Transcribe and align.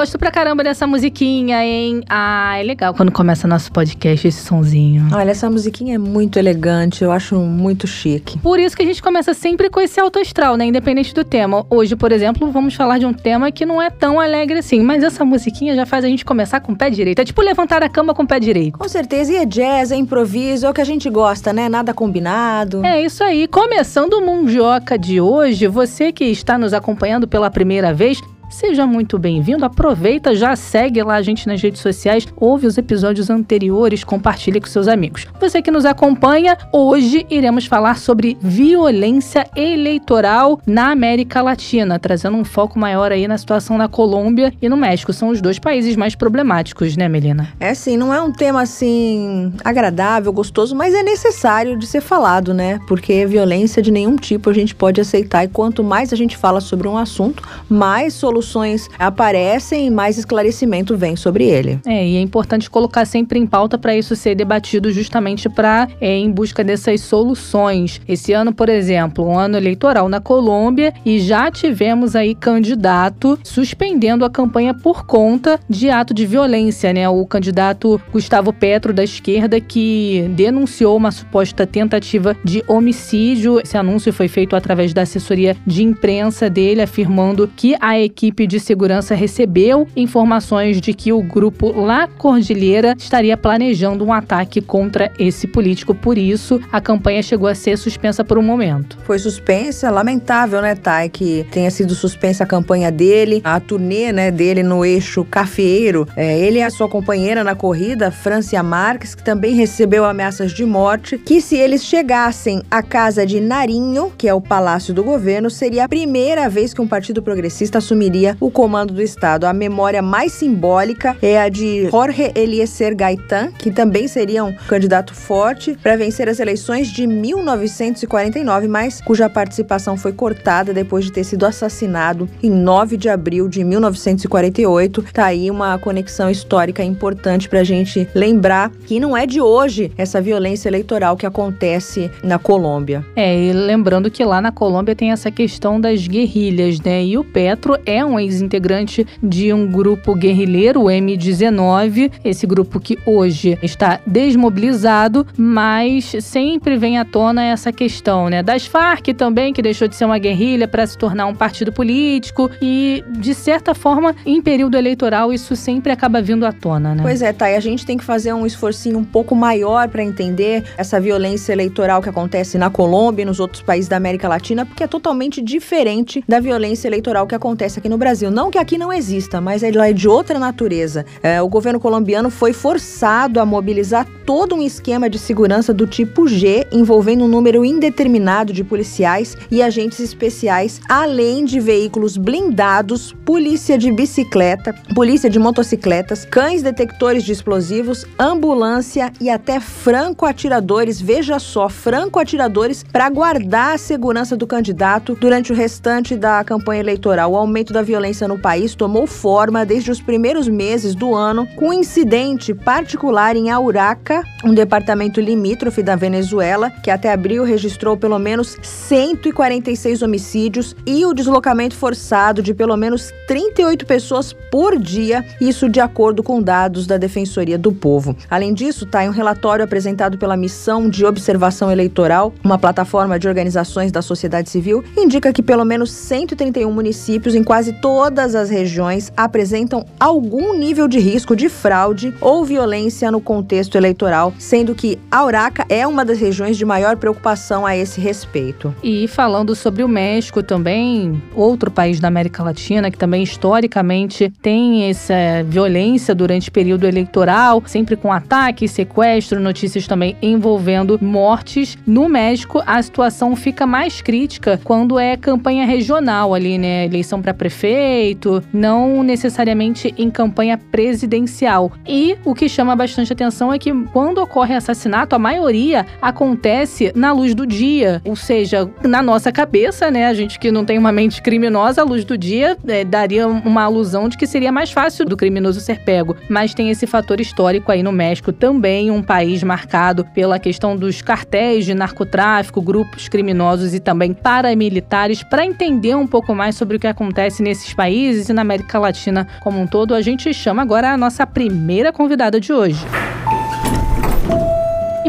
Gosto 0.00 0.18
pra 0.18 0.30
caramba 0.30 0.64
dessa 0.64 0.86
musiquinha, 0.86 1.62
hein? 1.62 2.02
Ah, 2.08 2.56
é 2.58 2.62
legal 2.62 2.94
quando 2.94 3.12
começa 3.12 3.46
nosso 3.46 3.70
podcast 3.70 4.26
esse 4.26 4.42
sonzinho. 4.42 5.06
Olha, 5.12 5.30
essa 5.30 5.50
musiquinha 5.50 5.96
é 5.96 5.98
muito 5.98 6.38
elegante, 6.38 7.04
eu 7.04 7.12
acho 7.12 7.36
muito 7.36 7.86
chique. 7.86 8.38
Por 8.38 8.58
isso 8.58 8.74
que 8.74 8.82
a 8.82 8.86
gente 8.86 9.02
começa 9.02 9.34
sempre 9.34 9.68
com 9.68 9.78
esse 9.78 10.00
alto 10.00 10.18
astral, 10.18 10.56
né? 10.56 10.64
Independente 10.64 11.12
do 11.12 11.22
tema. 11.22 11.66
Hoje, 11.68 11.96
por 11.96 12.12
exemplo, 12.12 12.50
vamos 12.50 12.74
falar 12.74 12.96
de 12.96 13.04
um 13.04 13.12
tema 13.12 13.52
que 13.52 13.66
não 13.66 13.80
é 13.80 13.90
tão 13.90 14.18
alegre 14.18 14.60
assim, 14.60 14.80
mas 14.80 15.04
essa 15.04 15.22
musiquinha 15.22 15.76
já 15.76 15.84
faz 15.84 16.02
a 16.02 16.08
gente 16.08 16.24
começar 16.24 16.60
com 16.60 16.72
o 16.72 16.76
pé 16.76 16.88
direito. 16.88 17.18
É 17.18 17.24
tipo 17.26 17.42
levantar 17.42 17.82
a 17.82 17.88
cama 17.90 18.14
com 18.14 18.22
o 18.22 18.26
pé 18.26 18.40
direito. 18.40 18.78
Com 18.78 18.88
certeza, 18.88 19.34
e 19.34 19.36
é 19.36 19.44
jazz, 19.44 19.92
é 19.92 19.96
improviso, 19.96 20.64
é 20.64 20.70
o 20.70 20.72
que 20.72 20.80
a 20.80 20.84
gente 20.84 21.10
gosta, 21.10 21.52
né? 21.52 21.68
Nada 21.68 21.92
combinado. 21.92 22.82
É 22.86 23.02
isso 23.02 23.22
aí. 23.22 23.46
Começando 23.46 24.14
o 24.14 24.22
Mundioca 24.24 24.98
de 24.98 25.20
hoje, 25.20 25.66
você 25.66 26.10
que 26.10 26.24
está 26.24 26.56
nos 26.56 26.72
acompanhando 26.72 27.28
pela 27.28 27.50
primeira 27.50 27.92
vez, 27.92 28.18
Seja 28.50 28.84
muito 28.84 29.16
bem-vindo. 29.16 29.64
Aproveita, 29.64 30.34
já 30.34 30.56
segue 30.56 31.00
lá 31.04 31.14
a 31.14 31.22
gente 31.22 31.46
nas 31.46 31.62
redes 31.62 31.80
sociais, 31.80 32.26
ouve 32.36 32.66
os 32.66 32.76
episódios 32.76 33.30
anteriores, 33.30 34.02
compartilhe 34.02 34.60
com 34.60 34.66
seus 34.66 34.88
amigos. 34.88 35.24
Você 35.40 35.62
que 35.62 35.70
nos 35.70 35.84
acompanha, 35.84 36.58
hoje 36.72 37.24
iremos 37.30 37.66
falar 37.66 37.96
sobre 37.96 38.36
violência 38.40 39.48
eleitoral 39.54 40.60
na 40.66 40.90
América 40.90 41.40
Latina, 41.40 41.96
trazendo 42.00 42.36
um 42.36 42.44
foco 42.44 42.76
maior 42.76 43.12
aí 43.12 43.28
na 43.28 43.38
situação 43.38 43.78
na 43.78 43.88
Colômbia 43.88 44.52
e 44.60 44.68
no 44.68 44.76
México. 44.76 45.12
São 45.12 45.28
os 45.28 45.40
dois 45.40 45.60
países 45.60 45.94
mais 45.94 46.16
problemáticos, 46.16 46.96
né, 46.96 47.08
Melina? 47.08 47.50
É 47.60 47.72
sim, 47.72 47.96
não 47.96 48.12
é 48.12 48.20
um 48.20 48.32
tema 48.32 48.62
assim 48.62 49.52
agradável, 49.64 50.32
gostoso, 50.32 50.74
mas 50.74 50.92
é 50.92 51.04
necessário 51.04 51.78
de 51.78 51.86
ser 51.86 52.00
falado, 52.00 52.52
né? 52.52 52.80
Porque 52.88 53.24
violência 53.26 53.80
de 53.80 53.92
nenhum 53.92 54.16
tipo 54.16 54.50
a 54.50 54.52
gente 54.52 54.74
pode 54.74 55.00
aceitar 55.00 55.44
e 55.44 55.48
quanto 55.48 55.84
mais 55.84 56.12
a 56.12 56.16
gente 56.16 56.36
fala 56.36 56.60
sobre 56.60 56.88
um 56.88 56.98
assunto, 56.98 57.44
mais 57.68 58.12
soluções 58.12 58.39
soluções 58.40 58.88
aparecem 58.98 59.86
e 59.86 59.90
mais 59.90 60.18
esclarecimento 60.18 60.96
vem 60.96 61.14
sobre 61.14 61.44
ele. 61.44 61.78
É, 61.86 62.06
e 62.06 62.16
é 62.16 62.20
importante 62.20 62.70
colocar 62.70 63.04
sempre 63.04 63.38
em 63.38 63.46
pauta 63.46 63.76
para 63.76 63.96
isso 63.96 64.16
ser 64.16 64.34
debatido 64.34 64.90
justamente 64.92 65.48
para 65.48 65.88
é, 66.00 66.16
em 66.16 66.30
busca 66.30 66.64
dessas 66.64 67.02
soluções. 67.02 68.00
Esse 68.08 68.32
ano, 68.32 68.52
por 68.52 68.68
exemplo, 68.68 69.26
um 69.26 69.38
ano 69.38 69.56
eleitoral 69.56 70.08
na 70.08 70.20
Colômbia 70.20 70.92
e 71.04 71.20
já 71.20 71.50
tivemos 71.50 72.16
aí 72.16 72.34
candidato 72.34 73.38
suspendendo 73.44 74.24
a 74.24 74.30
campanha 74.30 74.72
por 74.72 75.04
conta 75.04 75.60
de 75.68 75.90
ato 75.90 76.14
de 76.14 76.24
violência, 76.24 76.92
né? 76.92 77.08
O 77.08 77.26
candidato 77.26 78.00
Gustavo 78.12 78.52
Petro 78.52 78.92
da 78.92 79.04
esquerda 79.04 79.60
que 79.60 80.26
denunciou 80.30 80.96
uma 80.96 81.10
suposta 81.10 81.66
tentativa 81.66 82.36
de 82.44 82.62
homicídio. 82.66 83.60
Esse 83.60 83.76
anúncio 83.76 84.12
foi 84.12 84.28
feito 84.28 84.56
através 84.56 84.94
da 84.94 85.02
assessoria 85.02 85.56
de 85.66 85.82
imprensa 85.82 86.48
dele, 86.48 86.80
afirmando 86.80 87.50
que 87.54 87.76
a 87.80 87.98
equipe 87.98 88.29
equipe 88.30 88.46
de 88.46 88.60
segurança 88.60 89.12
recebeu 89.12 89.88
informações 89.96 90.80
de 90.80 90.94
que 90.94 91.12
o 91.12 91.20
grupo 91.20 91.72
La 91.72 92.06
Cordilheira 92.06 92.94
estaria 92.96 93.36
planejando 93.36 94.04
um 94.04 94.12
ataque 94.12 94.60
contra 94.60 95.10
esse 95.18 95.48
político. 95.48 95.94
Por 95.94 96.16
isso, 96.16 96.60
a 96.70 96.80
campanha 96.80 97.22
chegou 97.22 97.48
a 97.48 97.54
ser 97.54 97.76
suspensa 97.76 98.24
por 98.24 98.38
um 98.38 98.42
momento. 98.42 98.96
Foi 99.02 99.18
suspensa, 99.18 99.90
lamentável, 99.90 100.62
né, 100.62 100.76
Thay, 100.76 101.08
que 101.08 101.44
tenha 101.50 101.70
sido 101.72 101.94
suspensa 101.94 102.44
a 102.44 102.46
campanha 102.46 102.92
dele, 102.92 103.40
a 103.42 103.58
turnê, 103.58 104.12
né, 104.12 104.30
dele 104.30 104.62
no 104.62 104.84
eixo 104.84 105.24
cafeiro. 105.24 106.06
É, 106.16 106.38
ele 106.38 106.60
e 106.60 106.62
a 106.62 106.70
sua 106.70 106.88
companheira 106.88 107.42
na 107.42 107.56
corrida, 107.56 108.12
Francia 108.12 108.62
Marques, 108.62 109.14
que 109.14 109.24
também 109.24 109.54
recebeu 109.54 110.04
ameaças 110.04 110.52
de 110.52 110.64
morte, 110.64 111.18
que 111.18 111.40
se 111.40 111.56
eles 111.56 111.84
chegassem 111.84 112.62
à 112.70 112.80
casa 112.80 113.26
de 113.26 113.40
Narinho, 113.40 114.12
que 114.16 114.28
é 114.28 114.34
o 114.34 114.40
palácio 114.40 114.94
do 114.94 115.02
governo, 115.02 115.50
seria 115.50 115.84
a 115.84 115.88
primeira 115.88 116.48
vez 116.48 116.72
que 116.72 116.80
um 116.80 116.86
partido 116.86 117.20
progressista 117.20 117.78
assumiria 117.78 118.19
assumiria 118.20 118.36
o 118.40 118.50
comando 118.50 118.92
do 118.92 119.02
Estado. 119.02 119.44
A 119.44 119.52
memória 119.52 120.02
mais 120.02 120.32
simbólica 120.32 121.16
é 121.22 121.40
a 121.40 121.48
de 121.48 121.88
Jorge 121.90 122.30
Eliezer 122.34 122.94
Gaitan, 122.94 123.52
que 123.52 123.70
também 123.70 124.06
seria 124.06 124.44
um 124.44 124.52
candidato 124.52 125.14
forte 125.14 125.76
para 125.82 125.96
vencer 125.96 126.28
as 126.28 126.40
eleições 126.40 126.88
de 126.88 127.06
1949, 127.06 128.68
mas 128.68 129.00
cuja 129.00 129.28
participação 129.28 129.96
foi 129.96 130.12
cortada 130.12 130.72
depois 130.72 131.04
de 131.04 131.12
ter 131.12 131.24
sido 131.24 131.46
assassinado 131.46 132.28
em 132.42 132.50
9 132.50 132.96
de 132.96 133.08
abril 133.08 133.48
de 133.48 133.64
1948. 133.64 135.04
Tá 135.12 135.26
aí 135.26 135.50
uma 135.50 135.78
conexão 135.78 136.30
histórica 136.30 136.82
importante 136.82 137.48
para 137.48 137.60
a 137.60 137.64
gente 137.64 138.08
lembrar 138.14 138.70
que 138.86 139.00
não 139.00 139.16
é 139.16 139.26
de 139.26 139.40
hoje 139.40 139.92
essa 139.96 140.20
violência 140.20 140.68
eleitoral 140.68 141.16
que 141.16 141.26
acontece 141.26 142.10
na 142.22 142.38
Colômbia. 142.38 143.04
É, 143.16 143.36
e 143.36 143.52
lembrando 143.52 144.10
que 144.10 144.24
lá 144.24 144.40
na 144.40 144.52
Colômbia 144.52 144.94
tem 144.94 145.12
essa 145.12 145.30
questão 145.30 145.80
das 145.80 146.06
guerrilhas, 146.06 146.80
né? 146.80 147.04
E 147.04 147.16
o 147.16 147.24
Petro 147.24 147.78
é 147.86 147.99
um 148.04 148.10
um 148.10 148.18
ex-integrante 148.18 149.06
de 149.22 149.52
um 149.52 149.66
grupo 149.66 150.14
guerrilheiro, 150.14 150.82
o 150.82 150.86
M19, 150.86 152.10
esse 152.24 152.46
grupo 152.46 152.80
que 152.80 152.98
hoje 153.06 153.58
está 153.62 154.00
desmobilizado, 154.06 155.26
mas 155.36 156.16
sempre 156.20 156.76
vem 156.76 156.98
à 156.98 157.04
tona 157.04 157.44
essa 157.44 157.72
questão, 157.72 158.28
né? 158.28 158.42
Das 158.42 158.66
Farc 158.66 159.08
também, 159.14 159.52
que 159.52 159.62
deixou 159.62 159.86
de 159.86 159.94
ser 159.94 160.04
uma 160.04 160.18
guerrilha 160.18 160.66
para 160.66 160.86
se 160.86 160.98
tornar 160.98 161.26
um 161.26 161.34
partido 161.34 161.72
político 161.72 162.50
e, 162.60 163.04
de 163.08 163.34
certa 163.34 163.74
forma, 163.74 164.14
em 164.26 164.42
período 164.42 164.76
eleitoral, 164.76 165.32
isso 165.32 165.54
sempre 165.54 165.92
acaba 165.92 166.20
vindo 166.20 166.44
à 166.44 166.52
tona, 166.52 166.94
né? 166.94 167.02
Pois 167.02 167.22
é, 167.22 167.32
Thay, 167.32 167.54
a 167.54 167.60
gente 167.60 167.86
tem 167.86 167.96
que 167.96 168.04
fazer 168.04 168.32
um 168.32 168.44
esforcinho 168.44 168.98
um 168.98 169.04
pouco 169.04 169.34
maior 169.34 169.88
para 169.88 170.02
entender 170.02 170.64
essa 170.76 171.00
violência 171.00 171.52
eleitoral 171.52 172.02
que 172.02 172.08
acontece 172.08 172.58
na 172.58 172.70
Colômbia 172.70 173.22
e 173.22 173.26
nos 173.26 173.38
outros 173.38 173.62
países 173.62 173.88
da 173.88 173.96
América 173.96 174.28
Latina, 174.28 174.66
porque 174.66 174.82
é 174.82 174.86
totalmente 174.86 175.40
diferente 175.40 176.24
da 176.26 176.40
violência 176.40 176.88
eleitoral 176.88 177.26
que 177.26 177.34
acontece 177.34 177.78
aqui 177.78 177.88
no 177.90 177.98
Brasil. 177.98 178.30
Não 178.30 178.50
que 178.50 178.56
aqui 178.56 178.78
não 178.78 178.92
exista, 178.92 179.40
mas 179.40 179.62
ela 179.62 179.88
é 179.88 179.92
de 179.92 180.08
outra 180.08 180.38
natureza. 180.38 181.04
É, 181.22 181.42
o 181.42 181.48
governo 181.48 181.80
colombiano 181.80 182.30
foi 182.30 182.52
forçado 182.52 183.40
a 183.40 183.44
mobilizar 183.44 184.06
todo 184.24 184.54
um 184.54 184.62
esquema 184.62 185.10
de 185.10 185.18
segurança 185.18 185.74
do 185.74 185.86
tipo 185.86 186.28
G, 186.28 186.66
envolvendo 186.70 187.24
um 187.24 187.28
número 187.28 187.64
indeterminado 187.64 188.52
de 188.52 188.62
policiais 188.62 189.36
e 189.50 189.60
agentes 189.60 189.98
especiais, 189.98 190.80
além 190.88 191.44
de 191.44 191.58
veículos 191.58 192.16
blindados, 192.16 193.12
polícia 193.24 193.76
de 193.76 193.90
bicicleta, 193.90 194.72
polícia 194.94 195.28
de 195.28 195.38
motocicletas, 195.38 196.24
cães 196.24 196.62
detectores 196.62 197.24
de 197.24 197.32
explosivos, 197.32 198.06
ambulância 198.18 199.12
e 199.20 199.28
até 199.28 199.58
franco-atiradores. 199.58 201.00
Veja 201.00 201.40
só, 201.40 201.68
franco-atiradores 201.68 202.84
para 202.84 203.10
guardar 203.10 203.74
a 203.74 203.78
segurança 203.78 204.36
do 204.36 204.46
candidato 204.46 205.16
durante 205.20 205.52
o 205.52 205.56
restante 205.56 206.14
da 206.16 206.44
campanha 206.44 206.80
eleitoral. 206.80 207.32
O 207.32 207.36
aumento 207.36 207.72
da 207.72 207.79
violência 207.82 208.28
no 208.28 208.38
país 208.38 208.74
tomou 208.74 209.06
forma 209.06 209.64
desde 209.64 209.90
os 209.90 210.00
primeiros 210.00 210.48
meses 210.48 210.94
do 210.94 211.14
ano, 211.14 211.46
com 211.56 211.68
um 211.68 211.72
incidente 211.72 212.52
particular 212.54 213.36
em 213.36 213.50
Auraca, 213.50 214.22
um 214.44 214.54
departamento 214.54 215.20
limítrofe 215.20 215.82
da 215.82 215.96
Venezuela, 215.96 216.70
que 216.82 216.90
até 216.90 217.12
abril 217.12 217.44
registrou 217.44 217.96
pelo 217.96 218.18
menos 218.18 218.56
146 218.62 220.02
homicídios 220.02 220.74
e 220.86 221.04
o 221.04 221.14
deslocamento 221.14 221.74
forçado 221.74 222.42
de 222.42 222.54
pelo 222.54 222.76
menos 222.76 223.12
38 223.26 223.86
pessoas 223.86 224.32
por 224.50 224.78
dia, 224.78 225.24
isso 225.40 225.68
de 225.68 225.80
acordo 225.80 226.22
com 226.22 226.42
dados 226.42 226.86
da 226.86 226.96
Defensoria 226.96 227.58
do 227.58 227.72
Povo. 227.72 228.16
Além 228.28 228.52
disso, 228.52 228.84
está 228.84 229.04
em 229.04 229.08
um 229.08 229.12
relatório 229.12 229.64
apresentado 229.64 230.18
pela 230.18 230.36
Missão 230.36 230.88
de 230.88 231.04
Observação 231.04 231.70
Eleitoral, 231.70 232.32
uma 232.42 232.58
plataforma 232.58 233.18
de 233.18 233.28
organizações 233.28 233.92
da 233.92 234.02
sociedade 234.02 234.50
civil, 234.50 234.82
indica 234.96 235.32
que 235.32 235.42
pelo 235.42 235.64
menos 235.64 235.90
131 235.90 236.70
municípios 236.72 237.34
em 237.34 237.44
quase 237.44 237.69
todas 237.72 238.34
as 238.34 238.50
regiões 238.50 239.12
apresentam 239.16 239.84
algum 239.98 240.56
nível 240.56 240.88
de 240.88 240.98
risco 240.98 241.36
de 241.36 241.48
fraude 241.48 242.12
ou 242.20 242.44
violência 242.44 243.10
no 243.10 243.20
contexto 243.20 243.76
eleitoral, 243.76 244.32
sendo 244.38 244.74
que 244.74 244.98
Auraca 245.10 245.64
é 245.68 245.86
uma 245.86 246.04
das 246.04 246.18
regiões 246.18 246.56
de 246.56 246.64
maior 246.64 246.96
preocupação 246.96 247.64
a 247.64 247.76
esse 247.76 248.00
respeito. 248.00 248.74
E 248.82 249.06
falando 249.06 249.54
sobre 249.54 249.82
o 249.82 249.88
México 249.88 250.42
também, 250.42 251.22
outro 251.34 251.70
país 251.70 252.00
da 252.00 252.08
América 252.08 252.42
Latina 252.42 252.90
que 252.90 252.98
também 252.98 253.22
historicamente 253.22 254.32
tem 254.42 254.88
essa 254.88 255.14
violência 255.46 256.14
durante 256.14 256.48
o 256.48 256.52
período 256.52 256.86
eleitoral, 256.86 257.62
sempre 257.66 257.96
com 257.96 258.12
ataques, 258.12 258.70
sequestro, 258.72 259.40
notícias 259.40 259.86
também 259.86 260.16
envolvendo 260.20 260.98
mortes. 261.00 261.78
No 261.86 262.08
México, 262.08 262.62
a 262.66 262.82
situação 262.82 263.34
fica 263.36 263.66
mais 263.66 264.02
crítica 264.02 264.60
quando 264.64 264.98
é 264.98 265.16
campanha 265.16 265.64
regional 265.66 266.34
ali, 266.34 266.58
né? 266.58 266.84
Eleição 266.84 267.22
para 267.22 267.32
prefeito 267.32 267.59
feito, 267.60 268.42
não 268.54 269.02
necessariamente 269.02 269.94
em 269.98 270.10
campanha 270.10 270.56
presidencial. 270.56 271.70
E 271.86 272.16
o 272.24 272.34
que 272.34 272.48
chama 272.48 272.74
bastante 272.74 273.12
atenção 273.12 273.52
é 273.52 273.58
que 273.58 273.70
quando 273.92 274.18
ocorre 274.18 274.54
assassinato, 274.54 275.14
a 275.14 275.18
maioria 275.18 275.86
acontece 276.00 276.90
na 276.94 277.12
luz 277.12 277.34
do 277.34 277.46
dia, 277.46 278.00
ou 278.02 278.16
seja, 278.16 278.68
na 278.82 279.02
nossa 279.02 279.30
cabeça, 279.30 279.90
né? 279.90 280.06
A 280.06 280.14
gente 280.14 280.38
que 280.38 280.50
não 280.50 280.64
tem 280.64 280.78
uma 280.78 280.90
mente 280.90 281.20
criminosa, 281.20 281.82
a 281.82 281.84
luz 281.84 282.02
do 282.02 282.16
dia 282.16 282.56
é, 282.66 282.82
daria 282.82 283.28
uma 283.28 283.64
alusão 283.64 284.08
de 284.08 284.16
que 284.16 284.26
seria 284.26 284.50
mais 284.50 284.72
fácil 284.72 285.04
do 285.04 285.16
criminoso 285.16 285.60
ser 285.60 285.80
pego. 285.80 286.16
Mas 286.30 286.54
tem 286.54 286.70
esse 286.70 286.86
fator 286.86 287.20
histórico 287.20 287.70
aí 287.70 287.82
no 287.82 287.92
México 287.92 288.32
também, 288.32 288.90
um 288.90 289.02
país 289.02 289.42
marcado 289.42 290.06
pela 290.14 290.38
questão 290.38 290.76
dos 290.76 291.02
cartéis 291.02 291.66
de 291.66 291.74
narcotráfico, 291.74 292.62
grupos 292.62 293.06
criminosos 293.06 293.74
e 293.74 293.80
também 293.80 294.14
paramilitares. 294.14 295.22
Para 295.22 295.44
entender 295.44 295.94
um 295.94 296.06
pouco 296.06 296.34
mais 296.34 296.54
sobre 296.54 296.78
o 296.78 296.80
que 296.80 296.86
acontece 296.86 297.42
nesses 297.50 297.74
países 297.74 298.28
e 298.28 298.32
na 298.32 298.42
América 298.42 298.78
Latina 298.78 299.26
como 299.40 299.60
um 299.60 299.66
todo, 299.66 299.94
a 299.94 300.00
gente 300.00 300.32
chama 300.32 300.62
agora 300.62 300.92
a 300.92 300.96
nossa 300.96 301.26
primeira 301.26 301.92
convidada 301.92 302.40
de 302.40 302.52
hoje. 302.52 302.86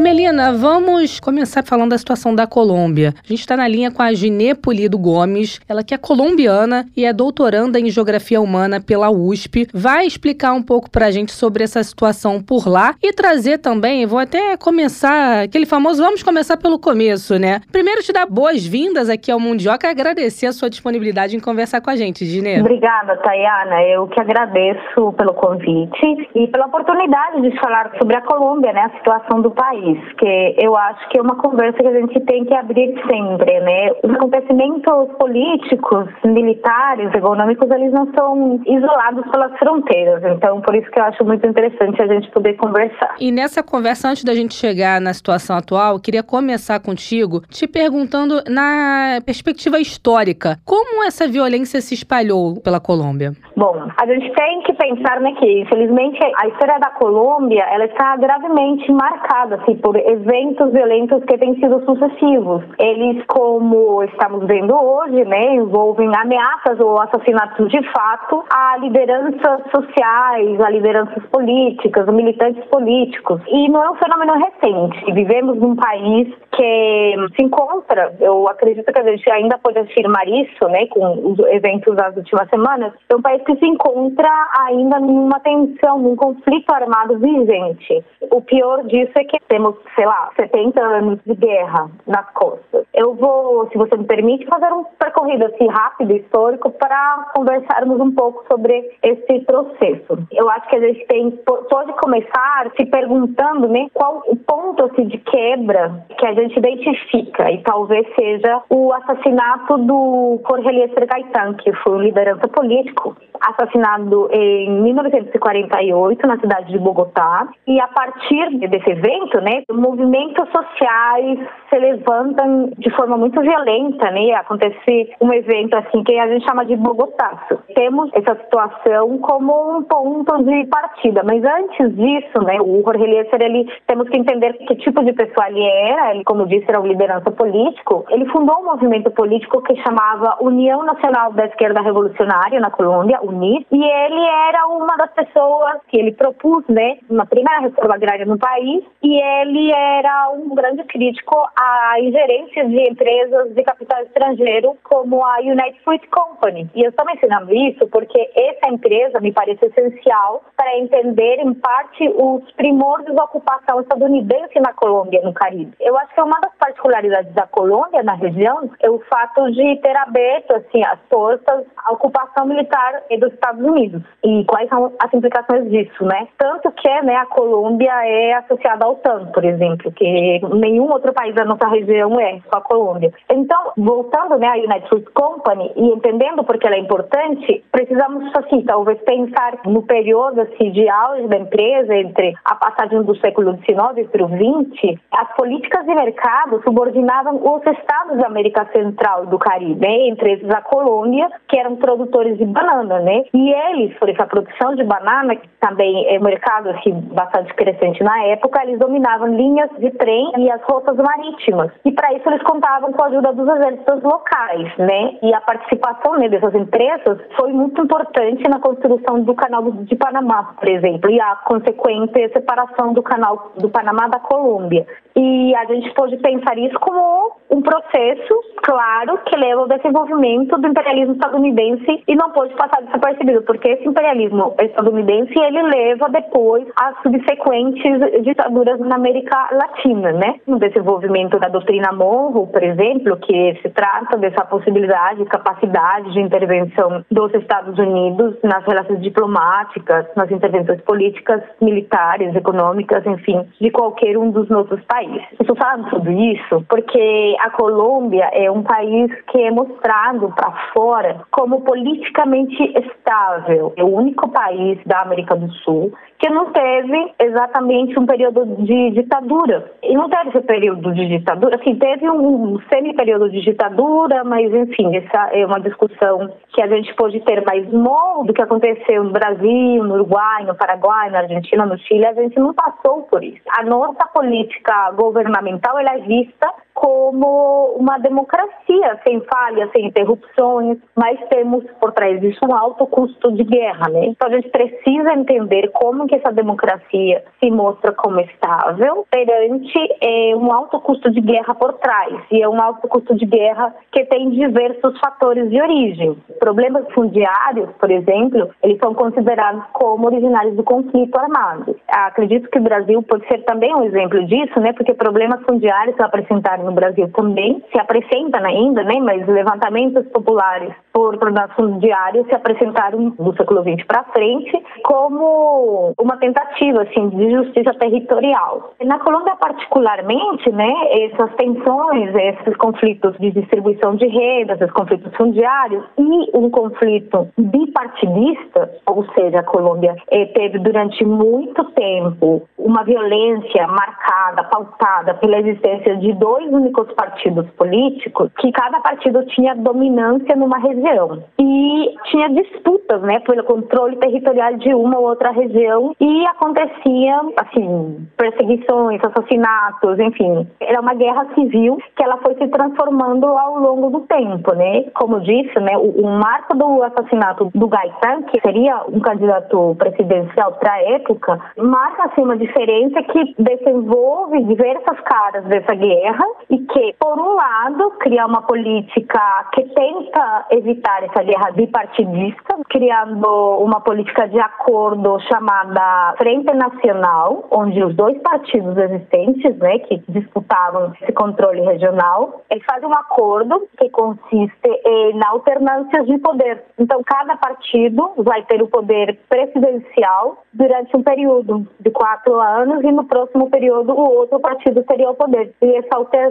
Melina, 0.01 0.51
vamos 0.51 1.19
começar 1.19 1.63
falando 1.63 1.91
da 1.91 1.97
situação 1.97 2.33
da 2.33 2.47
Colômbia. 2.47 3.13
A 3.23 3.27
gente 3.27 3.41
está 3.41 3.55
na 3.55 3.67
linha 3.67 3.91
com 3.91 4.01
a 4.01 4.11
Ginê 4.13 4.55
Polido 4.55 4.97
Gomes, 4.97 5.61
ela 5.69 5.83
que 5.83 5.93
é 5.93 5.97
colombiana 5.97 6.87
e 6.97 7.05
é 7.05 7.13
doutoranda 7.13 7.79
em 7.79 7.87
Geografia 7.87 8.41
Humana 8.41 8.81
pela 8.81 9.11
USP. 9.11 9.67
Vai 9.71 10.07
explicar 10.07 10.53
um 10.53 10.63
pouco 10.63 10.89
para 10.89 11.05
a 11.05 11.11
gente 11.11 11.31
sobre 11.31 11.63
essa 11.63 11.83
situação 11.83 12.41
por 12.41 12.67
lá 12.67 12.95
e 13.01 13.13
trazer 13.13 13.59
também, 13.59 14.07
vou 14.07 14.17
até 14.17 14.57
começar 14.57 15.43
aquele 15.43 15.67
famoso, 15.67 16.03
vamos 16.03 16.23
começar 16.23 16.57
pelo 16.57 16.79
começo, 16.79 17.37
né? 17.37 17.61
Primeiro 17.71 18.01
te 18.01 18.11
dar 18.11 18.25
boas-vindas 18.25 19.07
aqui 19.07 19.31
ao 19.31 19.39
Mundioca 19.39 19.85
e 19.85 19.91
agradecer 19.91 20.47
a 20.47 20.51
sua 20.51 20.69
disponibilidade 20.69 21.35
em 21.35 21.39
conversar 21.39 21.79
com 21.79 21.91
a 21.91 21.95
gente, 21.95 22.25
Ginê. 22.25 22.59
Obrigada, 22.59 23.17
Tayana. 23.17 23.83
Eu 23.83 24.07
que 24.07 24.19
agradeço 24.19 25.13
pelo 25.13 25.35
convite 25.35 26.27
e 26.33 26.47
pela 26.47 26.65
oportunidade 26.65 27.39
de 27.43 27.55
falar 27.59 27.91
sobre 27.99 28.15
a 28.15 28.21
Colômbia, 28.21 28.73
né, 28.73 28.89
a 28.91 28.97
situação 28.97 29.41
do 29.41 29.51
país 29.51 29.90
que 30.17 30.55
eu 30.57 30.75
acho 30.75 31.09
que 31.09 31.19
é 31.19 31.21
uma 31.21 31.35
conversa 31.35 31.77
que 31.77 31.87
a 31.87 31.99
gente 31.99 32.19
tem 32.21 32.45
que 32.45 32.53
abrir 32.53 32.93
sempre, 33.09 33.59
né? 33.59 33.91
Os 34.03 34.11
acontecimentos 34.11 35.07
políticos, 35.19 36.07
militares, 36.23 37.13
econômicos, 37.13 37.69
eles 37.71 37.91
não 37.91 38.07
são 38.13 38.59
isolados 38.65 39.29
pelas 39.31 39.57
fronteiras. 39.57 40.23
Então, 40.23 40.61
por 40.61 40.75
isso 40.75 40.89
que 40.91 40.99
eu 40.99 41.03
acho 41.03 41.23
muito 41.23 41.45
interessante 41.45 42.01
a 42.01 42.07
gente 42.07 42.29
poder 42.31 42.55
conversar. 42.55 43.15
E 43.19 43.31
nessa 43.31 43.63
conversa, 43.63 44.09
antes 44.09 44.23
da 44.23 44.33
gente 44.33 44.53
chegar 44.53 44.99
na 45.01 45.13
situação 45.13 45.57
atual, 45.57 45.99
queria 45.99 46.23
começar 46.23 46.79
contigo 46.79 47.41
te 47.49 47.67
perguntando 47.67 48.41
na 48.49 49.19
perspectiva 49.25 49.79
histórica, 49.79 50.57
como 50.65 51.03
essa 51.03 51.27
violência 51.27 51.81
se 51.81 51.93
espalhou 51.93 52.59
pela 52.61 52.79
Colômbia? 52.79 53.31
Bom, 53.55 53.87
a 54.01 54.05
gente 54.05 54.33
tem 54.33 54.61
que 54.63 54.73
pensar 54.73 55.19
né, 55.19 55.33
que, 55.33 55.61
infelizmente, 55.61 56.19
a 56.37 56.47
história 56.47 56.79
da 56.79 56.89
Colômbia 56.91 57.63
ela 57.71 57.85
está 57.85 58.15
gravemente 58.17 58.91
marcada 58.91 59.55
assim, 59.55 59.75
por 59.81 59.97
eventos 59.97 60.71
violentos 60.71 61.23
que 61.25 61.37
têm 61.37 61.55
sido 61.55 61.83
sucessivos. 61.85 62.63
Eles, 62.79 63.23
como 63.27 64.03
estamos 64.03 64.45
vendo 64.45 64.73
hoje, 64.73 65.25
né, 65.25 65.55
envolvem 65.55 66.11
ameaças 66.15 66.79
ou 66.79 66.99
assassinatos 67.01 67.69
de 67.69 67.81
fato 67.91 68.43
a 68.49 68.77
lideranças 68.77 69.61
sociais, 69.73 70.59
a 70.61 70.69
lideranças 70.69 71.23
políticas, 71.27 72.07
a 72.07 72.11
militantes 72.11 72.63
políticos. 72.65 73.41
E 73.47 73.69
não 73.69 73.83
é 73.83 73.89
um 73.89 73.95
fenômeno 73.95 74.33
recente. 74.33 75.13
Vivemos 75.13 75.57
num 75.57 75.75
país 75.75 76.27
que 76.51 77.15
se 77.35 77.45
encontra, 77.45 78.13
eu 78.19 78.47
acredito 78.47 78.91
que 78.91 78.99
a 78.99 79.03
gente 79.03 79.29
ainda 79.31 79.57
pode 79.57 79.79
afirmar 79.79 80.27
isso, 80.27 80.67
né, 80.67 80.85
com 80.87 81.31
os 81.31 81.39
eventos 81.47 81.95
das 81.95 82.15
últimas 82.15 82.49
semanas, 82.49 82.93
é 83.09 83.15
um 83.15 83.21
país 83.21 83.41
que 83.43 83.55
se 83.55 83.65
encontra 83.65 84.29
ainda 84.67 84.99
numa 84.99 85.39
tensão, 85.39 85.99
num 85.99 86.15
conflito 86.15 86.71
armado 86.73 87.17
vigente. 87.19 88.03
O 88.29 88.41
pior 88.41 88.83
disso 88.83 89.11
é 89.15 89.23
que 89.23 89.37
temos 89.47 89.70
sei 89.95 90.05
lá, 90.05 90.29
70 90.35 90.81
anos 90.81 91.19
de 91.25 91.35
guerra 91.35 91.89
nas 92.07 92.29
costas. 92.31 92.85
Eu 92.93 93.13
vou, 93.15 93.69
se 93.69 93.77
você 93.77 93.95
me 93.97 94.05
permite, 94.05 94.45
fazer 94.45 94.71
um 94.73 94.83
percorrido 94.83 95.45
assim 95.45 95.67
rápido, 95.67 96.13
histórico, 96.13 96.71
para 96.71 97.31
conversarmos 97.35 97.99
um 97.99 98.11
pouco 98.11 98.43
sobre 98.51 98.91
esse 99.03 99.39
processo. 99.45 100.17
Eu 100.31 100.49
acho 100.49 100.67
que 100.69 100.75
a 100.75 100.79
gente 100.79 101.05
tem, 101.07 101.31
pode 101.69 101.93
começar 101.93 102.71
se 102.77 102.85
perguntando 102.85 103.67
né, 103.67 103.87
qual 103.93 104.23
o 104.27 104.35
ponto 104.35 104.85
assim, 104.85 105.07
de 105.07 105.17
quebra 105.17 106.05
que 106.17 106.25
a 106.25 106.33
gente 106.33 106.57
identifica, 106.57 107.51
e 107.51 107.61
talvez 107.63 108.07
seja 108.15 108.61
o 108.69 108.93
assassinato 108.93 109.77
do 109.77 110.39
Jorge 110.47 110.69
Eliezer 110.69 111.07
Gaitán, 111.07 111.53
que 111.55 111.71
foi 111.73 111.93
um 111.93 112.01
liderança 112.01 112.47
político, 112.47 113.15
assassinado 113.41 114.29
em 114.31 114.69
1948 114.81 116.27
na 116.27 116.39
cidade 116.39 116.71
de 116.71 116.77
Bogotá. 116.77 117.47
E 117.65 117.79
a 117.79 117.87
partir 117.87 118.57
desse 118.69 118.89
evento, 118.89 119.41
né, 119.41 119.60
movimentos 119.69 120.47
sociais 120.49 121.39
se 121.69 121.79
levantam 121.79 122.71
de 122.77 122.89
forma 122.95 123.17
muito 123.17 123.39
violenta, 123.41 124.11
né? 124.11 124.31
Acontece 124.33 125.11
um 125.21 125.31
evento 125.33 125.75
assim 125.75 126.03
que 126.03 126.17
a 126.19 126.27
gente 126.27 126.45
chama 126.45 126.65
de 126.65 126.75
Bogotaço. 126.75 127.59
Temos 127.75 128.09
essa 128.13 128.35
situação 128.35 129.17
como 129.19 129.77
um 129.77 129.83
ponto 129.83 130.43
de 130.43 130.65
partida, 130.67 131.21
mas 131.23 131.43
antes 131.43 131.95
disso, 131.95 132.41
né, 132.43 132.57
o 132.61 132.81
Jorge 132.83 133.03
Eliezer, 133.03 133.41
ele 133.41 133.71
temos 133.87 134.09
que 134.09 134.17
entender 134.17 134.53
que 134.53 134.75
tipo 134.75 135.03
de 135.03 135.13
pessoa 135.13 135.47
ele 135.49 135.63
era, 135.63 136.13
ele 136.13 136.23
como 136.23 136.45
disse 136.45 136.65
era 136.67 136.79
um 136.79 136.87
liderança 136.87 137.31
político. 137.31 138.05
Ele 138.09 138.25
fundou 138.27 138.59
um 138.59 138.65
movimento 138.65 139.11
político 139.11 139.61
que 139.63 139.75
chamava 139.83 140.37
União 140.41 140.83
Nacional 140.83 141.33
da 141.33 141.45
Esquerda 141.45 141.81
Revolucionária 141.81 142.59
na 142.59 142.71
Colômbia, 142.71 143.19
UNIR, 143.21 143.65
e 143.71 143.83
ele 143.83 144.25
era 144.49 144.67
uma 144.67 144.95
das 144.97 145.11
pessoas 145.11 145.77
que 145.87 145.97
ele 145.97 146.13
propôs, 146.13 146.65
né, 146.67 146.97
uma 147.09 147.25
primeira 147.25 147.61
reforma 147.61 147.95
agrária 147.95 148.25
no 148.25 148.37
país, 148.37 148.83
e 149.03 149.21
ele 149.21 149.50
era 149.71 150.31
um 150.31 150.55
grande 150.55 150.83
crítico 150.85 151.35
à 151.57 151.99
ingerência 151.99 152.67
de 152.67 152.89
empresas 152.89 153.53
de 153.53 153.63
capital 153.63 154.01
estrangeiro 154.03 154.77
como 154.83 155.25
a 155.25 155.39
United 155.39 155.79
Fruit 155.83 156.07
Company. 156.07 156.69
E 156.75 156.83
eu 156.83 156.89
estou 156.89 157.05
mencionando 157.05 157.53
isso 157.53 157.87
porque 157.87 158.29
essa 158.35 158.71
empresa 158.71 159.19
me 159.19 159.31
parece 159.31 159.65
essencial 159.65 160.43
para 160.55 160.77
entender, 160.77 161.39
em 161.39 161.53
parte, 161.53 162.07
os 162.07 162.49
primórdios 162.53 163.15
da 163.15 163.23
ocupação 163.23 163.81
estadunidense 163.81 164.59
na 164.59 164.73
Colômbia, 164.73 165.21
no 165.23 165.33
Caribe. 165.33 165.73
Eu 165.79 165.97
acho 165.97 166.13
que 166.13 166.21
uma 166.21 166.39
das 166.39 166.53
particularidades 166.55 167.33
da 167.33 167.47
Colômbia 167.47 168.03
na 168.03 168.13
região 168.13 168.69
é 168.79 168.89
o 168.89 168.99
fato 169.09 169.51
de 169.51 169.77
ter 169.81 169.95
aberto 169.97 170.51
assim, 170.51 170.83
as 170.83 170.99
portas 171.09 171.65
à 171.85 171.91
ocupação 171.91 172.45
militar 172.45 173.03
dos 173.19 173.33
Estados 173.33 173.63
Unidos. 173.63 174.03
E 174.23 174.45
quais 174.45 174.69
são 174.69 174.93
as 174.99 175.13
implicações 175.13 175.69
disso, 175.69 176.05
né? 176.05 176.27
Tanto 176.37 176.71
que 176.71 177.01
né, 177.01 177.15
a 177.15 177.25
Colômbia 177.25 177.93
é 178.05 178.33
associada 178.33 178.85
ao 178.85 178.91
OTAN, 178.91 179.31
por 179.41 179.45
exemplo, 179.49 179.91
que 179.93 180.39
nenhum 180.53 180.91
outro 180.91 181.11
país 181.13 181.33
da 181.33 181.43
nossa 181.43 181.67
região 181.67 182.19
é, 182.19 182.39
só 182.47 182.59
a 182.59 182.61
Colômbia. 182.61 183.11
Então, 183.27 183.71
voltando 183.75 184.37
né, 184.37 184.47
à 184.47 184.53
United 184.53 184.87
Fruit 184.87 185.09
Company 185.13 185.71
e 185.75 185.87
entendendo 185.87 186.43
porque 186.43 186.67
ela 186.67 186.75
é 186.75 186.79
importante, 186.79 187.63
precisamos, 187.71 188.31
assim, 188.35 188.61
talvez 188.61 188.99
pensar 189.01 189.57
no 189.65 189.81
período 189.81 190.41
assim, 190.41 190.69
de 190.69 190.87
auge 190.87 191.27
da 191.27 191.37
empresa, 191.37 191.95
entre 191.95 192.35
a 192.45 192.53
passagem 192.53 193.01
do 193.01 193.15
século 193.15 193.57
XIX 193.65 194.07
para 194.11 194.25
o 194.25 194.29
XX, 194.29 194.99
as 195.11 195.35
políticas 195.35 195.83
de 195.87 195.95
mercado 195.95 196.61
subordinavam 196.63 197.41
os 197.43 197.65
estados 197.65 198.17
da 198.17 198.27
América 198.27 198.69
Central 198.71 199.23
e 199.23 199.27
do 199.27 199.39
Caribe, 199.39 199.81
né, 199.81 200.07
entre 200.07 200.33
eles 200.33 200.49
a 200.51 200.61
Colômbia, 200.61 201.27
que 201.47 201.57
eram 201.57 201.77
produtores 201.77 202.37
de 202.37 202.45
banana, 202.45 202.99
né? 202.99 203.23
E 203.33 203.51
eles, 203.51 203.97
por 203.97 204.07
essa 204.07 204.27
produção 204.27 204.75
de 204.75 204.83
banana, 204.83 205.35
que 205.35 205.49
também 205.59 206.05
é 206.13 206.19
um 206.19 206.23
mercado 206.23 206.69
assim, 206.69 206.91
bastante 206.91 207.51
crescente 207.55 208.03
na 208.03 208.23
época, 208.25 208.61
eles 208.63 208.77
dominavam 208.77 209.30
linhas 209.35 209.69
de 209.79 209.91
trem 209.91 210.31
e 210.37 210.51
as 210.51 210.61
rotas 210.63 210.95
marítimas. 210.97 211.71
E 211.85 211.91
para 211.91 212.13
isso 212.13 212.27
eles 212.29 212.43
contavam 212.43 212.91
com 212.91 213.03
a 213.03 213.07
ajuda 213.07 213.33
dos 213.33 213.47
exércitos 213.47 214.03
locais, 214.03 214.77
né? 214.77 215.17
E 215.21 215.33
a 215.33 215.41
participação 215.41 216.17
né, 216.17 216.29
dessas 216.29 216.53
empresas 216.55 217.19
foi 217.37 217.51
muito 217.51 217.81
importante 217.81 218.43
na 218.49 218.59
construção 218.59 219.23
do 219.23 219.33
canal 219.33 219.63
de 219.63 219.95
Panamá, 219.95 220.55
por 220.59 220.69
exemplo, 220.69 221.09
e 221.09 221.19
a 221.19 221.35
consequente 221.37 222.29
separação 222.29 222.93
do 222.93 223.01
canal 223.01 223.51
do 223.57 223.69
Panamá 223.69 224.07
da 224.07 224.19
Colômbia. 224.19 224.85
E 225.15 225.53
a 225.55 225.65
gente 225.65 225.93
pode 225.93 226.17
pensar 226.17 226.57
isso 226.57 226.79
como 226.79 227.33
um 227.49 227.61
processo, 227.61 228.33
claro, 228.63 229.17
que 229.25 229.35
leva 229.35 229.61
ao 229.61 229.67
desenvolvimento 229.67 230.57
do 230.57 230.67
imperialismo 230.67 231.13
estadunidense 231.13 232.03
e 232.07 232.15
não 232.15 232.31
pode 232.31 232.53
passar 232.55 232.81
desapercebido, 232.81 233.41
porque 233.43 233.67
esse 233.67 233.87
imperialismo 233.87 234.55
estadunidense 234.59 235.33
ele 235.37 235.61
leva 235.63 236.07
depois 236.09 236.65
às 236.77 237.01
subsequentes 237.01 238.23
ditaduras 238.23 238.79
na 238.79 238.95
América 238.95 239.10
Latina, 239.51 240.11
né? 240.11 240.35
No 240.47 240.59
desenvolvimento 240.59 241.39
da 241.39 241.47
doutrina 241.47 241.91
Monroe, 241.91 242.47
por 242.47 242.63
exemplo, 242.63 243.17
que 243.17 243.59
se 243.61 243.69
trata 243.69 244.17
dessa 244.17 244.45
possibilidade, 244.45 245.25
capacidade 245.25 246.11
de 246.13 246.19
intervenção 246.19 247.03
dos 247.11 247.33
Estados 247.33 247.77
Unidos 247.77 248.35
nas 248.43 248.63
relações 248.65 249.01
diplomáticas, 249.01 250.05
nas 250.15 250.31
intervenções 250.31 250.81
políticas, 250.81 251.41
militares, 251.61 252.35
econômicas, 252.35 253.05
enfim, 253.05 253.47
de 253.59 253.69
qualquer 253.71 254.17
um 254.17 254.31
dos 254.31 254.49
nossos 254.49 254.81
países. 254.85 255.25
Estou 255.39 255.55
falando 255.55 255.89
tudo 255.89 256.11
isso 256.11 256.63
porque 256.69 257.35
a 257.39 257.49
Colômbia 257.51 258.29
é 258.33 258.49
um 258.49 258.63
país 258.63 259.11
que 259.27 259.41
é 259.41 259.51
mostrado 259.51 260.31
para 260.35 260.51
fora 260.73 261.21
como 261.31 261.61
politicamente 261.61 262.61
estável. 262.79 263.73
É 263.75 263.83
o 263.83 263.87
único 263.87 264.29
país 264.29 264.79
da 264.85 265.01
América 265.01 265.35
do 265.35 265.51
Sul 265.63 265.93
que 266.21 266.29
não 266.29 266.51
teve 266.53 267.13
exatamente 267.19 267.99
um 267.99 268.05
período 268.05 268.45
de 268.63 268.91
ditadura. 268.91 269.71
E 269.81 269.95
não 269.95 270.07
teve 270.07 270.29
esse 270.29 270.41
período 270.41 270.93
de 270.93 271.07
ditadura, 271.07 271.55
assim, 271.55 271.75
teve 271.75 272.07
um 272.07 272.59
semi-período 272.71 273.31
de 273.31 273.41
ditadura, 273.41 274.23
mas 274.23 274.53
enfim, 274.53 274.95
essa 274.95 275.31
é 275.33 275.43
uma 275.43 275.59
discussão 275.59 276.31
que 276.53 276.61
a 276.61 276.67
gente 276.67 276.93
pode 276.93 277.19
ter 277.21 277.43
mais 277.43 277.67
no 277.71 278.23
do 278.23 278.33
que 278.33 278.41
aconteceu 278.41 279.03
no 279.03 279.09
Brasil, 279.09 279.83
no 279.83 279.95
Uruguai, 279.95 280.43
no 280.45 280.53
Paraguai, 280.53 281.09
na 281.09 281.19
Argentina, 281.19 281.65
no 281.65 281.77
Chile, 281.79 282.05
a 282.05 282.13
gente 282.13 282.37
não 282.37 282.53
passou 282.53 283.01
por 283.09 283.23
isso. 283.23 283.41
A 283.57 283.63
nossa 283.63 284.05
política 284.13 284.91
governamental 284.91 285.79
ela 285.79 285.95
é 285.95 286.01
vista 286.01 286.47
como 286.73 287.75
uma 287.77 287.97
democracia 287.97 288.99
sem 289.03 289.21
falhas, 289.21 289.71
sem 289.71 289.87
interrupções, 289.87 290.77
mas 290.95 291.19
temos 291.29 291.63
por 291.79 291.91
trás 291.91 292.19
disso 292.21 292.39
um 292.45 292.55
alto 292.55 292.85
custo 292.87 293.31
de 293.31 293.43
guerra, 293.43 293.89
né? 293.89 294.05
Então 294.05 294.27
a 294.27 294.31
gente 294.31 294.49
precisa 294.49 295.13
entender 295.13 295.69
como 295.73 296.07
que 296.07 296.15
essa 296.15 296.31
democracia 296.31 297.23
se 297.39 297.51
mostra 297.51 297.91
como 297.93 298.19
estável 298.21 299.05
perante 299.09 299.79
é, 300.01 300.35
um 300.35 300.51
alto 300.51 300.79
custo 300.79 301.11
de 301.11 301.21
guerra 301.21 301.53
por 301.55 301.73
trás 301.73 302.19
e 302.31 302.41
é 302.41 302.47
um 302.47 302.61
alto 302.61 302.87
custo 302.87 303.15
de 303.15 303.25
guerra 303.25 303.73
que 303.91 304.05
tem 304.05 304.29
diversos 304.29 304.97
fatores 304.99 305.49
de 305.49 305.61
origem. 305.61 306.17
Problemas 306.39 306.85
fundiários, 306.93 307.69
por 307.79 307.91
exemplo, 307.91 308.49
eles 308.63 308.77
são 308.79 308.93
considerados 308.93 309.63
como 309.73 310.07
originários 310.07 310.55
do 310.55 310.63
conflito 310.63 311.17
armado. 311.17 311.75
Acredito 311.87 312.49
que 312.49 312.59
o 312.59 312.63
Brasil 312.63 313.01
pode 313.03 313.27
ser 313.27 313.43
também 313.43 313.73
um 313.75 313.83
exemplo 313.83 314.25
disso, 314.25 314.59
né? 314.59 314.73
Porque 314.73 314.93
problemas 314.93 315.41
fundiários 315.43 315.95
são 315.95 316.05
apresentados 316.05 316.60
no 316.63 316.71
Brasil 316.71 317.09
também, 317.13 317.63
se 317.71 317.79
apresentam 317.79 318.43
ainda, 318.43 318.83
né, 318.83 318.99
mas 319.01 319.27
levantamentos 319.27 320.05
populares 320.07 320.73
por 320.93 321.17
produção 321.17 321.79
diária 321.79 322.23
se 322.25 322.35
apresentaram 322.35 323.09
do 323.09 323.35
século 323.35 323.63
XX 323.63 323.85
para 323.85 324.03
frente 324.05 324.51
como 324.83 325.93
uma 325.99 326.17
tentativa 326.17 326.83
assim 326.83 327.09
de 327.09 327.31
justiça 327.31 327.73
territorial. 327.75 328.73
Na 328.83 328.99
Colômbia 328.99 329.35
particularmente, 329.35 330.51
né, 330.51 330.73
essas 330.91 331.33
tensões, 331.35 332.13
esses 332.13 332.55
conflitos 332.57 333.15
de 333.17 333.31
distribuição 333.31 333.95
de 333.95 334.07
renda, 334.07 334.53
esses 334.53 334.71
conflitos 334.71 335.15
fundiários 335.15 335.83
e 335.97 336.37
um 336.37 336.49
conflito 336.49 337.29
bipartidista, 337.37 338.71
ou 338.85 339.05
seja, 339.13 339.39
a 339.39 339.43
Colômbia 339.43 339.95
eh, 340.11 340.25
teve 340.27 340.59
durante 340.59 341.03
muito 341.05 341.63
tempo 341.71 342.43
uma 342.57 342.83
violência 342.83 343.67
marcada, 343.67 344.43
pautada 344.43 345.13
pela 345.15 345.39
existência 345.39 345.97
de 345.97 346.13
dois 346.13 346.50
únicos 346.51 346.91
partidos 346.93 347.49
políticos, 347.51 348.29
que 348.39 348.51
cada 348.51 348.79
partido 348.81 349.25
tinha 349.27 349.55
dominância 349.55 350.35
numa 350.35 350.57
região. 350.57 351.23
E 351.39 351.95
tinha 352.05 352.29
disputas, 352.29 353.01
né, 353.01 353.19
pelo 353.21 353.43
controle 353.43 353.95
territorial 353.97 354.55
de 354.55 354.73
uma 354.73 354.99
ou 354.99 355.07
outra 355.09 355.31
região 355.31 355.95
e 355.99 356.25
aconteciam, 356.27 357.33
assim, 357.37 358.07
perseguições, 358.17 359.01
assassinatos, 359.03 359.99
enfim. 359.99 360.47
Era 360.59 360.81
uma 360.81 360.93
guerra 360.93 361.27
civil 361.33 361.77
que 361.95 362.03
ela 362.03 362.17
foi 362.17 362.35
se 362.35 362.47
transformando 362.47 363.25
ao 363.25 363.59
longo 363.59 363.89
do 363.89 364.01
tempo, 364.01 364.53
né? 364.53 364.83
Como 364.93 365.21
disse, 365.21 365.59
né, 365.59 365.77
o, 365.77 366.01
o 366.01 366.19
marco 366.19 366.55
do 366.55 366.83
assassinato 366.83 367.49
do 367.53 367.67
Gaetan, 367.67 368.23
que 368.23 368.41
seria 368.41 368.83
um 368.89 368.99
candidato 368.99 369.75
presidencial 369.77 370.53
para 370.53 370.73
a 370.73 370.81
época, 370.93 371.39
marca 371.57 372.05
assim 372.05 372.21
uma 372.21 372.37
diferença 372.37 373.01
que 373.03 373.35
desenvolve 373.37 374.43
diversas 374.43 374.99
caras 375.01 375.45
dessa 375.45 375.73
guerra 375.75 376.25
e 376.49 376.57
que, 376.57 376.95
por 376.99 377.19
um 377.19 377.35
lado, 377.35 377.91
cria 377.99 378.25
uma 378.25 378.41
política 378.41 379.49
que 379.53 379.63
tenta 379.63 380.45
evitar 380.51 381.03
essa 381.03 381.23
guerra 381.23 381.51
bipartidista, 381.51 382.57
criando 382.69 383.27
uma 383.59 383.81
política 383.81 384.27
de 384.27 384.39
acordo 384.39 385.19
chamada 385.21 386.15
Frente 386.17 386.53
Nacional, 386.53 387.45
onde 387.51 387.83
os 387.83 387.95
dois 387.95 388.17
partidos 388.21 388.77
existentes, 388.77 389.57
né, 389.57 389.79
que 389.79 390.01
disputavam 390.09 390.93
esse 391.01 391.11
controle 391.13 391.61
regional, 391.61 392.41
eles 392.49 392.63
fazem 392.65 392.87
um 392.87 392.93
acordo 392.93 393.67
que 393.77 393.89
consiste 393.89 394.81
em 394.85 395.19
alternâncias 395.25 396.05
de 396.05 396.17
poder. 396.19 396.63
Então, 396.79 397.01
cada 397.05 397.35
partido 397.37 398.11
vai 398.17 398.43
ter 398.43 398.61
o 398.61 398.67
poder 398.67 399.19
presidencial 399.29 400.43
durante 400.53 400.95
um 400.95 401.03
período 401.03 401.67
de 401.79 401.91
quatro 401.91 402.39
anos 402.39 402.83
e 402.83 402.91
no 402.91 403.05
próximo 403.05 403.49
período 403.49 403.93
o 403.93 404.17
outro 404.17 404.39
partido 404.39 404.83
teria 404.83 405.09
o 405.09 405.15
poder. 405.15 405.53
E 405.61 405.75
essa 405.75 405.95
alternância 405.95 406.30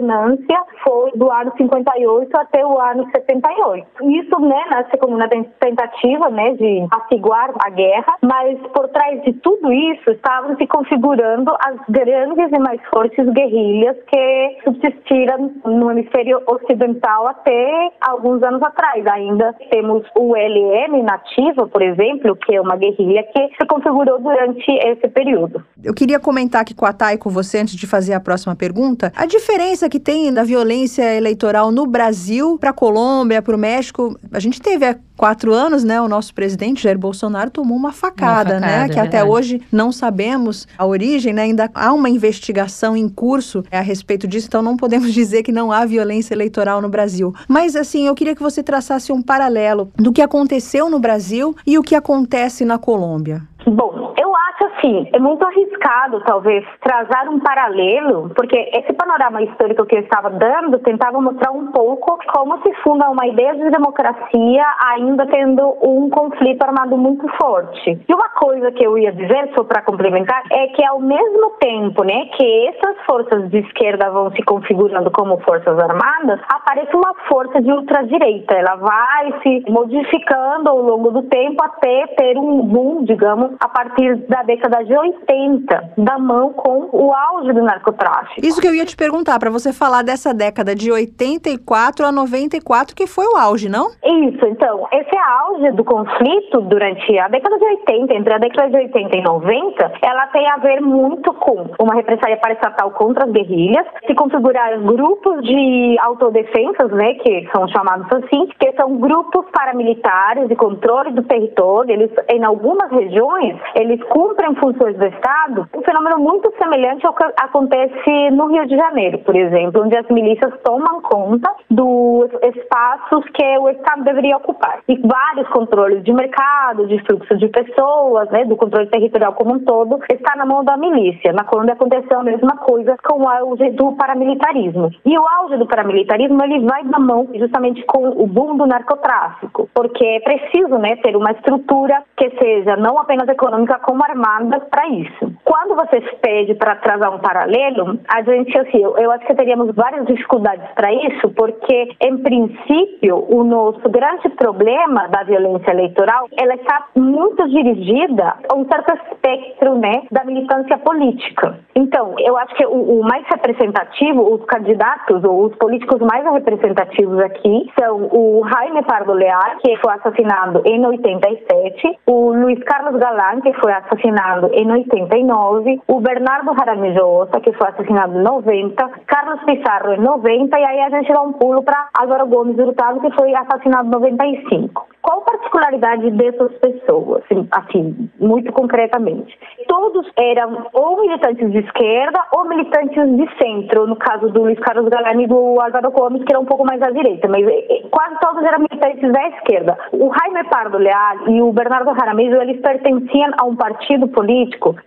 foi 0.83 1.11
do 1.15 1.31
ano 1.31 1.51
58 1.57 2.37
até 2.37 2.65
o 2.65 2.79
ano 2.79 3.07
78. 3.11 3.87
Isso, 4.03 4.39
né, 4.39 4.63
nasce 4.69 4.97
como 4.97 5.15
uma 5.15 5.27
tentativa, 5.27 6.29
né, 6.29 6.53
de 6.53 6.87
apaciguar 6.91 7.51
a 7.59 7.69
guerra, 7.69 8.15
mas 8.21 8.59
por 8.73 8.87
trás 8.89 9.21
de 9.23 9.33
tudo 9.33 9.71
isso 9.71 10.11
estavam 10.11 10.55
se 10.57 10.67
configurando 10.67 11.51
as 11.65 11.77
grandes 11.89 12.51
e 12.51 12.59
mais 12.59 12.81
fortes 12.93 13.25
guerrilhas 13.29 13.97
que 14.07 14.57
subsistiram 14.63 15.51
no 15.65 15.91
hemisfério 15.91 16.41
ocidental 16.47 17.27
até 17.27 17.91
alguns 18.01 18.41
anos 18.43 18.61
atrás. 18.61 19.05
Ainda 19.07 19.53
temos 19.69 20.03
o 20.17 20.35
LN 20.35 21.03
nativa, 21.03 21.67
por 21.67 21.81
exemplo, 21.81 22.35
que 22.35 22.55
é 22.55 22.61
uma 22.61 22.75
guerrilha 22.75 23.23
que 23.23 23.49
se 23.55 23.67
configurou 23.67 24.19
durante 24.19 24.71
esse 24.87 25.07
período. 25.09 25.63
Eu 25.83 25.93
queria 25.93 26.19
comentar 26.19 26.61
aqui 26.61 26.73
com 26.73 26.85
a 26.85 26.93
Thay, 26.93 27.17
com 27.17 27.29
você, 27.29 27.59
antes 27.59 27.75
de 27.75 27.87
fazer 27.87 28.13
a 28.13 28.19
próxima 28.19 28.55
pergunta, 28.55 29.11
a 29.15 29.25
diferença 29.25 29.89
que 29.91 29.99
tem 29.99 30.33
da 30.33 30.43
violência 30.43 31.03
eleitoral 31.15 31.69
no 31.69 31.85
Brasil 31.85 32.57
para 32.57 32.69
a 32.69 32.73
Colômbia, 32.73 33.41
para 33.41 33.55
o 33.55 33.59
México. 33.59 34.17
A 34.31 34.39
gente 34.39 34.61
teve 34.61 34.85
há 34.85 34.95
quatro 35.17 35.53
anos, 35.53 35.83
né? 35.83 36.01
O 36.01 36.07
nosso 36.07 36.33
presidente 36.33 36.81
Jair 36.81 36.97
Bolsonaro 36.97 37.51
tomou 37.51 37.77
uma 37.77 37.91
facada, 37.91 38.53
uma 38.53 38.59
facada 38.59 38.59
né? 38.59 38.89
Que 38.89 38.97
é 38.97 39.03
até 39.03 39.23
hoje 39.23 39.61
não 39.69 39.91
sabemos 39.91 40.65
a 40.77 40.85
origem, 40.85 41.33
né? 41.33 41.43
Ainda 41.43 41.69
há 41.75 41.91
uma 41.91 42.09
investigação 42.09 42.95
em 42.95 43.09
curso 43.09 43.63
a 43.69 43.81
respeito 43.81 44.27
disso, 44.27 44.47
então 44.47 44.61
não 44.61 44.77
podemos 44.77 45.11
dizer 45.13 45.43
que 45.43 45.51
não 45.51 45.71
há 45.71 45.85
violência 45.85 46.33
eleitoral 46.33 46.81
no 46.81 46.87
Brasil. 46.87 47.35
Mas 47.47 47.75
assim, 47.75 48.07
eu 48.07 48.15
queria 48.15 48.33
que 48.33 48.41
você 48.41 48.63
traçasse 48.63 49.11
um 49.11 49.21
paralelo 49.21 49.91
do 49.97 50.13
que 50.13 50.21
aconteceu 50.21 50.89
no 50.89 50.99
Brasil 50.99 51.53
e 51.67 51.77
o 51.77 51.83
que 51.83 51.95
acontece 51.95 52.63
na 52.63 52.77
Colômbia. 52.77 53.43
Bom, 53.67 54.13
eu 54.17 54.35
acho 54.35 54.40
assim, 54.81 55.07
é 55.13 55.19
muito 55.19 55.45
arriscado 55.45 56.21
talvez 56.25 56.65
trazer 56.81 57.29
um 57.29 57.39
paralelo, 57.39 58.31
porque 58.35 58.57
esse 58.73 58.91
panorama 58.93 59.41
histórico 59.43 59.85
que 59.85 59.95
eu 59.95 60.01
estava 60.01 60.29
dando 60.31 60.79
tentava 60.79 61.21
mostrar 61.21 61.51
um 61.51 61.71
pouco 61.71 62.17
como 62.33 62.61
se 62.63 62.73
funda 62.83 63.09
uma 63.09 63.25
ideia 63.27 63.53
de 63.55 63.69
democracia 63.69 64.65
ainda 64.93 65.25
tendo 65.27 65.77
um 65.81 66.09
conflito 66.09 66.63
armado 66.63 66.97
muito 66.97 67.27
forte. 67.41 67.99
E 68.07 68.13
uma 68.13 68.29
coisa 68.29 68.71
que 68.71 68.83
eu 68.83 68.97
ia 68.97 69.11
dizer, 69.11 69.51
só 69.55 69.63
para 69.63 69.83
complementar, 69.83 70.43
é 70.51 70.67
que 70.67 70.83
ao 70.85 70.99
mesmo 70.99 71.51
tempo 71.59 72.03
né, 72.03 72.25
que 72.37 72.67
essas 72.67 72.97
forças 73.05 73.49
de 73.49 73.59
esquerda 73.59 74.09
vão 74.09 74.31
se 74.31 74.41
configurando 74.43 75.11
como 75.11 75.39
forças 75.41 75.77
armadas, 75.77 76.39
aparece 76.49 76.95
uma 76.95 77.13
força 77.27 77.61
de 77.61 77.71
ultradireita. 77.71 78.55
Ela 78.55 78.75
vai 78.75 79.33
se 79.43 79.63
modificando 79.69 80.69
ao 80.69 80.81
longo 80.81 81.11
do 81.11 81.23
tempo 81.23 81.63
até 81.63 82.07
ter 82.17 82.37
um 82.37 82.61
boom, 82.63 83.03
digamos, 83.03 83.51
a 83.59 83.67
partir 83.67 84.15
da 84.27 84.43
década 84.43 84.70
de 84.79 84.95
80, 84.95 85.93
da 85.97 86.17
mão 86.17 86.53
com 86.53 86.89
o 86.91 87.13
auge 87.13 87.53
do 87.53 87.61
narcotráfico. 87.61 88.45
Isso 88.45 88.61
que 88.61 88.67
eu 88.67 88.75
ia 88.75 88.85
te 88.85 88.95
perguntar, 88.95 89.39
para 89.39 89.49
você 89.49 89.73
falar 89.73 90.03
dessa 90.03 90.33
década 90.33 90.75
de 90.75 90.91
84 90.91 92.05
a 92.05 92.11
94, 92.11 92.95
que 92.95 93.07
foi 93.07 93.25
o 93.25 93.37
auge, 93.37 93.69
não? 93.69 93.91
Isso, 94.03 94.45
então, 94.45 94.87
esse 94.91 95.17
auge 95.17 95.71
do 95.71 95.83
conflito 95.83 96.61
durante 96.61 97.17
a 97.19 97.27
década 97.27 97.57
de 97.57 97.65
80, 97.65 98.13
entre 98.13 98.33
a 98.33 98.37
década 98.37 98.69
de 98.69 98.75
80 98.77 99.17
e 99.17 99.21
90, 99.21 99.91
ela 100.01 100.27
tem 100.27 100.47
a 100.49 100.57
ver 100.57 100.81
muito 100.81 101.33
com 101.33 101.67
uma 101.79 101.95
represália 101.95 102.37
paraestatal 102.37 102.91
contra 102.91 103.25
as 103.25 103.31
guerrilhas, 103.31 103.85
se 104.05 104.15
configurar 104.15 104.79
grupos 104.81 105.43
de 105.43 105.97
autodefensas, 106.01 106.91
né, 106.91 107.13
que 107.15 107.49
são 107.55 107.67
chamados 107.67 108.07
assim, 108.11 108.47
que 108.59 108.71
são 108.73 108.97
grupos 108.97 109.45
paramilitares 109.51 110.47
de 110.47 110.55
controle 110.55 111.11
do 111.11 111.23
território, 111.23 111.91
eles 111.91 112.11
em 112.29 112.43
algumas 112.43 112.89
regiões 112.91 113.59
eles 113.75 114.01
cumprem 114.03 114.53
funções 114.61 114.95
do 114.95 115.05
Estado, 115.05 115.67
um 115.75 115.81
fenômeno 115.81 116.19
muito 116.19 116.53
semelhante 116.57 117.05
ao 117.05 117.13
que 117.13 117.23
acontece 117.41 118.29
no 118.31 118.47
Rio 118.47 118.67
de 118.67 118.77
Janeiro, 118.77 119.17
por 119.19 119.35
exemplo, 119.35 119.83
onde 119.83 119.97
as 119.97 120.07
milícias 120.09 120.53
tomam 120.63 121.01
conta 121.01 121.51
dos 121.69 122.29
espaços 122.43 123.25
que 123.33 123.57
o 123.57 123.69
Estado 123.69 124.03
deveria 124.03 124.37
ocupar. 124.37 124.79
E 124.87 124.95
vários 124.99 125.47
controles 125.49 126.03
de 126.03 126.13
mercado, 126.13 126.85
de 126.87 127.03
fluxo 127.05 127.35
de 127.37 127.47
pessoas, 127.47 128.29
né, 128.29 128.45
do 128.45 128.55
controle 128.55 128.87
territorial 128.87 129.33
como 129.33 129.55
um 129.55 129.59
todo, 129.59 129.99
está 130.11 130.35
na 130.35 130.45
mão 130.45 130.63
da 130.63 130.77
milícia. 130.77 131.33
Na 131.33 131.43
Colômbia 131.43 131.73
aconteceu 131.73 132.19
a 132.19 132.23
mesma 132.23 132.57
coisa 132.57 132.95
com 133.03 133.23
o 133.23 133.27
auge 133.27 133.71
do 133.71 133.93
paramilitarismo. 133.93 134.91
E 135.03 135.17
o 135.17 135.27
auge 135.27 135.57
do 135.57 135.65
paramilitarismo 135.65 136.43
ele 136.43 136.65
vai 136.65 136.83
na 136.83 136.99
mão 136.99 137.27
justamente 137.33 137.83
com 137.85 138.09
o 138.09 138.27
boom 138.27 138.57
do 138.57 138.67
narcotráfico, 138.67 139.67
porque 139.73 140.05
é 140.05 140.19
preciso 140.19 140.77
né, 140.77 140.95
ter 140.97 141.15
uma 141.15 141.31
estrutura 141.31 142.03
que 142.15 142.29
seja 142.37 142.75
não 142.75 142.99
apenas 142.99 143.27
econômica 143.27 143.79
como 143.79 144.03
armada 144.03 144.50
para 144.59 144.87
isso. 144.89 145.33
Quando 145.43 145.75
você 145.75 146.01
pede 146.21 146.55
para 146.55 146.75
trazer 146.75 147.07
um 147.09 147.19
paralelo, 147.19 147.99
a 148.07 148.21
gente, 148.21 148.57
assim, 148.57 148.81
eu, 148.81 149.11
acho 149.11 149.25
que 149.25 149.35
teríamos 149.35 149.73
várias 149.75 150.05
dificuldades 150.05 150.65
para 150.75 150.93
isso, 150.93 151.29
porque, 151.35 151.89
em 152.01 152.17
princípio, 152.17 153.25
o 153.29 153.43
nosso 153.43 153.87
grande 153.89 154.29
problema 154.29 155.07
da 155.07 155.23
violência 155.23 155.71
eleitoral, 155.71 156.27
ela 156.37 156.55
está 156.55 156.87
muito 156.95 157.47
dirigida 157.49 158.35
a 158.49 158.55
um 158.55 158.65
certo 158.65 158.93
espectro, 159.05 159.75
né, 159.75 160.03
da 160.11 160.23
militância 160.23 160.77
política. 160.79 161.59
Então, 161.75 162.15
eu 162.19 162.37
acho 162.37 162.55
que 162.55 162.65
o, 162.65 162.99
o 162.99 163.03
mais 163.03 163.25
representativo, 163.27 164.33
os 164.33 164.45
candidatos 164.45 165.23
ou 165.23 165.45
os 165.45 165.55
políticos 165.55 165.99
mais 166.01 166.23
representativos 166.25 167.19
aqui 167.19 167.71
são 167.79 168.09
o 168.11 168.43
Jaime 168.47 168.83
Pardo 168.83 169.13
Leal, 169.13 169.57
que 169.63 169.75
foi 169.77 169.93
assassinado 169.93 170.61
em 170.65 170.85
87, 170.85 171.99
o 172.05 172.33
Luiz 172.33 172.61
Carlos 172.63 172.99
Galán, 172.99 173.41
que 173.41 173.53
foi 173.53 173.71
assassinado 173.71 174.30
em 174.53 174.71
89, 174.71 175.81
o 175.87 175.99
Bernardo 175.99 176.53
Jaramillo 176.57 177.21
Ossa, 177.21 177.39
que 177.39 177.51
foi 177.53 177.67
assassinado 177.67 178.17
em 178.17 178.23
90, 178.23 178.89
Carlos 179.05 179.43
Pizarro 179.43 179.93
em 179.93 179.99
90, 179.99 180.59
e 180.59 180.63
aí 180.63 180.79
a 180.81 180.89
gente 180.89 181.11
dá 181.11 181.21
um 181.21 181.33
pulo 181.33 181.63
para 181.63 181.89
Álvaro 181.99 182.27
Gomes 182.27 182.57
Hurtado, 182.57 183.01
que 183.01 183.11
foi 183.11 183.33
assassinado 183.35 183.87
em 183.87 183.91
95. 183.91 184.87
Qual 185.01 185.19
a 185.19 185.21
particularidade 185.21 186.11
dessas 186.11 186.51
pessoas, 186.59 187.23
assim, 187.23 187.47
assim, 187.51 188.09
muito 188.19 188.53
concretamente? 188.53 189.37
Todos 189.67 190.07
eram 190.15 190.67
ou 190.73 191.01
militantes 191.01 191.51
de 191.51 191.57
esquerda 191.59 192.21
ou 192.33 192.47
militantes 192.47 193.03
de 193.17 193.27
centro, 193.41 193.87
no 193.87 193.95
caso 193.95 194.29
do 194.29 194.43
Luiz 194.43 194.59
Carlos 194.59 194.89
Galani 194.89 195.23
e 195.23 195.27
do 195.27 195.59
Álvaro 195.59 195.91
Gomes, 195.91 196.23
que 196.23 196.31
era 196.31 196.39
um 196.39 196.45
pouco 196.45 196.65
mais 196.65 196.81
à 196.81 196.91
direita, 196.91 197.27
mas 197.27 197.45
eh, 197.47 197.65
eh, 197.69 197.87
quase 197.89 198.19
todos 198.19 198.43
eram 198.43 198.59
militantes 198.59 199.11
da 199.11 199.27
esquerda. 199.29 199.77
O 199.91 200.11
Jaime 200.13 200.47
Pardo 200.49 200.77
Leal 200.77 201.27
e 201.27 201.41
o 201.41 201.51
Bernardo 201.51 201.95
Jaramillo, 201.95 202.41
eles 202.41 202.61
pertenciam 202.61 203.31
a 203.41 203.45
um 203.45 203.55
partido 203.55 204.07
político 204.07 204.20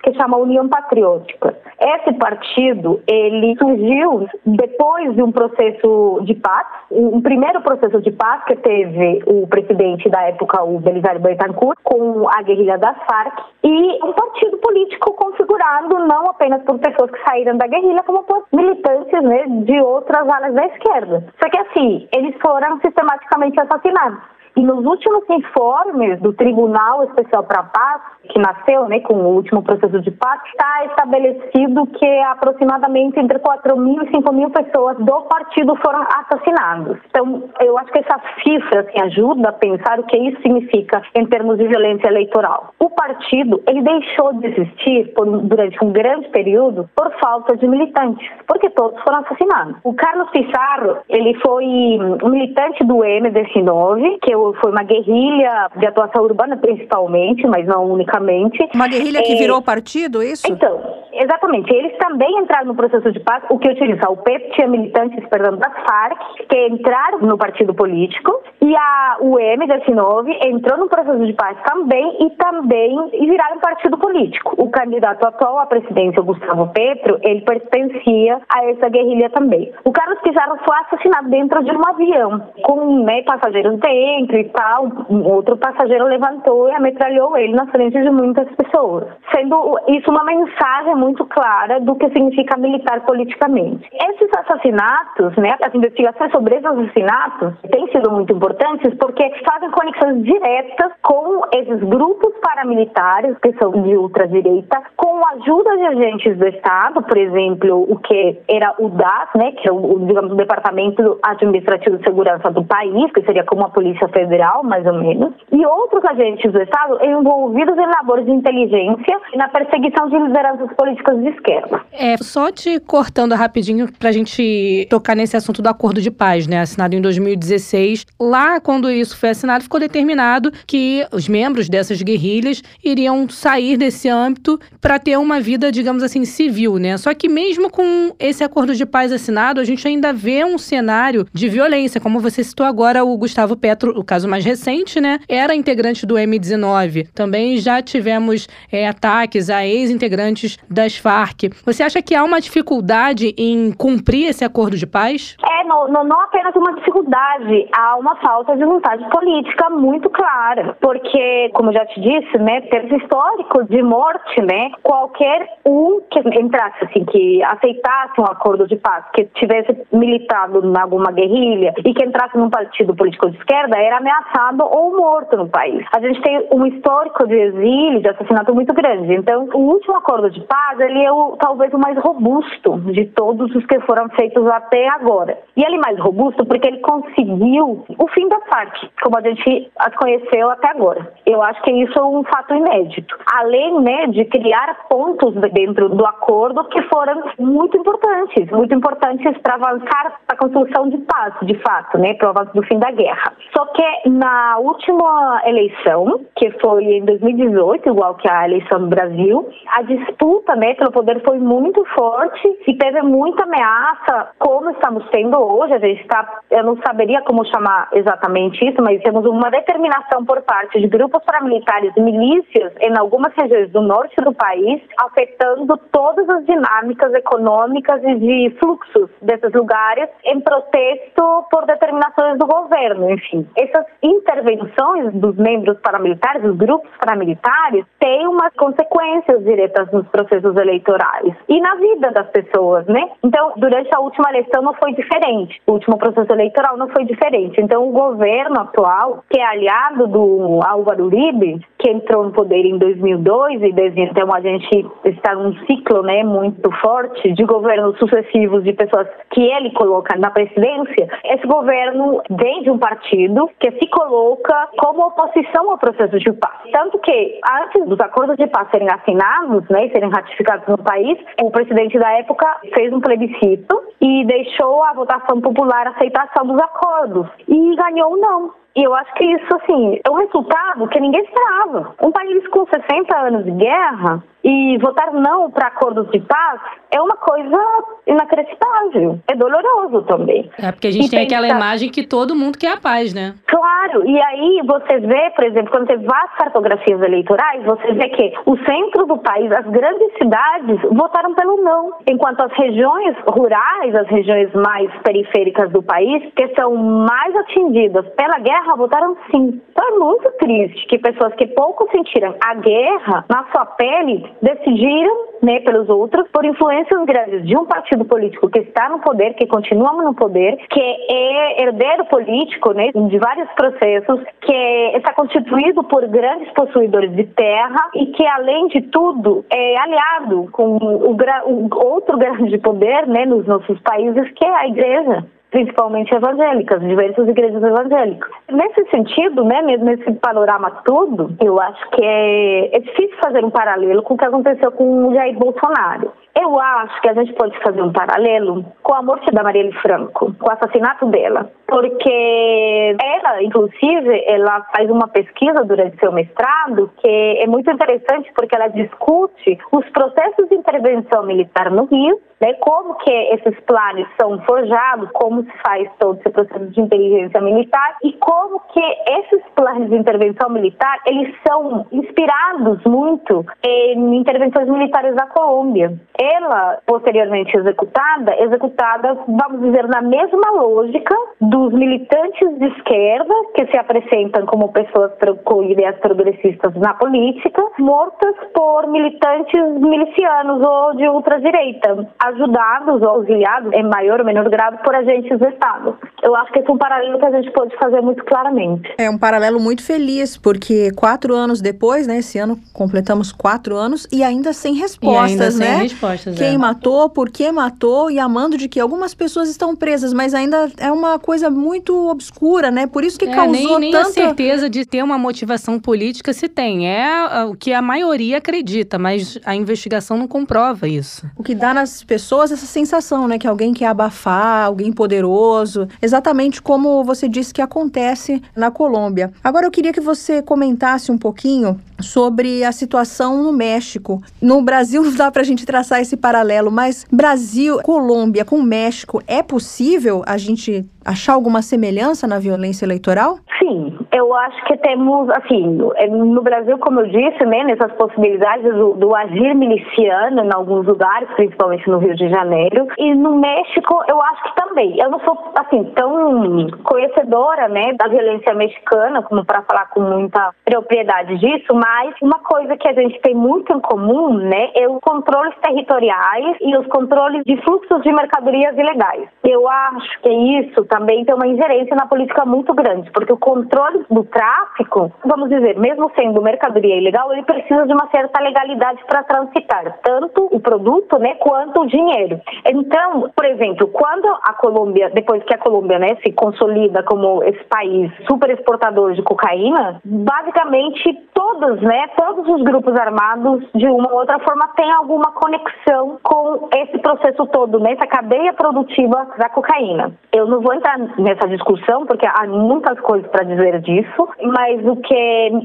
que 0.02 0.14
chama 0.14 0.36
União 0.36 0.68
Patriótica. 0.68 1.56
Esse 1.80 2.12
partido, 2.14 3.00
ele 3.06 3.56
surgiu 3.58 4.28
depois 4.46 5.14
de 5.14 5.22
um 5.22 5.32
processo 5.32 6.20
de 6.22 6.34
paz, 6.34 6.66
um 6.90 7.20
primeiro 7.20 7.60
processo 7.62 8.00
de 8.00 8.10
paz 8.12 8.44
que 8.44 8.56
teve 8.56 9.22
o 9.26 9.46
presidente 9.46 10.08
da 10.08 10.22
época, 10.22 10.62
o 10.62 10.78
Belisário 10.78 11.20
Betancourt, 11.20 11.78
com 11.82 12.26
a 12.28 12.42
guerrilha 12.42 12.78
das 12.78 12.96
Farc, 13.06 13.42
e 13.62 14.04
um 14.04 14.12
partido 14.12 14.58
político 14.58 15.12
configurado 15.14 15.98
não 16.06 16.30
apenas 16.30 16.62
por 16.62 16.78
pessoas 16.78 17.10
que 17.10 17.22
saíram 17.24 17.56
da 17.56 17.66
guerrilha, 17.66 18.02
como 18.04 18.22
por 18.24 18.44
militantes 18.52 19.22
né, 19.22 19.44
de 19.64 19.80
outras 19.80 20.28
áreas 20.28 20.54
da 20.54 20.66
esquerda. 20.66 21.24
Só 21.42 21.50
que 21.50 21.58
assim, 21.58 22.08
eles 22.14 22.34
foram 22.40 22.80
sistematicamente 22.80 23.60
assassinados. 23.60 24.33
E 24.56 24.62
nos 24.62 24.84
últimos 24.84 25.24
informes 25.28 26.20
do 26.20 26.32
Tribunal 26.32 27.04
Especial 27.04 27.42
para 27.42 27.60
a 27.60 27.64
Paz, 27.64 28.02
que 28.28 28.38
nasceu 28.38 28.88
né, 28.88 29.00
com 29.00 29.14
o 29.14 29.34
último 29.34 29.62
processo 29.62 30.00
de 30.00 30.10
paz, 30.12 30.40
está 30.46 30.84
estabelecido 30.86 31.86
que 31.88 32.20
aproximadamente 32.22 33.18
entre 33.18 33.38
4 33.38 33.76
mil 33.76 34.02
e 34.02 34.10
5 34.10 34.32
mil 34.32 34.50
pessoas 34.50 34.96
do 34.98 35.22
partido 35.22 35.74
foram 35.84 36.02
assassinadas. 36.02 36.98
Então, 37.10 37.44
eu 37.60 37.76
acho 37.78 37.92
que 37.92 37.98
essa 37.98 38.20
cifra 38.42 38.80
assim, 38.80 39.00
ajuda 39.02 39.48
a 39.48 39.52
pensar 39.52 39.98
o 39.98 40.04
que 40.04 40.16
isso 40.16 40.40
significa 40.40 41.02
em 41.14 41.26
termos 41.26 41.58
de 41.58 41.66
violência 41.66 42.08
eleitoral. 42.08 42.72
O 42.78 42.90
partido 42.90 43.60
ele 43.66 43.82
deixou 43.82 44.34
de 44.34 44.46
existir 44.46 45.12
por, 45.14 45.26
durante 45.26 45.84
um 45.84 45.92
grande 45.92 46.28
período 46.28 46.88
por 46.94 47.10
falta 47.18 47.56
de 47.56 47.66
militantes, 47.66 48.26
porque 48.46 48.70
todos 48.70 49.00
foram 49.02 49.18
assassinados. 49.18 49.76
O 49.82 49.94
Carlos 49.94 50.30
Pizarro 50.30 50.98
ele 51.08 51.34
foi 51.40 51.64
um 51.64 52.28
militante 52.28 52.84
do 52.84 52.98
MDC9, 52.98 54.18
que 54.22 54.34
foi 54.60 54.70
uma 54.70 54.82
guerrilha 54.82 55.70
de 55.76 55.86
atuação 55.86 56.22
urbana 56.24 56.56
principalmente, 56.56 57.46
mas 57.46 57.66
não 57.66 57.84
unicamente. 57.90 58.58
Uma 58.74 58.88
guerrilha 58.88 59.22
que 59.22 59.32
é... 59.32 59.36
virou 59.36 59.62
partido, 59.62 60.22
isso? 60.22 60.46
Então, 60.50 60.80
exatamente. 61.12 61.72
Eles 61.74 61.96
também 61.98 62.38
entraram 62.38 62.66
no 62.66 62.74
processo 62.74 63.10
de 63.12 63.20
paz, 63.20 63.42
o 63.48 63.58
que 63.58 63.68
eu 63.68 63.72
utilizo. 63.72 64.00
O 64.08 64.16
PEP 64.16 64.50
tinha 64.54 64.68
militantes, 64.68 65.24
perdão, 65.28 65.56
das 65.56 65.72
Farc, 65.86 66.18
que 66.48 66.66
entraram 66.68 67.20
no 67.20 67.38
partido 67.38 67.74
político, 67.74 68.32
e 68.60 68.74
a 68.74 69.18
UM, 69.20 69.66
da 69.66 69.80
Sinov, 69.84 70.28
entrou 70.42 70.78
no 70.78 70.88
processo 70.88 71.24
de 71.24 71.32
paz 71.34 71.56
também, 71.64 72.16
e 72.20 72.30
também 72.30 73.10
e 73.12 73.26
viraram 73.26 73.58
partido 73.60 73.98
político. 73.98 74.54
O 74.58 74.70
candidato 74.70 75.26
atual 75.26 75.58
à 75.58 75.66
presidência, 75.66 76.22
Gustavo 76.22 76.68
Petro, 76.72 77.18
ele 77.22 77.42
pertencia 77.42 78.40
a 78.48 78.64
essa 78.70 78.88
guerrilha 78.88 79.30
também. 79.30 79.72
O 79.84 79.92
Carlos 79.92 80.20
Pizarro 80.22 80.58
foi 80.64 80.76
assassinado 80.78 81.28
dentro 81.28 81.62
de 81.62 81.70
um 81.70 81.86
avião, 81.86 82.42
com 82.62 83.04
né, 83.04 83.22
passageiros 83.22 83.78
dentro, 83.78 84.33
tal, 84.44 84.88
um 85.08 85.22
outro 85.22 85.56
passageiro 85.56 86.06
levantou 86.06 86.68
e 86.68 86.72
ametralhou 86.72 87.36
ele 87.36 87.54
na 87.54 87.66
frente 87.66 88.00
de 88.00 88.10
muitas 88.10 88.48
pessoas. 88.56 89.06
Sendo 89.34 89.78
isso 89.88 90.10
uma 90.10 90.24
mensagem 90.24 90.96
muito 90.96 91.24
clara 91.26 91.80
do 91.80 91.94
que 91.94 92.08
significa 92.08 92.56
militar 92.56 93.00
politicamente. 93.02 93.88
Esses 93.92 94.30
assassinatos, 94.38 95.36
né, 95.36 95.56
as 95.62 95.74
investigações 95.74 96.32
sobre 96.32 96.56
esses 96.56 96.66
assassinatos 96.66 97.54
têm 97.70 97.86
sido 97.92 98.10
muito 98.10 98.32
importantes 98.32 98.92
porque 98.98 99.30
fazem 99.48 99.70
conexões 99.70 100.24
diretas 100.24 100.92
com 101.02 101.42
esses 101.54 101.80
grupos 101.80 102.32
paramilitares 102.42 103.36
que 103.38 103.52
são 103.54 103.70
de 103.70 103.96
ultradireita, 103.96 104.82
com 104.96 105.24
a 105.26 105.30
ajuda 105.32 105.76
de 105.76 105.86
agentes 105.86 106.38
do 106.38 106.48
Estado, 106.48 107.02
por 107.02 107.16
exemplo, 107.16 107.86
o 107.88 107.98
que 107.98 108.40
era 108.48 108.74
o 108.78 108.88
DAS, 108.88 109.28
né, 109.36 109.52
que 109.52 109.68
é 109.68 109.72
o, 109.72 109.98
digamos, 110.06 110.32
o 110.32 110.36
Departamento 110.36 111.18
Administrativo 111.22 111.98
de 111.98 112.04
Segurança 112.04 112.50
do 112.50 112.64
país, 112.64 113.12
que 113.12 113.22
seria 113.22 113.44
como 113.44 113.64
a 113.64 113.70
Polícia 113.70 114.08
Federal 114.08 114.23
federal, 114.24 114.64
mais 114.64 114.86
ou 114.86 114.94
menos, 114.94 115.32
e 115.52 115.64
outros 115.66 116.04
agentes 116.04 116.50
do 116.50 116.60
Estado 116.60 116.98
envolvidos 117.04 117.76
em 117.76 117.86
labores 117.86 118.24
de 118.24 118.32
inteligência 118.32 119.16
e 119.32 119.36
na 119.36 119.48
perseguição 119.48 120.08
de 120.08 120.18
lideranças 120.18 120.74
políticas 120.76 121.20
de 121.20 121.28
esquerda. 121.28 121.80
É, 121.92 122.16
só 122.16 122.50
te 122.50 122.80
cortando 122.80 123.34
rapidinho 123.34 123.92
para 123.92 124.08
a 124.08 124.12
gente 124.12 124.86
tocar 124.88 125.14
nesse 125.14 125.36
assunto 125.36 125.60
do 125.60 125.68
acordo 125.68 126.00
de 126.00 126.10
paz, 126.10 126.46
né, 126.46 126.60
assinado 126.60 126.94
em 126.94 127.00
2016. 127.00 128.06
Lá, 128.20 128.60
quando 128.60 128.90
isso 128.90 129.16
foi 129.16 129.30
assinado, 129.30 129.64
ficou 129.64 129.80
determinado 129.80 130.50
que 130.66 131.06
os 131.12 131.28
membros 131.28 131.68
dessas 131.68 132.00
guerrilhas 132.02 132.62
iriam 132.82 133.28
sair 133.28 133.76
desse 133.76 134.08
âmbito 134.08 134.58
para 134.80 134.98
ter 134.98 135.18
uma 135.18 135.40
vida, 135.40 135.70
digamos 135.70 136.02
assim, 136.02 136.24
civil, 136.24 136.78
né? 136.78 136.96
Só 136.96 137.12
que 137.14 137.28
mesmo 137.28 137.70
com 137.70 138.12
esse 138.18 138.42
acordo 138.42 138.74
de 138.74 138.86
paz 138.86 139.12
assinado, 139.12 139.60
a 139.60 139.64
gente 139.64 139.86
ainda 139.86 140.12
vê 140.12 140.44
um 140.44 140.58
cenário 140.58 141.26
de 141.32 141.48
violência, 141.48 142.00
como 142.00 142.20
você 142.20 142.42
citou 142.42 142.66
agora 142.66 143.04
o 143.04 143.16
Gustavo 143.16 143.56
Petro, 143.56 143.98
o 143.98 144.04
caso 144.14 144.28
mais 144.28 144.44
recente, 144.44 145.00
né, 145.00 145.18
era 145.28 145.56
integrante 145.56 146.06
do 146.06 146.14
M19. 146.14 147.08
Também 147.12 147.56
já 147.56 147.82
tivemos 147.82 148.46
é, 148.70 148.86
ataques 148.86 149.50
a 149.50 149.66
ex-integrantes 149.66 150.56
das 150.70 150.96
Farc. 150.96 151.50
Você 151.66 151.82
acha 151.82 152.00
que 152.00 152.14
há 152.14 152.22
uma 152.22 152.40
dificuldade 152.40 153.34
em 153.36 153.72
cumprir 153.72 154.28
esse 154.28 154.44
acordo 154.44 154.76
de 154.76 154.86
paz? 154.86 155.36
É, 155.42 155.64
não, 155.64 155.88
não, 155.88 156.04
não 156.04 156.20
apenas 156.20 156.54
uma 156.54 156.74
dificuldade, 156.76 157.68
há 157.76 157.96
uma 157.96 158.14
falta 158.16 158.56
de 158.56 158.64
vontade 158.64 159.04
política 159.10 159.68
muito 159.70 160.08
clara. 160.10 160.76
Porque, 160.80 161.50
como 161.54 161.72
já 161.72 161.84
te 161.86 162.00
disse, 162.00 162.38
né, 162.38 162.60
teve 162.60 162.96
histórico 162.96 163.64
de 163.64 163.82
morte, 163.82 164.40
né? 164.42 164.70
Qualquer 164.82 165.48
um 165.66 166.00
que 166.08 166.20
entrasse, 166.38 166.84
assim, 166.84 167.04
que 167.04 167.42
aceitasse 167.42 168.20
um 168.20 168.24
acordo 168.24 168.68
de 168.68 168.76
paz, 168.76 169.04
que 169.12 169.24
tivesse 169.34 169.76
militado 169.92 170.64
em 170.64 170.78
alguma 170.78 171.10
guerrilha 171.10 171.74
e 171.84 171.92
que 171.92 172.04
entrasse 172.04 172.38
num 172.38 172.48
partido 172.48 172.94
político 172.94 173.28
de 173.28 173.38
esquerda, 173.38 173.76
era 173.76 174.00
ameaçado 174.04 174.64
ou 174.64 174.96
morto 174.96 175.36
no 175.36 175.48
país. 175.48 175.84
A 175.96 176.00
gente 176.00 176.20
tem 176.20 176.46
um 176.52 176.66
histórico 176.66 177.26
de 177.26 177.34
exílio, 177.34 178.00
de 178.00 178.08
assassinato 178.08 178.54
muito 178.54 178.74
grande. 178.74 179.14
Então, 179.14 179.48
o 179.54 179.58
último 179.58 179.96
acordo 179.96 180.30
de 180.30 180.40
paz, 180.42 180.78
ele 180.78 181.02
é 181.02 181.10
o, 181.10 181.36
talvez 181.38 181.72
o 181.72 181.78
mais 181.78 181.96
robusto 181.98 182.78
de 182.92 183.06
todos 183.06 183.54
os 183.54 183.64
que 183.66 183.80
foram 183.80 184.08
feitos 184.10 184.46
até 184.46 184.88
agora. 184.88 185.38
E 185.56 185.64
ele 185.64 185.76
é 185.76 185.80
mais 185.80 185.98
robusto 185.98 186.44
porque 186.44 186.68
ele 186.68 186.80
conseguiu 186.80 187.84
o 187.98 188.08
fim 188.08 188.28
da 188.28 188.40
FARC, 188.42 188.90
como 189.02 189.16
a 189.16 189.22
gente 189.22 189.70
as 189.78 189.94
conheceu 189.96 190.50
até 190.50 190.68
agora. 190.68 191.12
Eu 191.24 191.42
acho 191.42 191.62
que 191.62 191.70
isso 191.70 191.98
é 191.98 192.04
um 192.04 192.22
fato 192.24 192.54
inédito. 192.54 193.16
Além, 193.32 193.80
né, 193.80 194.06
de 194.08 194.24
criar 194.26 194.86
pontos 194.88 195.34
dentro 195.52 195.88
do 195.88 196.04
acordo 196.04 196.64
que 196.68 196.82
foram 196.82 197.22
muito 197.38 197.76
importantes, 197.76 198.50
muito 198.50 198.74
importantes 198.74 199.36
para 199.38 199.54
avançar 199.54 200.18
a 200.28 200.36
construção 200.36 200.88
de 200.88 200.98
paz, 200.98 201.34
de 201.42 201.54
fato, 201.62 201.98
né, 201.98 202.14
para 202.14 202.28
o 202.28 202.30
avanço 202.30 202.52
do 202.54 202.62
fim 202.64 202.78
da 202.78 202.90
guerra. 202.90 203.32
Só 203.56 203.66
que 203.66 203.82
na 204.06 204.58
última 204.58 205.42
eleição, 205.46 206.20
que 206.36 206.50
foi 206.60 206.84
em 206.84 207.04
2018, 207.04 207.88
igual 207.88 208.14
que 208.14 208.28
a 208.28 208.44
eleição 208.46 208.78
no 208.80 208.88
Brasil. 208.88 209.48
A 209.68 209.82
disputa 209.82 210.54
né, 210.56 210.74
pelo 210.74 210.92
poder 210.92 211.22
foi 211.22 211.38
muito 211.38 211.84
forte 211.94 212.58
e 212.66 212.74
teve 212.74 213.02
muita 213.02 213.44
ameaça, 213.44 214.30
como 214.38 214.70
estamos 214.70 215.04
tendo 215.10 215.38
hoje. 215.38 215.74
A 215.74 215.78
gente 215.78 216.02
está, 216.02 216.40
eu 216.50 216.64
não 216.64 216.76
saberia 216.86 217.22
como 217.22 217.44
chamar 217.46 217.88
exatamente 217.92 218.64
isso, 218.66 218.82
mas 218.82 219.02
temos 219.02 219.24
uma 219.26 219.50
determinação 219.50 220.24
por 220.24 220.42
parte 220.42 220.80
de 220.80 220.86
grupos 220.86 221.22
paramilitares 221.24 221.92
e 221.96 222.00
milícias 222.00 222.72
em 222.80 222.96
algumas 222.98 223.32
regiões 223.34 223.70
do 223.70 223.80
norte 223.80 224.14
do 224.16 224.32
país, 224.32 224.82
afetando 225.00 225.76
todas 225.92 226.28
as 226.28 226.44
dinâmicas 226.44 227.12
econômicas 227.14 228.02
e 228.04 228.14
de 228.16 228.56
fluxos 228.58 229.10
desses 229.22 229.52
lugares 229.52 230.08
em 230.24 230.40
protesto 230.40 231.44
por 231.50 231.66
determinações 231.66 232.38
do 232.38 232.46
governo. 232.46 233.10
Enfim, 233.10 233.46
essas 233.74 233.86
intervenções 234.02 235.12
dos 235.14 235.36
membros 235.36 235.78
paramilitares, 235.80 236.42
dos 236.42 236.56
grupos 236.56 236.90
paramilitares, 237.00 237.84
têm 237.98 238.28
umas 238.28 238.52
consequências 238.54 239.42
diretas 239.44 239.90
nos 239.90 240.06
processos 240.08 240.56
eleitorais 240.56 241.34
e 241.48 241.60
na 241.60 241.74
vida 241.74 242.10
das 242.12 242.28
pessoas, 242.28 242.86
né? 242.86 243.10
Então, 243.22 243.52
durante 243.56 243.94
a 243.94 244.00
última 244.00 244.30
eleição 244.30 244.62
não 244.62 244.74
foi 244.74 244.92
diferente. 244.94 245.60
O 245.66 245.72
último 245.72 245.98
processo 245.98 246.32
eleitoral 246.32 246.76
não 246.76 246.88
foi 246.88 247.04
diferente. 247.04 247.60
Então, 247.60 247.88
o 247.88 247.92
governo 247.92 248.60
atual, 248.60 249.24
que 249.28 249.40
é 249.40 249.44
aliado 249.44 250.06
do 250.06 250.60
Álvaro 250.64 251.06
Uribe, 251.06 251.60
que 251.78 251.90
entrou 251.90 252.24
no 252.24 252.32
poder 252.32 252.64
em 252.64 252.78
2002 252.78 253.62
e 253.62 253.72
desde 253.72 254.00
então 254.00 254.32
a 254.32 254.40
gente 254.40 254.86
está 255.04 255.34
num 255.34 255.54
ciclo, 255.66 256.02
né, 256.02 256.22
muito 256.22 256.70
forte 256.80 257.32
de 257.32 257.44
governos 257.44 257.98
sucessivos 257.98 258.64
de 258.64 258.72
pessoas 258.72 259.06
que 259.30 259.42
ele 259.42 259.70
coloca 259.72 260.16
na 260.18 260.30
presidência. 260.30 261.08
Esse 261.24 261.46
governo 261.46 262.22
vem 262.30 262.62
de 262.62 262.70
um 262.70 262.78
partido 262.78 263.50
que 263.64 263.78
se 263.78 263.88
coloca 263.88 264.68
como 264.76 265.06
oposição 265.06 265.70
ao 265.70 265.78
processo 265.78 266.18
de 266.18 266.30
paz. 266.34 266.70
Tanto 266.70 266.98
que 266.98 267.40
antes 267.62 267.86
dos 267.86 267.98
acordos 267.98 268.36
de 268.36 268.46
paz 268.48 268.68
serem 268.70 268.88
assinados, 268.90 269.66
né, 269.70 269.86
e 269.86 269.90
serem 269.90 270.10
ratificados 270.10 270.68
no 270.68 270.76
país, 270.76 271.18
o 271.40 271.50
presidente 271.50 271.98
da 271.98 272.10
época 272.18 272.46
fez 272.74 272.92
um 272.92 273.00
plebiscito 273.00 273.80
e 274.02 274.26
deixou 274.26 274.82
a 274.84 274.92
votação 274.92 275.40
popular 275.40 275.86
a 275.86 275.90
aceitação 275.90 276.46
dos 276.46 276.60
acordos 276.60 277.26
e 277.48 277.76
ganhou 277.76 278.18
não. 278.18 278.52
E 278.76 278.82
eu 278.82 278.94
acho 278.94 279.14
que 279.14 279.24
isso, 279.24 279.56
assim, 279.56 279.98
é 280.04 280.10
um 280.10 280.16
resultado 280.16 280.86
que 280.88 281.00
ninguém 281.00 281.22
esperava. 281.22 281.94
Um 282.02 282.10
país 282.10 282.46
com 282.48 282.66
60 282.66 283.16
anos 283.16 283.44
de 283.44 283.52
guerra 283.52 284.22
e 284.44 284.78
votar 284.78 285.12
não 285.12 285.50
para 285.50 285.68
acordos 285.68 286.08
de 286.10 286.20
paz 286.20 286.60
é 286.90 287.00
uma 287.00 287.16
coisa 287.16 287.58
inacreditável. 288.06 289.18
É 289.26 289.34
doloroso 289.34 290.02
também. 290.02 290.48
É 290.58 290.70
porque 290.70 290.88
a 290.88 290.92
gente 290.92 291.06
e 291.06 291.10
tem 291.10 291.24
aquela 291.24 291.48
imagem 291.48 291.88
que 291.90 292.06
todo 292.06 292.36
mundo 292.36 292.58
quer 292.58 292.72
a 292.72 292.76
paz, 292.76 293.14
né? 293.14 293.34
Claro. 293.46 294.06
E 294.06 294.20
aí 294.20 294.62
você 294.66 294.98
vê, 295.00 295.30
por 295.30 295.44
exemplo, 295.44 295.70
quando 295.70 295.86
você 295.86 295.96
vai 295.96 296.24
às 296.24 296.36
cartografias 296.36 297.00
eleitorais, 297.02 297.64
você 297.64 297.92
vê 297.92 298.08
que 298.10 298.32
o 298.46 298.56
centro 298.58 299.06
do 299.06 299.18
país, 299.18 299.50
as 299.50 299.66
grandes 299.66 300.12
cidades, 300.18 300.80
votaram 300.92 301.34
pelo 301.34 301.56
não. 301.62 301.92
Enquanto 302.06 302.40
as 302.40 302.52
regiões 302.52 303.16
rurais, 303.26 303.94
as 303.94 304.06
regiões 304.08 304.52
mais 304.52 304.90
periféricas 305.02 305.70
do 305.70 305.82
país, 305.82 306.22
que 306.34 306.48
são 306.54 306.74
mais 306.76 307.34
atingidas 307.34 308.06
pela 308.10 308.38
guerra, 308.38 308.76
votaram 308.76 309.16
sim. 309.30 309.60
Então 309.70 309.88
é 309.88 309.98
muito 309.98 310.30
triste 310.38 310.86
que 310.86 310.98
pessoas 310.98 311.34
que 311.34 311.46
pouco 311.48 311.88
sentiram 311.90 312.34
a 312.44 312.54
guerra 312.54 313.24
na 313.28 313.44
sua 313.52 313.66
pele 313.66 314.33
decidiram, 314.42 315.14
né, 315.42 315.60
pelos 315.60 315.88
outros, 315.88 316.26
por 316.32 316.44
influências 316.44 317.04
grandes 317.04 317.46
de 317.46 317.56
um 317.56 317.64
partido 317.66 318.04
político 318.04 318.48
que 318.48 318.60
está 318.60 318.88
no 318.88 319.00
poder, 319.00 319.34
que 319.34 319.46
continua 319.46 319.92
no 320.02 320.14
poder, 320.14 320.56
que 320.68 320.80
é 320.80 321.62
herdeiro 321.62 322.04
político, 322.06 322.72
né, 322.72 322.90
de 322.92 323.18
vários 323.18 323.50
processos, 323.52 324.20
que 324.40 324.96
está 324.96 325.12
constituído 325.12 325.84
por 325.84 326.06
grandes 326.08 326.50
possuidores 326.52 327.14
de 327.14 327.24
terra 327.24 327.90
e 327.94 328.06
que, 328.06 328.26
além 328.26 328.68
de 328.68 328.82
tudo, 328.82 329.44
é 329.50 329.76
aliado 329.78 330.48
com 330.52 330.76
o, 330.76 331.12
o 331.12 331.84
outro 331.84 332.16
grande 332.18 332.58
poder, 332.58 333.06
né, 333.06 333.26
nos 333.26 333.46
nossos 333.46 333.78
países, 333.80 334.30
que 334.32 334.44
é 334.44 334.54
a 334.54 334.68
igreja 334.68 335.24
principalmente 335.54 336.12
evangélicas, 336.12 336.80
diversas 336.80 337.28
igrejas 337.28 337.62
evangélicas. 337.62 338.28
Nesse 338.50 338.90
sentido, 338.90 339.44
né, 339.44 339.62
mesmo 339.62 340.16
panorama 340.16 340.82
todo, 340.84 341.30
eu 341.40 341.60
acho 341.60 341.90
que 341.90 342.04
é, 342.04 342.76
é 342.76 342.80
difícil 342.80 343.16
fazer 343.22 343.44
um 343.44 343.50
paralelo 343.50 344.02
com 344.02 344.14
o 344.14 344.18
que 344.18 344.24
aconteceu 344.24 344.72
com 344.72 345.06
o 345.06 345.14
Jair 345.14 345.38
Bolsonaro. 345.38 346.12
Eu 346.34 346.58
acho 346.58 347.00
que 347.00 347.08
a 347.08 347.14
gente 347.14 347.32
pode 347.34 347.56
fazer 347.62 347.80
um 347.80 347.92
paralelo 347.92 348.64
com 348.82 348.94
a 348.94 349.02
morte 349.02 349.30
da 349.30 349.44
Marielle 349.44 349.72
Franco, 349.74 350.34
com 350.34 350.48
o 350.48 350.52
assassinato 350.52 351.06
dela, 351.06 351.48
porque 351.66 352.96
ela, 353.00 353.42
inclusive, 353.42 354.24
ela 354.26 354.62
faz 354.74 354.90
uma 354.90 355.08
pesquisa 355.08 355.64
durante 355.64 355.98
seu 355.98 356.12
mestrado 356.12 356.90
que 356.98 357.08
é 357.08 357.46
muito 357.46 357.70
interessante 357.70 358.30
porque 358.34 358.54
ela 358.54 358.68
discute 358.68 359.58
os 359.72 359.88
processos 359.90 360.48
de 360.48 360.54
intervenção 360.54 361.24
militar 361.24 361.70
no 361.70 361.84
Rio, 361.84 362.20
né, 362.40 362.52
como 362.54 362.94
que 362.96 363.10
esses 363.10 363.58
planos 363.60 364.06
são 364.20 364.38
forjados, 364.42 365.08
como 365.12 365.42
se 365.44 365.52
faz 365.66 365.88
todo 365.98 366.18
esse 366.20 366.30
processo 366.30 366.66
de 366.66 366.80
inteligência 366.80 367.40
militar 367.40 367.96
e 368.02 368.12
como 368.14 368.60
que 368.72 368.80
esses 368.80 369.42
planos 369.54 369.88
de 369.88 369.96
intervenção 369.96 370.50
militar 370.50 370.98
eles 371.06 371.34
são 371.46 371.86
inspirados 371.90 372.82
muito 372.84 373.44
em 373.64 374.16
intervenções 374.16 374.68
militares 374.68 375.14
da 375.14 375.26
Colômbia. 375.26 375.92
Ela, 376.18 376.78
posteriormente 376.86 377.56
executada, 377.56 378.34
executada, 378.42 379.14
vamos 379.26 379.60
dizer, 379.62 379.86
na 379.88 380.02
mesma 380.02 380.50
lógica 380.52 381.14
dos 381.54 381.72
militantes 381.72 382.48
de 382.58 382.66
esquerda, 382.66 383.34
que 383.54 383.66
se 383.70 383.78
apresentam 383.78 384.44
como 384.46 384.72
pessoas 384.72 385.12
com 385.44 385.62
ideias 385.62 385.96
progressistas 386.00 386.74
na 386.74 386.94
política, 386.94 387.62
mortas 387.78 388.34
por 388.52 388.88
militantes 388.88 389.62
milicianos 389.78 390.60
ou 390.60 390.96
de 390.96 391.08
ultradireita, 391.08 392.08
ajudados 392.24 393.00
ou 393.02 393.08
auxiliados, 393.08 393.72
em 393.72 393.84
maior 393.84 394.20
ou 394.20 394.26
menor 394.26 394.48
grado, 394.48 394.78
por 394.82 394.94
agentes 394.94 395.38
do 395.38 395.48
Estado. 395.48 395.96
Eu 396.22 396.34
acho 396.34 396.52
que 396.52 396.58
esse 396.58 396.68
é 396.68 396.72
um 396.72 396.78
paralelo 396.78 397.18
que 397.18 397.26
a 397.26 397.30
gente 397.30 397.50
pode 397.52 397.76
fazer 397.76 398.00
muito 398.00 398.24
claramente. 398.24 398.92
É 398.98 399.08
um 399.08 399.18
paralelo 399.18 399.60
muito 399.60 399.84
feliz, 399.84 400.36
porque 400.36 400.90
quatro 400.92 401.34
anos 401.34 401.60
depois, 401.60 402.06
né, 402.06 402.18
esse 402.18 402.38
ano 402.38 402.58
completamos 402.72 403.30
quatro 403.30 403.76
anos 403.76 404.08
e 404.12 404.22
ainda 404.22 404.52
sem 404.52 404.74
respostas, 404.74 405.30
ainda 405.30 405.44
né? 405.44 405.50
Sem 405.50 405.82
respostas 405.82 406.04
respostas. 406.24 406.36
Quem 406.36 406.54
é. 406.54 406.58
matou, 406.58 407.08
por 407.08 407.30
que 407.30 407.50
matou 407.50 408.10
e 408.10 408.18
amando 408.18 408.56
de 408.56 408.68
que 408.68 408.80
algumas 408.80 409.14
pessoas 409.14 409.48
estão 409.48 409.74
presas, 409.74 410.12
mas 410.12 410.34
ainda 410.34 410.70
é 410.78 410.90
uma 410.90 411.18
coisa 411.18 411.43
muito 411.50 412.08
obscura, 412.08 412.70
né? 412.70 412.86
Por 412.86 413.04
isso 413.04 413.18
que 413.18 413.26
é, 413.26 413.34
causou 413.34 413.52
nem, 413.52 413.78
nem 413.78 413.92
tanta... 413.92 414.08
a 414.08 414.12
certeza 414.12 414.68
de 414.68 414.84
ter 414.84 415.02
uma 415.02 415.18
motivação 415.18 415.78
política 415.78 416.32
se 416.32 416.48
tem. 416.48 416.88
É 416.88 417.44
o 417.44 417.54
que 417.54 417.72
a 417.72 417.82
maioria 417.82 418.38
acredita, 418.38 418.98
mas 418.98 419.38
a 419.44 419.54
investigação 419.54 420.16
não 420.16 420.28
comprova 420.28 420.88
isso. 420.88 421.26
O 421.36 421.42
que 421.42 421.54
dá 421.54 421.74
nas 421.74 422.02
pessoas 422.02 422.52
essa 422.52 422.66
sensação, 422.66 423.28
né? 423.28 423.38
Que 423.38 423.46
alguém 423.46 423.72
quer 423.72 423.86
abafar, 423.86 424.66
alguém 424.66 424.92
poderoso. 424.92 425.88
Exatamente 426.00 426.60
como 426.60 427.04
você 427.04 427.28
disse 427.28 427.52
que 427.52 427.62
acontece 427.62 428.42
na 428.56 428.70
Colômbia. 428.70 429.32
Agora 429.42 429.66
eu 429.66 429.70
queria 429.70 429.92
que 429.92 430.00
você 430.00 430.42
comentasse 430.42 431.10
um 431.10 431.18
pouquinho 431.18 431.80
sobre 432.00 432.64
a 432.64 432.72
situação 432.72 433.42
no 433.42 433.52
México. 433.52 434.22
No 434.40 434.62
Brasil 434.62 435.02
não 435.04 435.12
dá 435.12 435.30
pra 435.30 435.42
gente 435.42 435.66
traçar 435.66 436.00
esse 436.00 436.16
paralelo, 436.16 436.70
mas 436.70 437.04
Brasil, 437.10 437.78
Colômbia 437.82 438.44
com 438.44 438.62
México, 438.62 439.22
é 439.26 439.42
possível 439.42 440.22
a 440.26 440.36
gente 440.36 440.84
achar 441.04 441.33
alguma 441.34 441.62
semelhança 441.62 442.26
na 442.26 442.38
violência 442.38 442.84
eleitoral? 442.84 443.38
Sim, 443.58 443.96
eu 444.12 444.34
acho 444.34 444.64
que 444.66 444.76
temos, 444.78 445.28
assim, 445.30 445.66
no 446.10 446.42
Brasil, 446.42 446.78
como 446.78 447.00
eu 447.00 447.06
disse, 447.06 447.44
né, 447.46 447.64
nessas 447.64 447.92
possibilidades 447.92 448.72
do, 448.74 448.94
do, 448.94 449.14
agir 449.14 449.54
miliciano 449.54 450.44
em 450.44 450.52
alguns 450.52 450.86
lugares, 450.86 451.28
principalmente 451.36 451.88
no 451.88 451.98
Rio 451.98 452.14
de 452.14 452.28
Janeiro, 452.28 452.88
e 452.98 453.14
no 453.14 453.36
México 453.36 454.02
eu 454.08 454.20
acho 454.20 454.44
que 454.44 454.56
também. 454.56 454.98
Eu 455.00 455.10
não 455.10 455.20
sou, 455.20 455.38
assim, 455.58 455.84
tão 455.96 456.68
conhecedora, 456.82 457.68
né, 457.68 457.94
da 457.94 458.08
violência 458.08 458.54
mexicana, 458.54 459.22
como 459.22 459.44
para 459.44 459.62
falar 459.62 459.86
com 459.90 460.00
muita 460.00 460.52
propriedade 460.64 461.38
disso, 461.38 461.74
mas 461.74 462.14
uma 462.20 462.38
coisa 462.40 462.76
que 462.76 462.88
a 462.88 462.92
gente 462.92 463.20
tem 463.20 463.34
muito 463.34 463.72
em 463.72 463.80
comum, 463.80 464.34
né, 464.34 464.70
é 464.74 464.88
os 464.88 465.00
controles 465.00 465.54
territoriais 465.62 466.56
e 466.60 466.76
os 466.76 466.86
controles 466.88 467.42
de 467.44 467.56
fluxos 467.62 468.02
de 468.02 468.12
mercadorias 468.12 468.76
ilegais. 468.76 469.28
Eu 469.42 469.68
acho 469.68 470.20
que 470.22 470.30
isso 470.30 470.84
também 470.84 471.23
tem 471.24 471.34
uma 471.34 471.46
ingerência 471.46 471.96
na 471.96 472.06
política 472.06 472.44
muito 472.44 472.72
grande, 472.74 473.10
porque 473.10 473.32
o 473.32 473.36
controle 473.36 474.04
do 474.10 474.24
tráfico, 474.24 475.12
vamos 475.24 475.48
dizer, 475.48 475.78
mesmo 475.78 476.10
sendo 476.14 476.40
mercadoria 476.40 476.96
ilegal, 476.96 477.32
ele 477.32 477.42
precisa 477.42 477.86
de 477.86 477.92
uma 477.92 478.08
certa 478.08 478.42
legalidade 478.42 479.02
para 479.06 479.22
transitar, 479.24 479.98
tanto 480.02 480.48
o 480.50 480.60
produto, 480.60 481.18
né, 481.18 481.34
quanto 481.36 481.82
o 481.82 481.86
dinheiro. 481.86 482.40
Então, 482.66 483.30
por 483.34 483.44
exemplo, 483.44 483.88
quando 483.88 484.26
a 484.26 484.52
Colômbia, 484.54 485.10
depois 485.10 485.42
que 485.44 485.54
a 485.54 485.58
Colômbia, 485.58 485.98
né, 485.98 486.16
se 486.24 486.32
consolida 486.32 487.02
como 487.02 487.42
esse 487.42 487.64
país 487.64 488.12
super 488.28 488.50
exportador 488.50 489.12
de 489.14 489.22
cocaína, 489.22 490.00
basicamente 490.04 491.14
todos, 491.34 491.80
né, 491.82 492.06
todos 492.16 492.48
os 492.48 492.62
grupos 492.62 492.94
armados 492.96 493.64
de 493.74 493.86
uma 493.86 494.10
ou 494.12 494.20
outra 494.20 494.38
forma 494.38 494.68
têm 494.76 494.90
alguma 494.92 495.32
conexão 495.32 496.18
com 496.22 496.68
esse 496.74 496.98
processo 496.98 497.46
todo, 497.46 497.80
né, 497.80 497.96
cadeia 498.14 498.52
produtiva 498.52 499.26
da 499.38 499.48
cocaína. 499.48 500.12
Eu 500.32 500.46
não 500.46 500.60
vou 500.60 500.72
entrar 500.72 500.98
nessa 501.18 501.48
discussão 501.48 502.06
porque 502.06 502.26
há 502.26 502.46
muitas 502.46 502.98
coisas 503.00 503.30
para 503.30 503.44
dizer 503.44 503.80
disso 503.80 504.28
mas 504.42 504.84
o 504.86 504.96
que 504.96 505.14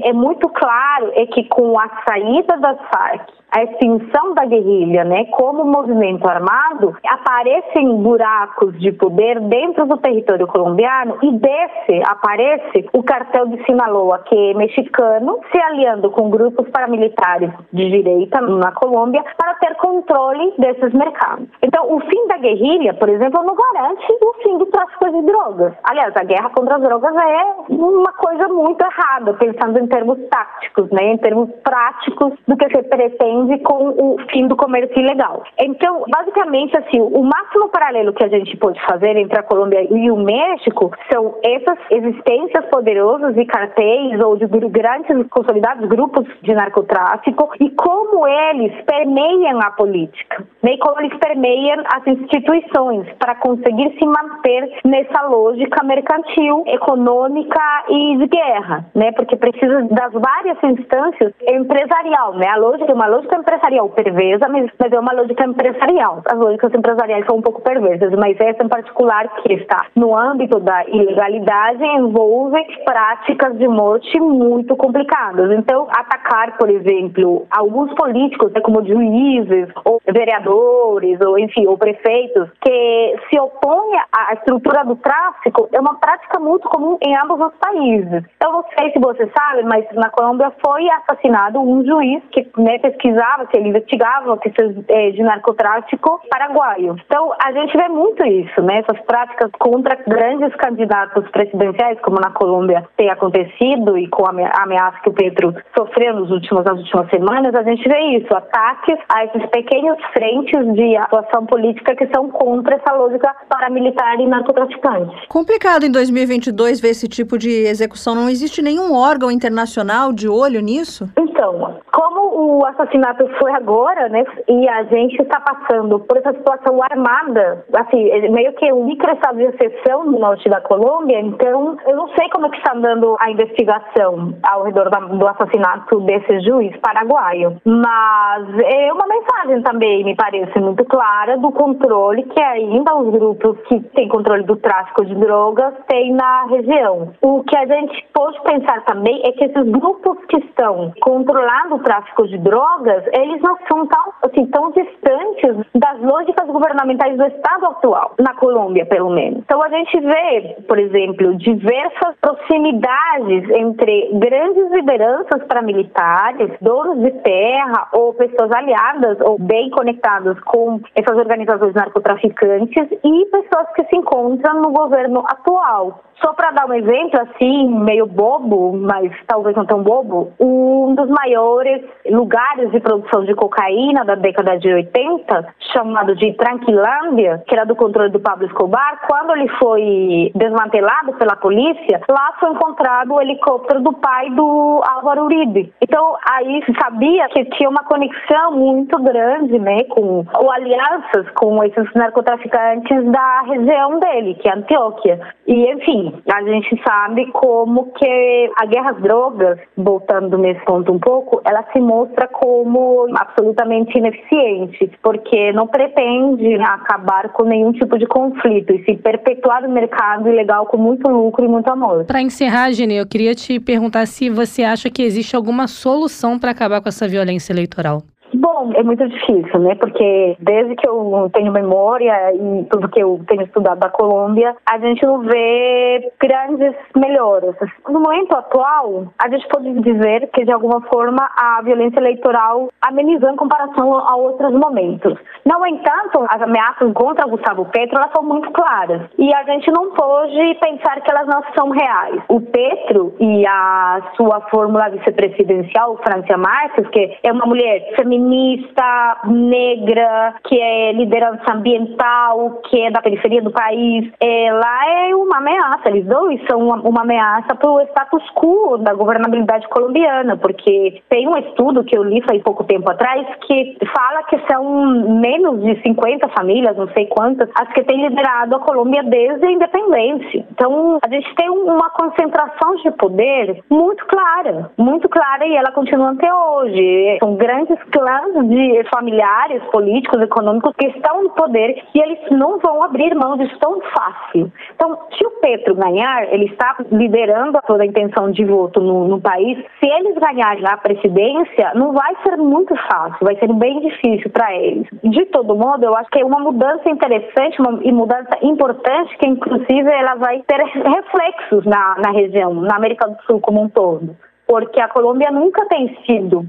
é 0.04 0.12
muito 0.12 0.48
claro 0.48 1.12
é 1.14 1.26
que 1.26 1.44
com 1.44 1.78
a 1.78 1.88
saída 2.08 2.56
das 2.58 2.78
Farc 2.88 3.39
a 3.50 3.64
extinção 3.64 4.34
da 4.34 4.44
guerrilha, 4.44 5.04
né, 5.04 5.24
como 5.26 5.64
movimento 5.64 6.26
armado, 6.28 6.96
aparecem 7.06 7.96
buracos 8.02 8.78
de 8.78 8.92
poder 8.92 9.40
dentro 9.40 9.86
do 9.86 9.96
território 9.96 10.46
colombiano 10.46 11.18
e 11.22 11.32
desse 11.32 12.02
aparece 12.08 12.88
o 12.92 13.02
cartel 13.02 13.46
de 13.46 13.62
Sinaloa, 13.64 14.20
que 14.20 14.36
é 14.50 14.54
mexicano, 14.54 15.38
se 15.50 15.60
aliando 15.60 16.10
com 16.10 16.30
grupos 16.30 16.68
paramilitares 16.70 17.50
de 17.72 17.90
direita 17.90 18.40
na 18.40 18.72
Colômbia 18.72 19.24
para 19.36 19.54
ter 19.54 19.74
controle 19.76 20.54
desses 20.58 20.92
mercados. 20.92 21.48
Então, 21.62 21.92
o 21.92 22.00
fim 22.00 22.26
da 22.28 22.38
guerrilha, 22.38 22.94
por 22.94 23.08
exemplo, 23.08 23.42
não 23.42 23.54
garante 23.54 24.06
o 24.20 24.34
fim 24.42 24.58
do 24.58 24.66
tráfico 24.66 25.10
de 25.10 25.22
drogas. 25.22 25.74
Aliás, 25.84 26.16
a 26.16 26.24
guerra 26.24 26.50
contra 26.50 26.76
as 26.76 26.82
drogas 26.82 27.14
é 27.16 27.72
uma 27.72 28.12
coisa 28.12 28.48
muito 28.48 28.80
errada, 28.80 29.34
pensando 29.34 29.78
em 29.78 29.86
termos 29.86 30.18
táticos, 30.28 30.90
né, 30.90 31.12
em 31.12 31.18
termos 31.18 31.50
práticos 31.62 32.32
do 32.46 32.56
que 32.56 32.68
se 32.68 32.82
pretende 32.84 33.39
com 33.58 33.88
o 33.90 34.16
fim 34.30 34.46
do 34.46 34.56
comércio 34.56 34.98
ilegal. 34.98 35.42
Então, 35.58 36.04
basicamente, 36.08 36.76
assim, 36.76 37.00
o 37.00 37.22
máximo 37.22 37.68
paralelo 37.68 38.12
que 38.12 38.24
a 38.24 38.28
gente 38.28 38.56
pode 38.56 38.80
fazer 38.84 39.16
entre 39.16 39.38
a 39.38 39.42
Colômbia 39.42 39.86
e 39.90 40.10
o 40.10 40.16
México 40.16 40.90
são 41.12 41.34
essas 41.42 41.78
existências 41.90 42.64
poderosas 42.66 43.34
de 43.34 43.44
cartéis 43.44 44.20
ou 44.20 44.36
de 44.36 44.46
grandes 44.46 45.26
consolidados 45.28 45.88
grupos 45.88 46.26
de 46.42 46.54
narcotráfico 46.54 47.50
e 47.60 47.70
como 47.70 48.26
eles 48.26 48.72
permeiam 48.84 49.58
a 49.60 49.70
política, 49.70 50.44
né? 50.62 50.74
e 50.74 50.78
como 50.78 51.00
eles 51.00 51.16
permeiam 51.18 51.82
as 51.94 52.06
instituições 52.06 53.06
para 53.18 53.34
conseguir 53.36 53.96
se 53.98 54.06
manter 54.06 54.70
nessa 54.84 55.22
lógica 55.22 55.84
mercantil, 55.84 56.64
econômica 56.66 57.60
e 57.88 58.16
de 58.18 58.26
guerra, 58.26 58.86
né? 58.94 59.12
Porque 59.12 59.36
precisa 59.36 59.82
das 59.90 60.12
várias 60.12 60.58
instâncias 60.62 61.32
empresarial, 61.48 62.34
né? 62.34 62.46
A 62.48 62.56
lógica 62.56 62.90
é 62.90 62.94
uma 62.94 63.06
lógica 63.06 63.29
lógica 63.30 63.36
empresarial 63.36 63.88
perversa, 63.90 64.48
mas, 64.48 64.70
mas 64.78 64.92
é 64.92 64.98
uma 64.98 65.12
lógica 65.12 65.44
empresarial. 65.44 66.22
As 66.26 66.38
lógicas 66.38 66.74
empresariais 66.74 67.24
são 67.26 67.36
um 67.36 67.42
pouco 67.42 67.62
perversas, 67.62 68.12
mas 68.12 68.38
essa 68.40 68.64
em 68.64 68.68
particular, 68.68 69.28
que 69.42 69.52
está 69.54 69.86
no 69.94 70.16
âmbito 70.16 70.58
da 70.60 70.84
ilegalidade, 70.86 71.84
envolve 71.84 72.58
práticas 72.84 73.56
de 73.58 73.68
morte 73.68 74.18
muito 74.20 74.76
complicadas. 74.76 75.50
Então, 75.52 75.86
atacar, 75.90 76.56
por 76.58 76.68
exemplo, 76.68 77.46
alguns 77.50 77.92
políticos, 77.94 78.52
né, 78.52 78.60
como 78.60 78.84
juízes, 78.84 79.68
ou 79.84 80.00
vereadores, 80.06 81.20
ou 81.20 81.38
enfim, 81.38 81.66
ou 81.66 81.78
prefeitos, 81.78 82.48
que 82.60 83.16
se 83.28 83.38
opõem 83.38 83.98
à 84.12 84.34
estrutura 84.34 84.84
do 84.84 84.96
tráfico, 84.96 85.68
é 85.72 85.80
uma 85.80 85.98
prática 85.98 86.38
muito 86.40 86.68
comum 86.68 86.98
em 87.02 87.16
ambos 87.16 87.40
os 87.40 87.54
países. 87.58 88.24
Eu 88.42 88.52
não 88.52 88.64
sei 88.76 88.90
se 88.92 88.98
você 88.98 89.30
sabe, 89.36 89.62
mas 89.64 89.84
na 89.94 90.10
Colômbia 90.10 90.52
foi 90.64 90.88
assassinado 90.90 91.60
um 91.60 91.84
juiz 91.84 92.22
que 92.32 92.46
né, 92.56 92.78
pesquisa 92.78 93.19
pesquisava, 93.20 93.46
que 93.46 93.56
ele 93.56 93.68
investigava 93.68 94.38
questões 94.38 94.76
é, 94.88 95.10
de 95.10 95.22
narcotráfico 95.22 96.20
paraguaio. 96.30 96.96
Então, 97.04 97.32
a 97.42 97.52
gente 97.52 97.76
vê 97.76 97.88
muito 97.88 98.24
isso, 98.24 98.62
né? 98.62 98.78
Essas 98.78 99.00
práticas 99.04 99.50
contra 99.58 99.96
grandes 100.06 100.54
candidatos 100.56 101.28
presidenciais, 101.30 102.00
como 102.00 102.18
na 102.20 102.30
Colômbia 102.30 102.88
tem 102.96 103.10
acontecido 103.10 103.98
e 103.98 104.08
com 104.08 104.24
a 104.26 104.30
ameaça 104.62 104.98
que 105.02 105.10
o 105.10 105.12
Petro 105.12 105.54
sofreu 105.76 106.14
nos 106.14 106.30
últimos, 106.30 106.64
nas 106.64 106.78
últimas 106.78 107.10
semanas, 107.10 107.54
a 107.54 107.62
gente 107.62 107.86
vê 107.88 108.18
isso, 108.18 108.34
ataques 108.34 108.98
a 109.08 109.24
esses 109.24 109.46
pequenos 109.50 109.98
frentes 110.12 110.74
de 110.74 110.96
atuação 110.96 111.46
política 111.46 111.94
que 111.94 112.08
são 112.14 112.30
contra 112.30 112.76
essa 112.76 112.92
lógica 112.94 113.34
paramilitar 113.48 114.20
e 114.20 114.26
narcotraficante. 114.26 115.28
Complicado 115.28 115.84
em 115.84 115.92
2022 115.92 116.80
ver 116.80 116.90
esse 116.90 117.08
tipo 117.08 117.38
de 117.38 117.50
execução. 117.50 118.14
Não 118.14 118.28
existe 118.28 118.62
nenhum 118.62 118.94
órgão 118.94 119.30
internacional 119.30 120.12
de 120.12 120.28
olho 120.28 120.60
nisso? 120.60 121.08
Então, 121.18 121.80
como 121.92 122.60
o 122.60 122.66
assassinato 122.66 123.09
foi 123.38 123.52
agora, 123.52 124.08
né, 124.08 124.24
e 124.48 124.68
a 124.68 124.84
gente 124.84 125.20
está 125.20 125.40
passando 125.40 125.98
por 126.00 126.16
essa 126.18 126.32
situação 126.32 126.82
armada, 126.82 127.64
assim, 127.74 128.30
meio 128.30 128.52
que 128.54 128.72
um 128.72 128.84
microestado 128.84 129.38
de 129.38 129.44
exceção 129.44 130.04
no 130.04 130.18
norte 130.18 130.48
da 130.48 130.60
Colômbia, 130.60 131.20
então 131.20 131.76
eu 131.86 131.96
não 131.96 132.08
sei 132.08 132.28
como 132.30 132.46
é 132.46 132.50
que 132.50 132.58
está 132.58 132.74
andando 132.74 133.16
a 133.20 133.30
investigação 133.30 134.34
ao 134.42 134.64
redor 134.64 134.90
do 134.90 135.26
assassinato 135.26 136.00
desse 136.00 136.40
juiz 136.40 136.76
paraguaio, 136.78 137.60
mas 137.64 138.48
é 138.64 138.92
uma 138.92 139.06
mensagem 139.06 139.62
também, 139.62 140.04
me 140.04 140.14
parece 140.14 140.58
muito 140.60 140.84
clara, 140.84 141.36
do 141.38 141.50
controle 141.52 142.22
que 142.24 142.42
ainda 142.42 142.94
os 142.96 143.10
grupos 143.10 143.58
que 143.68 143.80
têm 143.94 144.08
controle 144.08 144.42
do 144.44 144.56
tráfico 144.56 145.04
de 145.04 145.14
drogas 145.14 145.74
têm 145.88 146.12
na 146.12 146.44
região. 146.46 147.12
O 147.22 147.42
que 147.44 147.56
a 147.56 147.66
gente 147.66 148.06
pode 148.12 148.40
pensar 148.42 148.84
também 148.84 149.20
é 149.24 149.32
que 149.32 149.44
esses 149.44 149.64
grupos 149.70 150.18
que 150.28 150.38
estão 150.38 150.92
controlando 151.00 151.76
o 151.76 151.78
tráfico 151.82 152.26
de 152.26 152.38
drogas, 152.38 152.99
eles 153.12 153.40
não 153.40 153.56
são 153.68 153.86
tão, 153.86 154.12
assim, 154.22 154.46
tão 154.46 154.70
distantes 154.70 155.56
das 155.74 156.00
lógicas 156.00 156.46
governamentais 156.46 157.16
do 157.16 157.24
Estado 157.24 157.66
atual, 157.66 158.14
na 158.18 158.34
Colômbia, 158.34 158.86
pelo 158.86 159.10
menos. 159.10 159.40
Então, 159.40 159.62
a 159.62 159.68
gente 159.68 159.98
vê, 160.00 160.56
por 160.66 160.78
exemplo, 160.78 161.36
diversas 161.36 162.14
proximidades 162.20 163.50
entre 163.50 164.10
grandes 164.14 164.70
lideranças 164.72 165.42
paramilitares, 165.46 166.50
donos 166.60 167.00
de 167.00 167.10
terra 167.22 167.88
ou 167.92 168.14
pessoas 168.14 168.50
aliadas 168.52 169.18
ou 169.20 169.38
bem 169.38 169.70
conectadas 169.70 170.38
com 170.40 170.80
essas 170.94 171.16
organizações 171.16 171.74
narcotraficantes 171.74 172.88
e 173.04 173.24
pessoas 173.26 173.68
que 173.74 173.84
se 173.84 173.96
encontram 173.96 174.60
no 174.60 174.72
governo 174.72 175.20
atual. 175.26 176.00
Só 176.22 176.34
para 176.34 176.50
dar 176.50 176.66
um 176.66 176.74
exemplo 176.74 177.20
assim, 177.20 177.68
meio 177.68 178.06
bobo, 178.06 178.76
mas 178.76 179.10
talvez 179.26 179.56
não 179.56 179.64
tão 179.64 179.82
bobo, 179.82 180.32
um 180.38 180.94
dos 180.94 181.08
maiores 181.08 181.82
lugares 182.08 182.70
de 182.70 182.80
produção 182.80 183.24
de 183.24 183.34
cocaína 183.34 184.04
da 184.04 184.14
década 184.14 184.58
de 184.58 184.72
80, 184.72 185.54
chamado 185.72 186.14
de 186.14 186.32
Tranquilândia, 186.34 187.42
que 187.46 187.54
era 187.54 187.64
do 187.64 187.74
controle 187.74 188.10
do 188.10 188.20
Pablo 188.20 188.46
Escobar, 188.46 189.00
quando 189.08 189.32
ele 189.36 189.48
foi 189.58 190.30
desmantelado 190.34 191.14
pela 191.14 191.36
polícia, 191.36 192.00
lá 192.08 192.34
foi 192.38 192.50
encontrado 192.50 193.14
o 193.14 193.20
helicóptero 193.20 193.80
do 193.80 193.92
pai 193.94 194.30
do 194.30 194.82
Álvaro 194.86 195.24
Uribe. 195.24 195.72
Então, 195.80 196.16
aí 196.28 196.62
se 196.64 196.74
sabia 196.74 197.28
que 197.28 197.44
tinha 197.56 197.68
uma 197.68 197.84
conexão 197.84 198.52
muito 198.52 199.02
grande, 199.02 199.58
né, 199.58 199.84
com 199.84 200.24
ou 200.34 200.50
alianças 200.50 201.28
com 201.34 201.62
esses 201.64 201.92
narcotraficantes 201.94 203.04
da 203.10 203.42
região 203.42 203.98
dele, 203.98 204.34
que 204.34 204.48
é 204.48 204.54
Antioquia. 204.54 205.20
E, 205.46 205.70
enfim, 205.72 206.09
a 206.32 206.42
gente 206.42 206.80
sabe 206.86 207.26
como 207.32 207.92
que 207.92 208.50
a 208.56 208.66
guerra 208.66 208.90
às 208.90 209.02
drogas, 209.02 209.58
voltando 209.76 210.36
nesse 210.38 210.64
ponto 210.64 210.92
um 210.92 210.98
pouco, 210.98 211.40
ela 211.44 211.64
se 211.72 211.80
mostra 211.80 212.28
como 212.28 213.06
absolutamente 213.16 213.96
ineficiente, 213.98 214.90
porque 215.02 215.52
não 215.52 215.66
pretende 215.66 216.54
acabar 216.56 217.30
com 217.32 217.44
nenhum 217.44 217.72
tipo 217.72 217.98
de 217.98 218.06
conflito 218.06 218.72
e 218.72 218.84
se 218.84 218.96
perpetuar 218.96 219.62
no 219.62 219.70
mercado 219.70 220.28
ilegal 220.28 220.66
com 220.66 220.76
muito 220.76 221.08
lucro 221.10 221.44
e 221.44 221.48
muito 221.48 221.70
amor. 221.70 222.04
Para 222.04 222.22
encerrar, 222.22 222.72
Gene, 222.72 222.96
eu 222.96 223.06
queria 223.06 223.34
te 223.34 223.60
perguntar 223.60 224.06
se 224.06 224.30
você 224.30 224.62
acha 224.62 224.90
que 224.90 225.02
existe 225.02 225.36
alguma 225.36 225.66
solução 225.66 226.38
para 226.38 226.50
acabar 226.50 226.80
com 226.80 226.88
essa 226.88 227.08
violência 227.08 227.52
eleitoral. 227.52 228.02
Bom, 228.34 228.70
é 228.74 228.82
muito 228.82 229.08
difícil, 229.08 229.58
né? 229.60 229.74
Porque 229.74 230.36
desde 230.38 230.76
que 230.76 230.88
eu 230.88 231.28
tenho 231.32 231.52
memória 231.52 232.32
e 232.34 232.64
tudo 232.70 232.88
que 232.88 233.02
eu 233.02 233.20
tenho 233.26 233.42
estudado 233.42 233.80
da 233.80 233.88
Colômbia, 233.88 234.54
a 234.66 234.78
gente 234.78 235.04
não 235.04 235.20
vê 235.20 236.12
grandes 236.20 236.74
melhoras. 236.96 237.56
No 237.88 238.00
momento 238.00 238.32
atual, 238.34 239.06
a 239.18 239.28
gente 239.28 239.46
pode 239.48 239.72
dizer 239.80 240.30
que 240.32 240.44
de 240.44 240.52
alguma 240.52 240.80
forma 240.82 241.28
a 241.36 241.60
violência 241.62 241.98
eleitoral 241.98 242.68
amenizou 242.80 243.30
em 243.30 243.36
comparação 243.36 243.98
a 243.98 244.16
outros 244.16 244.52
momentos. 244.52 245.18
No 245.44 245.66
entanto, 245.66 246.24
as 246.28 246.40
ameaças 246.40 246.92
contra 246.92 247.26
Gustavo 247.26 247.66
Petro 247.66 247.98
elas 247.98 248.12
são 248.12 248.22
muito 248.22 248.50
claras 248.52 249.02
e 249.18 249.34
a 249.34 249.42
gente 249.44 249.70
não 249.72 249.90
pode 249.90 250.54
pensar 250.60 251.00
que 251.00 251.10
elas 251.10 251.26
não 251.26 251.42
são 251.56 251.70
reais. 251.70 252.22
O 252.28 252.40
Petro 252.40 253.14
e 253.18 253.44
a 253.46 254.00
sua 254.16 254.40
fórmula 254.42 254.88
vice-presidencial, 254.90 255.98
Francia 256.04 256.36
Marques, 256.36 256.86
que 256.88 257.18
é 257.22 257.32
uma 257.32 257.46
mulher 257.46 257.92
feminina 257.96 258.19
feminista, 258.20 259.20
negra, 259.26 260.34
que 260.44 260.60
é 260.60 260.92
liderança 260.92 261.52
ambiental, 261.52 262.60
que 262.68 262.80
é 262.80 262.90
da 262.90 263.00
periferia 263.00 263.40
do 263.40 263.50
país, 263.50 264.10
ela 264.20 265.08
é 265.08 265.14
uma 265.14 265.38
ameaça. 265.38 265.88
Eles 265.88 266.06
dois 266.06 266.40
são 266.46 266.60
uma, 266.60 266.76
uma 266.76 267.02
ameaça 267.02 267.54
para 267.54 267.70
o 267.70 267.80
status 267.80 268.22
quo 268.34 268.78
da 268.78 268.92
governabilidade 268.92 269.66
colombiana, 269.68 270.36
porque 270.36 271.02
tem 271.08 271.26
um 271.26 271.36
estudo 271.38 271.84
que 271.84 271.96
eu 271.96 272.02
li 272.02 272.22
faz 272.22 272.42
pouco 272.42 272.64
tempo 272.64 272.90
atrás 272.90 273.26
que 273.46 273.78
fala 273.94 274.22
que 274.24 274.38
são 274.50 274.86
menos 275.20 275.62
de 275.62 275.80
50 275.82 276.28
famílias, 276.28 276.76
não 276.76 276.88
sei 276.88 277.06
quantas, 277.06 277.48
as 277.54 277.68
que 277.72 277.82
têm 277.84 278.06
liderado 278.06 278.56
a 278.56 278.60
Colômbia 278.60 279.02
desde 279.02 279.46
a 279.46 279.50
independência. 279.50 280.44
Então, 280.50 280.98
a 281.02 281.08
gente 281.08 281.34
tem 281.34 281.48
uma 281.48 281.90
concentração 281.90 282.76
de 282.76 282.90
poder 282.92 283.62
muito 283.70 284.04
clara, 284.06 284.70
muito 284.76 285.08
clara 285.08 285.46
e 285.46 285.56
ela 285.56 285.72
continua 285.72 286.12
até 286.12 286.32
hoje. 286.32 287.18
São 287.20 287.34
grandes 287.36 287.78
clãs 287.90 288.09
de 288.44 288.84
familiares, 288.92 289.62
políticos, 289.70 290.20
econômicos 290.20 290.74
que 290.76 290.86
estão 290.88 291.22
no 291.22 291.30
poder 291.30 291.82
e 291.94 292.00
eles 292.00 292.18
não 292.30 292.58
vão 292.58 292.82
abrir 292.82 293.14
mão 293.14 293.36
disso 293.36 293.56
tão 293.58 293.80
fácil. 293.80 294.50
Então, 294.74 294.98
se 295.16 295.26
o 295.26 295.30
Petro 295.40 295.74
ganhar, 295.74 296.32
ele 296.32 296.46
está 296.46 296.76
liderando 296.90 297.58
toda 297.66 297.82
a 297.82 297.86
intenção 297.86 298.30
de 298.30 298.44
voto 298.44 298.80
no, 298.80 299.08
no 299.08 299.20
país. 299.20 299.58
Se 299.78 299.86
eles 299.86 300.16
ganharem 300.16 300.66
a 300.66 300.76
presidência, 300.76 301.72
não 301.74 301.92
vai 301.92 302.14
ser 302.22 302.36
muito 302.36 302.74
fácil, 302.76 303.18
vai 303.22 303.36
ser 303.36 303.52
bem 303.54 303.80
difícil 303.80 304.30
para 304.30 304.54
eles. 304.54 304.86
De 305.02 305.24
todo 305.26 305.54
modo, 305.56 305.84
eu 305.84 305.96
acho 305.96 306.10
que 306.10 306.20
é 306.20 306.24
uma 306.24 306.40
mudança 306.40 306.88
interessante 306.88 307.60
uma, 307.60 307.80
e 307.82 307.92
mudança 307.92 308.38
importante 308.42 309.16
que, 309.18 309.28
inclusive, 309.28 309.90
ela 309.90 310.14
vai 310.16 310.42
ter 310.46 310.62
reflexos 310.62 311.64
na, 311.64 311.96
na 311.98 312.10
região, 312.10 312.54
na 312.54 312.76
América 312.76 313.08
do 313.08 313.22
Sul 313.22 313.40
como 313.40 313.62
um 313.62 313.68
todo. 313.68 314.16
Porque 314.46 314.80
a 314.80 314.88
Colômbia 314.88 315.30
nunca 315.30 315.64
tem 315.66 315.96
sido 316.04 316.44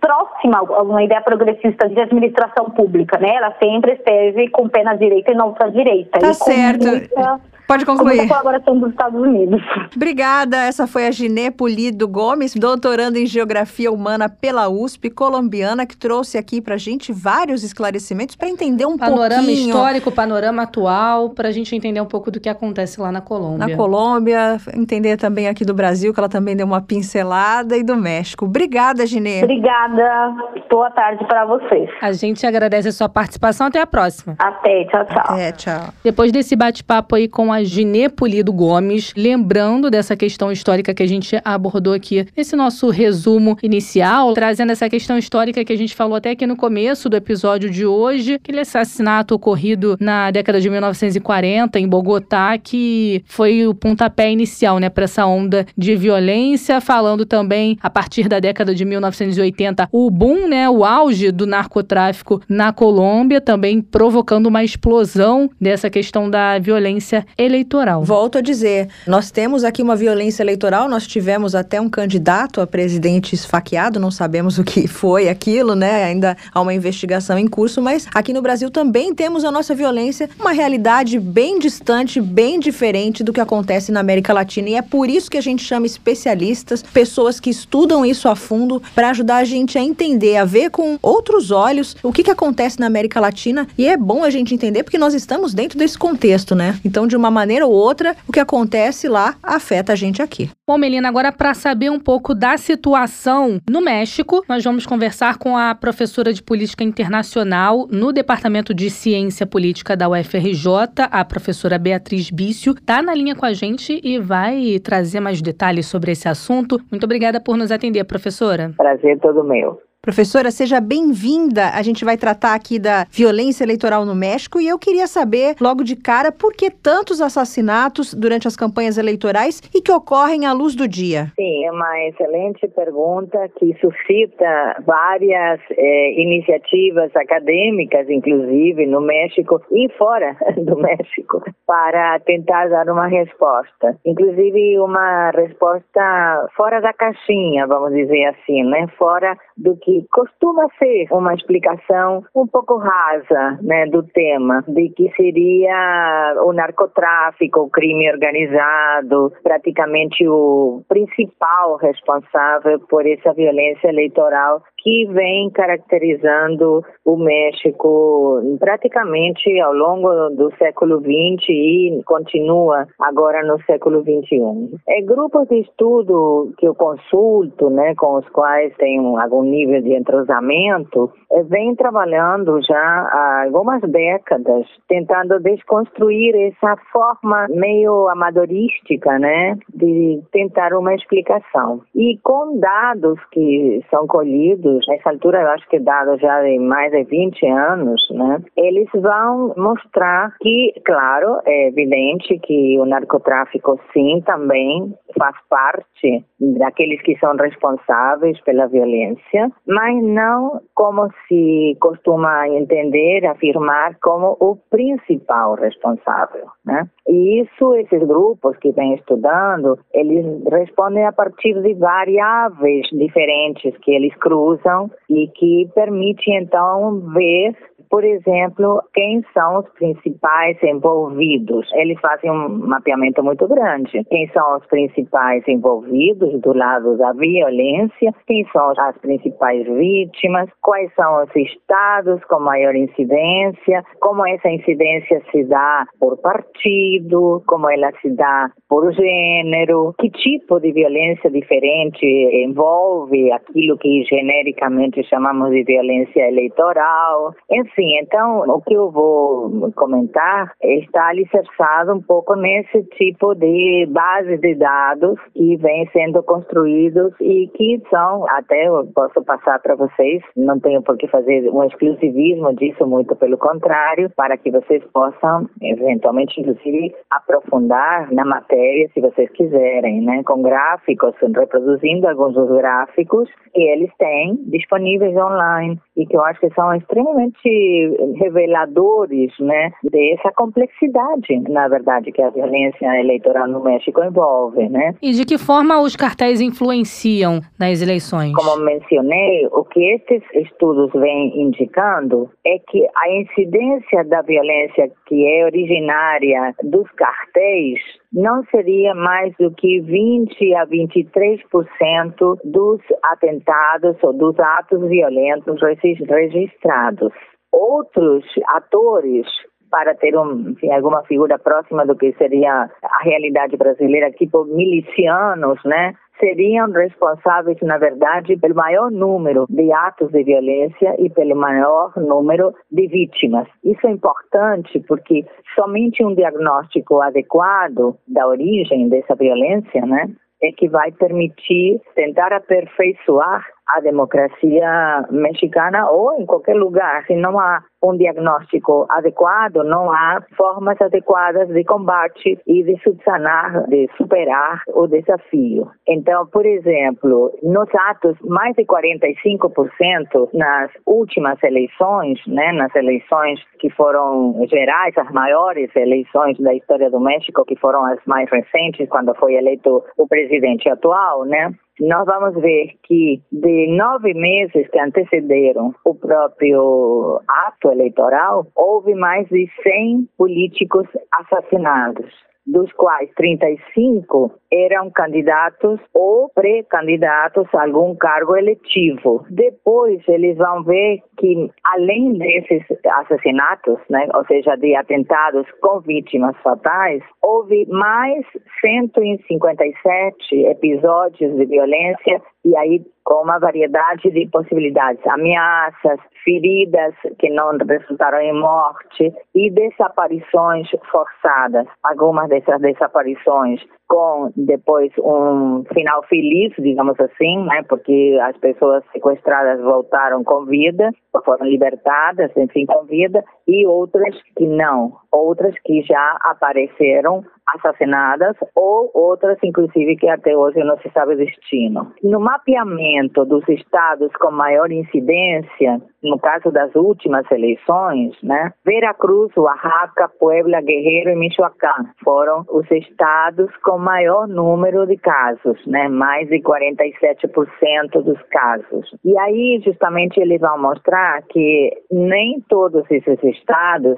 próxima 0.00 0.58
a 0.58 0.82
uma 0.82 1.02
ideia 1.02 1.20
progressista 1.20 1.88
de 1.88 2.00
administração 2.00 2.70
pública, 2.70 3.18
né? 3.18 3.34
Ela 3.34 3.54
sempre 3.62 3.92
esteve 3.92 4.48
com 4.48 4.68
pé 4.68 4.82
na 4.82 4.94
direita 4.94 5.32
e 5.32 5.34
não 5.34 5.48
ultra 5.48 5.70
direita. 5.70 6.18
Tá 6.18 6.32
certo. 6.32 6.86
Muita 6.86 7.40
Pode 7.70 7.86
concluir. 7.86 8.16
Com 8.16 8.24
a 8.24 8.28
colaboração 8.28 8.78
dos 8.80 8.90
Estados 8.90 9.20
Unidos. 9.20 9.62
Obrigada. 9.94 10.56
Essa 10.56 10.88
foi 10.88 11.06
a 11.06 11.10
Ginê 11.12 11.52
Polido 11.52 12.08
Gomes, 12.08 12.52
doutorando 12.54 13.16
em 13.16 13.26
Geografia 13.26 13.92
Humana 13.92 14.28
pela 14.28 14.68
USP, 14.68 15.08
colombiana, 15.08 15.86
que 15.86 15.96
trouxe 15.96 16.36
aqui 16.36 16.60
para 16.60 16.76
gente 16.76 17.12
vários 17.12 17.62
esclarecimentos 17.62 18.34
para 18.34 18.48
entender 18.48 18.86
um 18.86 18.98
panorama 18.98 19.44
pouquinho... 19.44 19.68
Panorama 19.68 19.86
histórico, 19.86 20.10
panorama 20.10 20.62
atual, 20.62 21.30
para 21.30 21.48
a 21.48 21.52
gente 21.52 21.76
entender 21.76 22.00
um 22.00 22.06
pouco 22.06 22.28
do 22.28 22.40
que 22.40 22.48
acontece 22.48 23.00
lá 23.00 23.12
na 23.12 23.20
Colômbia. 23.20 23.68
Na 23.68 23.76
Colômbia, 23.76 24.56
entender 24.74 25.16
também 25.16 25.46
aqui 25.46 25.64
do 25.64 25.72
Brasil, 25.72 26.12
que 26.12 26.18
ela 26.18 26.28
também 26.28 26.56
deu 26.56 26.66
uma 26.66 26.80
pincelada, 26.80 27.76
e 27.76 27.84
do 27.84 27.96
México. 27.96 28.46
Obrigada, 28.46 29.06
Ginê. 29.06 29.44
Obrigada. 29.44 30.34
Boa 30.68 30.90
tarde 30.90 31.24
para 31.28 31.44
vocês. 31.46 31.88
A 32.02 32.10
gente 32.12 32.44
agradece 32.44 32.88
a 32.88 32.92
sua 32.92 33.08
participação. 33.08 33.68
Até 33.68 33.80
a 33.80 33.86
próxima. 33.86 34.34
Até. 34.40 34.86
Tchau, 34.86 35.04
tchau. 35.04 35.24
Até, 35.24 35.52
tchau. 35.52 35.94
Depois 36.02 36.32
desse 36.32 36.56
bate-papo 36.56 37.14
aí 37.14 37.28
com 37.28 37.52
a 37.52 37.59
Ginê 37.64 38.08
Polido 38.08 38.52
Gomes, 38.52 39.12
lembrando 39.16 39.90
dessa 39.90 40.16
questão 40.16 40.50
histórica 40.50 40.94
que 40.94 41.02
a 41.02 41.06
gente 41.06 41.40
abordou 41.44 41.92
aqui 41.92 42.26
nesse 42.36 42.56
nosso 42.56 42.90
resumo 42.90 43.56
inicial, 43.62 44.34
trazendo 44.34 44.72
essa 44.72 44.88
questão 44.88 45.16
histórica 45.18 45.64
que 45.64 45.72
a 45.72 45.76
gente 45.76 45.94
falou 45.94 46.16
até 46.16 46.30
aqui 46.30 46.46
no 46.46 46.56
começo 46.56 47.08
do 47.08 47.16
episódio 47.16 47.70
de 47.70 47.86
hoje, 47.86 48.34
aquele 48.34 48.60
assassinato 48.60 49.34
ocorrido 49.34 49.96
na 50.00 50.30
década 50.30 50.60
de 50.60 50.68
1940 50.68 51.78
em 51.78 51.88
Bogotá, 51.88 52.56
que 52.58 53.22
foi 53.26 53.66
o 53.66 53.74
pontapé 53.74 54.30
inicial, 54.30 54.78
né, 54.78 54.88
para 54.88 55.04
essa 55.04 55.26
onda 55.26 55.66
de 55.76 55.96
violência, 55.96 56.80
falando 56.80 57.24
também 57.24 57.78
a 57.82 57.90
partir 57.90 58.28
da 58.28 58.40
década 58.40 58.74
de 58.74 58.84
1980 58.84 59.88
o 59.92 60.10
boom, 60.10 60.48
né, 60.48 60.68
o 60.68 60.84
auge 60.84 61.30
do 61.30 61.46
narcotráfico 61.46 62.40
na 62.48 62.72
Colômbia, 62.72 63.40
também 63.40 63.80
provocando 63.80 64.46
uma 64.46 64.64
explosão 64.64 65.50
dessa 65.60 65.90
questão 65.90 66.30
da 66.30 66.58
violência 66.58 67.26
eleitoral. 67.50 68.04
Volto 68.04 68.38
a 68.38 68.40
dizer, 68.40 68.88
nós 69.06 69.30
temos 69.30 69.64
aqui 69.64 69.82
uma 69.82 69.96
violência 69.96 70.42
eleitoral, 70.42 70.88
nós 70.88 71.06
tivemos 71.06 71.54
até 71.54 71.80
um 71.80 71.90
candidato 71.90 72.60
a 72.60 72.66
presidente 72.66 73.34
esfaqueado, 73.34 74.00
não 74.00 74.10
sabemos 74.10 74.58
o 74.58 74.64
que 74.64 74.86
foi 74.86 75.28
aquilo, 75.28 75.74
né? 75.74 76.04
Ainda 76.04 76.36
há 76.52 76.60
uma 76.60 76.72
investigação 76.72 77.38
em 77.38 77.46
curso, 77.46 77.82
mas 77.82 78.06
aqui 78.14 78.32
no 78.32 78.40
Brasil 78.40 78.70
também 78.70 79.14
temos 79.14 79.44
a 79.44 79.50
nossa 79.50 79.74
violência, 79.74 80.30
uma 80.38 80.52
realidade 80.52 81.18
bem 81.18 81.58
distante, 81.58 82.20
bem 82.20 82.58
diferente 82.58 83.22
do 83.22 83.32
que 83.32 83.40
acontece 83.40 83.90
na 83.90 84.00
América 84.00 84.32
Latina. 84.32 84.68
E 84.70 84.74
é 84.74 84.82
por 84.82 85.08
isso 85.08 85.30
que 85.30 85.38
a 85.38 85.42
gente 85.42 85.64
chama 85.64 85.86
especialistas, 85.86 86.82
pessoas 86.82 87.40
que 87.40 87.50
estudam 87.50 88.06
isso 88.06 88.28
a 88.28 88.36
fundo, 88.36 88.80
para 88.94 89.10
ajudar 89.10 89.38
a 89.38 89.44
gente 89.44 89.76
a 89.76 89.82
entender, 89.82 90.36
a 90.36 90.44
ver 90.44 90.70
com 90.70 90.98
outros 91.02 91.50
olhos 91.50 91.96
o 92.02 92.12
que, 92.12 92.22
que 92.22 92.30
acontece 92.30 92.78
na 92.78 92.86
América 92.86 93.20
Latina. 93.20 93.66
E 93.76 93.86
é 93.86 93.96
bom 93.96 94.22
a 94.22 94.30
gente 94.30 94.54
entender 94.54 94.82
porque 94.82 94.98
nós 94.98 95.14
estamos 95.14 95.52
dentro 95.52 95.78
desse 95.78 95.98
contexto, 95.98 96.54
né? 96.54 96.78
Então, 96.84 97.06
de 97.06 97.16
uma 97.16 97.30
maneira 97.40 97.66
ou 97.66 97.72
outra, 97.72 98.14
o 98.28 98.32
que 98.32 98.40
acontece 98.40 99.08
lá 99.08 99.34
afeta 99.42 99.92
a 99.92 99.96
gente 99.96 100.20
aqui. 100.20 100.50
Bom, 100.66 100.76
Melina, 100.76 101.08
agora 101.08 101.32
para 101.32 101.54
saber 101.54 101.90
um 101.90 101.98
pouco 101.98 102.34
da 102.34 102.56
situação 102.58 103.58
no 103.68 103.80
México, 103.80 104.44
nós 104.48 104.62
vamos 104.62 104.86
conversar 104.86 105.38
com 105.38 105.56
a 105.56 105.74
professora 105.74 106.32
de 106.32 106.42
Política 106.42 106.84
Internacional 106.84 107.88
no 107.90 108.12
Departamento 108.12 108.74
de 108.74 108.90
Ciência 108.90 109.46
Política 109.46 109.96
da 109.96 110.08
UFRJ, 110.08 110.66
a 111.10 111.24
professora 111.24 111.78
Beatriz 111.78 112.30
Bício. 112.30 112.72
Está 112.72 113.00
na 113.02 113.14
linha 113.14 113.34
com 113.34 113.46
a 113.46 113.52
gente 113.52 114.00
e 114.04 114.18
vai 114.18 114.78
trazer 114.78 115.20
mais 115.20 115.40
detalhes 115.40 115.86
sobre 115.86 116.12
esse 116.12 116.28
assunto. 116.28 116.78
Muito 116.90 117.04
obrigada 117.04 117.40
por 117.40 117.56
nos 117.56 117.72
atender, 117.72 118.04
professora. 118.04 118.72
Prazer 118.76 119.18
todo 119.18 119.42
meu. 119.42 119.89
Professora, 120.02 120.50
seja 120.50 120.80
bem-vinda. 120.80 121.72
A 121.74 121.82
gente 121.82 122.06
vai 122.06 122.16
tratar 122.16 122.54
aqui 122.54 122.78
da 122.78 123.04
violência 123.10 123.62
eleitoral 123.62 124.06
no 124.06 124.14
México 124.14 124.58
e 124.58 124.66
eu 124.66 124.78
queria 124.78 125.06
saber, 125.06 125.56
logo 125.60 125.84
de 125.84 125.94
cara, 125.94 126.32
por 126.32 126.54
que 126.54 126.70
tantos 126.70 127.20
assassinatos 127.20 128.14
durante 128.14 128.48
as 128.48 128.56
campanhas 128.56 128.96
eleitorais 128.96 129.60
e 129.74 129.82
que 129.82 129.92
ocorrem 129.92 130.46
à 130.46 130.54
luz 130.54 130.74
do 130.74 130.88
dia? 130.88 131.26
Sim, 131.36 131.66
é 131.66 131.70
uma 131.70 132.08
excelente 132.08 132.66
pergunta 132.68 133.46
que 133.58 133.76
suscita 133.78 134.82
várias 134.86 135.60
eh, 135.70 136.12
iniciativas 136.18 137.14
acadêmicas, 137.14 138.08
inclusive 138.08 138.86
no 138.86 139.02
México 139.02 139.60
e 139.70 139.86
fora 139.98 140.34
do 140.56 140.78
México, 140.78 141.44
para 141.66 142.18
tentar 142.20 142.68
dar 142.68 142.88
uma 142.88 143.06
resposta. 143.06 143.98
Inclusive 144.06 144.78
uma 144.78 145.30
resposta 145.32 146.48
fora 146.56 146.80
da 146.80 146.94
caixinha, 146.94 147.66
vamos 147.66 147.92
dizer 147.92 148.24
assim, 148.28 148.62
né? 148.64 148.86
Fora 148.96 149.36
do 149.58 149.76
que 149.76 149.89
que 149.90 150.06
costuma 150.12 150.68
ser 150.78 151.08
uma 151.10 151.34
explicação 151.34 152.24
um 152.34 152.46
pouco 152.46 152.76
rasa 152.76 153.58
né, 153.62 153.86
do 153.86 154.02
tema, 154.04 154.62
de 154.68 154.88
que 154.90 155.10
seria 155.16 156.34
o 156.44 156.52
narcotráfico, 156.52 157.60
o 157.60 157.70
crime 157.70 158.10
organizado, 158.10 159.32
praticamente 159.42 160.26
o 160.28 160.82
principal 160.88 161.76
responsável 161.76 162.78
por 162.88 163.04
essa 163.06 163.32
violência 163.32 163.88
eleitoral 163.88 164.62
que 164.82 165.06
vem 165.06 165.50
caracterizando 165.50 166.84
o 167.04 167.16
México 167.16 168.40
praticamente 168.58 169.60
ao 169.60 169.74
longo 169.74 170.30
do 170.30 170.50
século 170.56 171.00
XX 171.00 171.48
e 171.48 172.02
continua 172.04 172.86
agora 172.98 173.44
no 173.44 173.60
século 173.64 174.02
XXI. 174.02 174.78
É 174.88 175.02
grupos 175.02 175.48
de 175.48 175.60
estudo 175.60 176.52
que 176.58 176.66
eu 176.66 176.74
consulto, 176.74 177.70
né, 177.70 177.94
com 177.94 178.18
os 178.18 178.28
quais 178.30 178.74
tenho 178.76 179.18
algum 179.18 179.42
nível 179.42 179.82
de 179.82 179.94
entrosamento, 179.94 181.12
é, 181.32 181.42
vem 181.44 181.74
trabalhando 181.74 182.60
já 182.62 182.76
há 182.76 183.44
algumas 183.44 183.80
décadas, 183.82 184.66
tentando 184.88 185.38
desconstruir 185.40 186.34
essa 186.34 186.76
forma 186.92 187.46
meio 187.50 188.08
amadorística, 188.08 189.18
né, 189.18 189.56
de 189.74 190.20
tentar 190.32 190.72
uma 190.74 190.94
explicação. 190.94 191.82
E 191.94 192.18
com 192.22 192.58
dados 192.58 193.18
que 193.30 193.80
são 193.90 194.06
colhidos 194.06 194.69
estudos, 194.70 194.86
nessa 194.88 195.10
altura 195.10 195.42
eu 195.42 195.48
acho 195.48 195.68
que 195.68 195.78
dados 195.78 196.20
já 196.20 196.42
de 196.42 196.58
mais 196.58 196.90
de 196.92 197.04
20 197.04 197.46
anos, 197.46 198.08
né, 198.10 198.42
eles 198.56 198.88
vão 198.94 199.54
mostrar 199.56 200.34
que, 200.40 200.72
claro, 200.84 201.40
é 201.46 201.68
evidente 201.68 202.38
que 202.38 202.78
o 202.78 202.84
narcotráfico 202.84 203.78
sim 203.92 204.22
também 204.24 204.94
faz 205.18 205.36
parte 205.48 206.24
daqueles 206.38 207.02
que 207.02 207.18
são 207.18 207.36
responsáveis 207.36 208.40
pela 208.42 208.66
violência, 208.66 209.50
mas 209.66 210.02
não 210.02 210.60
como 210.74 211.08
se 211.28 211.76
costuma 211.80 212.48
entender, 212.48 213.26
afirmar 213.26 213.96
como 214.00 214.36
o 214.40 214.56
principal 214.70 215.54
responsável, 215.54 216.46
né? 216.64 216.88
E 217.08 217.42
isso, 217.42 217.74
esses 217.76 218.02
grupos 218.06 218.56
que 218.58 218.70
vêm 218.72 218.94
estudando, 218.94 219.78
eles 219.92 220.24
respondem 220.50 221.04
a 221.04 221.12
partir 221.12 221.60
de 221.60 221.74
variáveis 221.74 222.86
diferentes 222.92 223.76
que 223.78 223.90
eles 223.90 224.14
cruzam 224.16 224.59
e 225.08 225.28
que 225.28 225.68
permitem 225.74 226.38
então 226.38 227.00
ver 227.12 227.56
por 227.90 228.04
exemplo, 228.04 228.80
quem 228.94 229.20
são 229.34 229.58
os 229.58 229.68
principais 229.70 230.56
envolvidos. 230.62 231.68
Eles 231.74 231.98
fazem 232.00 232.30
um 232.30 232.48
mapeamento 232.48 233.22
muito 233.22 233.48
grande. 233.48 234.04
Quem 234.04 234.28
são 234.28 234.56
os 234.56 234.66
principais 234.66 235.42
envolvidos 235.48 236.40
do 236.40 236.56
lado 236.56 236.96
da 236.96 237.12
violência, 237.12 238.14
quem 238.28 238.46
são 238.52 238.72
as 238.78 238.96
principais 238.98 239.66
vítimas, 239.66 240.48
quais 240.62 240.94
são 240.94 241.24
os 241.24 241.34
estados 241.34 242.22
com 242.26 242.38
maior 242.38 242.76
incidência, 242.76 243.82
como 244.00 244.24
essa 244.24 244.48
incidência 244.48 245.20
se 245.32 245.42
dá 245.44 245.84
por 245.98 246.16
partido, 246.18 247.42
como 247.48 247.68
ela 247.68 247.90
se 248.00 248.10
dá 248.10 248.52
por 248.68 248.92
gênero, 248.92 249.92
que 249.98 250.10
tipo 250.10 250.60
de 250.60 250.70
violência 250.70 251.28
diferente 251.28 252.06
envolve 252.44 253.32
aquilo 253.32 253.76
que 253.78 254.04
genericamente 254.04 255.02
chamamos 255.08 255.50
de 255.50 255.64
violência 255.64 256.28
eleitoral, 256.28 257.34
enfim 257.50 257.79
Sim, 257.80 257.96
então 258.02 258.40
o 258.40 258.60
que 258.60 258.74
eu 258.74 258.90
vou 258.90 259.72
comentar 259.72 260.52
está 260.62 261.08
alicerçado 261.08 261.94
um 261.94 262.02
pouco 262.02 262.36
nesse 262.36 262.82
tipo 262.98 263.34
de 263.34 263.88
base 263.90 264.36
de 264.36 264.54
dados 264.56 265.18
que 265.32 265.56
vem 265.56 265.88
sendo 265.90 266.22
construídos 266.22 267.14
e 267.22 267.48
que 267.54 267.80
são, 267.88 268.26
até 268.28 268.68
eu 268.68 268.86
posso 268.94 269.24
passar 269.24 269.60
para 269.60 269.76
vocês, 269.76 270.22
não 270.36 270.60
tenho 270.60 270.82
por 270.82 270.98
que 270.98 271.08
fazer 271.08 271.48
um 271.48 271.64
exclusivismo 271.64 272.54
disso, 272.54 272.86
muito 272.86 273.16
pelo 273.16 273.38
contrário, 273.38 274.10
para 274.14 274.36
que 274.36 274.50
vocês 274.50 274.84
possam, 274.92 275.48
eventualmente, 275.62 276.38
inclusive, 276.38 276.94
aprofundar 277.10 278.12
na 278.12 278.26
matéria, 278.26 278.90
se 278.92 279.00
vocês 279.00 279.30
quiserem, 279.30 280.02
né, 280.02 280.22
com 280.24 280.42
gráficos, 280.42 281.14
reproduzindo 281.34 282.06
alguns 282.06 282.34
dos 282.34 282.50
gráficos 282.50 283.30
que 283.54 283.62
eles 283.62 283.90
têm 283.96 284.36
disponíveis 284.48 285.16
online 285.16 285.80
e 285.96 286.04
que 286.04 286.14
eu 286.14 286.22
acho 286.24 286.40
que 286.40 286.52
são 286.52 286.74
extremamente 286.74 287.69
reveladores, 288.16 289.32
né, 289.38 289.72
dessa 289.84 290.32
complexidade, 290.36 291.38
na 291.48 291.68
verdade, 291.68 292.12
que 292.12 292.22
a 292.22 292.30
violência 292.30 292.86
eleitoral 293.00 293.48
no 293.48 293.62
México 293.62 294.02
envolve, 294.02 294.68
né? 294.68 294.94
E 295.02 295.12
de 295.12 295.24
que 295.24 295.38
forma 295.38 295.80
os 295.80 295.96
cartéis 295.96 296.40
influenciam 296.40 297.40
nas 297.58 297.82
eleições? 297.82 298.32
Como 298.34 298.64
mencionei, 298.64 299.46
o 299.52 299.64
que 299.64 299.80
estes 299.94 300.22
estudos 300.34 300.90
vêm 300.92 301.42
indicando 301.42 302.30
é 302.46 302.58
que 302.58 302.86
a 302.96 303.10
incidência 303.20 304.04
da 304.04 304.22
violência 304.22 304.90
que 305.06 305.26
é 305.26 305.44
originária 305.44 306.54
dos 306.62 306.90
cartéis 306.92 307.80
não 308.12 308.44
seria 308.46 308.94
mais 308.94 309.34
do 309.38 309.50
que 309.52 309.80
20 309.80 310.54
a 310.54 310.66
23% 310.66 312.38
dos 312.44 312.80
atentados 313.04 313.96
ou 314.02 314.12
dos 314.12 314.38
atos 314.38 314.88
violentos 314.88 315.60
registrados. 315.62 317.12
Outros 317.52 318.24
atores 318.48 319.26
para 319.70 319.94
ter 319.94 320.16
um, 320.16 320.50
enfim, 320.50 320.70
alguma 320.72 321.02
figura 321.04 321.38
próxima 321.38 321.86
do 321.86 321.96
que 321.96 322.12
seria 322.14 322.68
a 322.82 323.02
realidade 323.04 323.56
brasileira, 323.56 324.10
tipo 324.10 324.44
milicianos, 324.44 325.58
né? 325.64 325.94
seriam 326.20 326.70
responsáveis, 326.70 327.56
na 327.62 327.78
verdade, 327.78 328.36
pelo 328.36 328.54
maior 328.54 328.90
número 328.90 329.46
de 329.48 329.72
atos 329.72 330.12
de 330.12 330.22
violência 330.22 330.94
e 330.98 331.08
pelo 331.08 331.34
maior 331.34 331.92
número 331.96 332.54
de 332.70 332.86
vítimas. 332.86 333.48
Isso 333.64 333.86
é 333.86 333.90
importante 333.90 334.78
porque 334.86 335.24
somente 335.54 336.04
um 336.04 336.14
diagnóstico 336.14 337.00
adequado 337.00 337.96
da 338.06 338.28
origem 338.28 338.88
dessa 338.88 339.14
violência, 339.14 339.84
né, 339.86 340.10
é 340.42 340.52
que 340.52 340.68
vai 340.68 340.92
permitir 340.92 341.80
tentar 341.94 342.32
aperfeiçoar 342.32 343.44
a 343.76 343.80
democracia 343.80 345.06
mexicana 345.10 345.90
ou 345.90 346.20
em 346.20 346.26
qualquer 346.26 346.56
lugar. 346.56 347.04
Se 347.06 347.14
não 347.14 347.38
há 347.38 347.62
um 347.82 347.96
diagnóstico 347.96 348.86
adequado, 348.90 349.64
não 349.64 349.90
há 349.90 350.22
formas 350.36 350.80
adequadas 350.80 351.48
de 351.48 351.64
combate 351.64 352.38
e 352.46 352.62
de 352.62 352.78
subsanar, 352.82 353.66
de 353.68 353.88
superar 353.96 354.62
o 354.68 354.86
desafio. 354.86 355.70
Então, 355.88 356.26
por 356.26 356.44
exemplo, 356.44 357.32
nos 357.42 357.68
atos, 357.88 358.16
mais 358.22 358.54
de 358.54 358.64
45% 358.64 360.28
nas 360.34 360.70
últimas 360.86 361.42
eleições, 361.42 362.20
né, 362.26 362.52
nas 362.52 362.74
eleições 362.74 363.40
que 363.58 363.70
foram 363.70 364.34
gerais, 364.48 364.96
as 364.98 365.10
maiores 365.10 365.74
eleições 365.74 366.38
da 366.38 366.54
história 366.54 366.90
do 366.90 367.00
México, 367.00 367.44
que 367.44 367.56
foram 367.56 367.84
as 367.86 367.98
mais 368.06 368.28
recentes, 368.30 368.88
quando 368.88 369.14
foi 369.14 369.34
eleito 369.34 369.82
o 369.96 370.06
presidente 370.06 370.68
atual, 370.68 371.24
né, 371.24 371.50
nós 371.80 372.04
vamos 372.04 372.34
ver 372.40 372.74
que 372.82 373.22
de 373.32 373.66
nove 373.74 374.12
meses 374.12 374.68
que 374.68 374.78
antecederam 374.78 375.74
o 375.84 375.94
próprio 375.94 377.20
ato 377.26 377.72
eleitoral, 377.72 378.46
houve 378.54 378.94
mais 378.94 379.26
de 379.28 379.48
100 379.62 380.08
políticos 380.18 380.86
assassinados 381.12 382.12
dos 382.46 382.70
quais 382.72 383.10
35 383.14 384.32
eram 384.52 384.90
candidatos 384.90 385.80
ou 385.94 386.28
pré-candidatos 386.34 387.46
a 387.54 387.62
algum 387.62 387.94
cargo 387.94 388.36
eletivo. 388.36 389.24
Depois 389.30 390.02
eles 390.08 390.36
vão 390.36 390.62
ver 390.64 391.00
que 391.18 391.50
além 391.64 392.14
desses 392.14 392.62
assassinatos, 392.86 393.78
né, 393.88 394.08
ou 394.14 394.24
seja, 394.26 394.56
de 394.56 394.74
atentados 394.74 395.46
com 395.60 395.80
vítimas 395.80 396.36
fatais, 396.42 397.02
houve 397.22 397.66
mais 397.68 398.24
157 398.60 400.34
episódios 400.46 401.36
de 401.36 401.46
violência 401.46 402.20
e 402.44 402.56
aí 402.56 402.82
com 403.04 403.24
uma 403.24 403.38
variedade 403.38 404.10
de 404.10 404.28
possibilidades, 404.30 405.04
ameaças, 405.06 405.98
feridas 406.24 406.94
que 407.18 407.28
não 407.30 407.56
resultaram 407.56 408.20
em 408.20 408.32
morte 408.38 409.12
e 409.34 409.50
desaparições 409.50 410.68
forçadas. 410.90 411.66
Algumas 411.82 412.28
dessas 412.28 412.60
desaparições 412.60 413.60
com 413.90 414.32
depois 414.36 414.92
um 414.98 415.64
final 415.74 416.04
feliz, 416.04 416.52
digamos 416.56 416.98
assim, 417.00 417.44
né, 417.44 417.62
porque 417.68 418.16
as 418.22 418.36
pessoas 418.36 418.84
sequestradas 418.92 419.60
voltaram 419.60 420.22
com 420.22 420.44
vida, 420.44 420.90
foram 421.24 421.44
libertadas, 421.44 422.30
enfim, 422.36 422.64
com 422.66 422.84
vida, 422.84 423.24
e 423.50 423.66
outras 423.66 424.14
que 424.36 424.46
não, 424.46 424.92
outras 425.10 425.52
que 425.64 425.82
já 425.82 426.16
apareceram 426.20 427.24
assassinadas 427.56 428.36
ou 428.54 428.92
outras, 428.94 429.36
inclusive, 429.42 429.96
que 429.96 430.08
até 430.08 430.36
hoje 430.36 430.60
não 430.60 430.78
se 430.78 430.88
sabe 430.90 431.14
o 431.14 431.16
destino. 431.16 431.92
No 432.00 432.20
mapeamento 432.20 433.24
dos 433.24 433.46
estados 433.48 434.12
com 434.20 434.30
maior 434.30 434.70
incidência, 434.70 435.80
no 436.00 436.16
caso 436.20 436.52
das 436.52 436.72
últimas 436.76 437.28
eleições, 437.28 438.14
né, 438.22 438.52
Veracruz, 438.64 439.36
Oaxaca, 439.36 440.08
Puebla, 440.20 440.60
Guerreiro 440.60 441.10
e 441.10 441.16
Michoacán 441.16 441.90
foram 442.04 442.44
os 442.48 442.70
estados 442.70 443.50
com 443.64 443.78
maior 443.78 444.28
número 444.28 444.86
de 444.86 444.96
casos, 444.96 445.58
né, 445.66 445.88
mais 445.88 446.28
de 446.28 446.40
47% 446.40 448.00
dos 448.00 448.22
casos. 448.30 448.94
E 449.04 449.18
aí, 449.18 449.60
justamente, 449.64 450.20
eles 450.20 450.40
vão 450.40 450.56
mostrar 450.56 451.22
que 451.22 451.70
nem 451.90 452.40
todos 452.48 452.88
esses 452.90 453.20
estados 453.24 453.39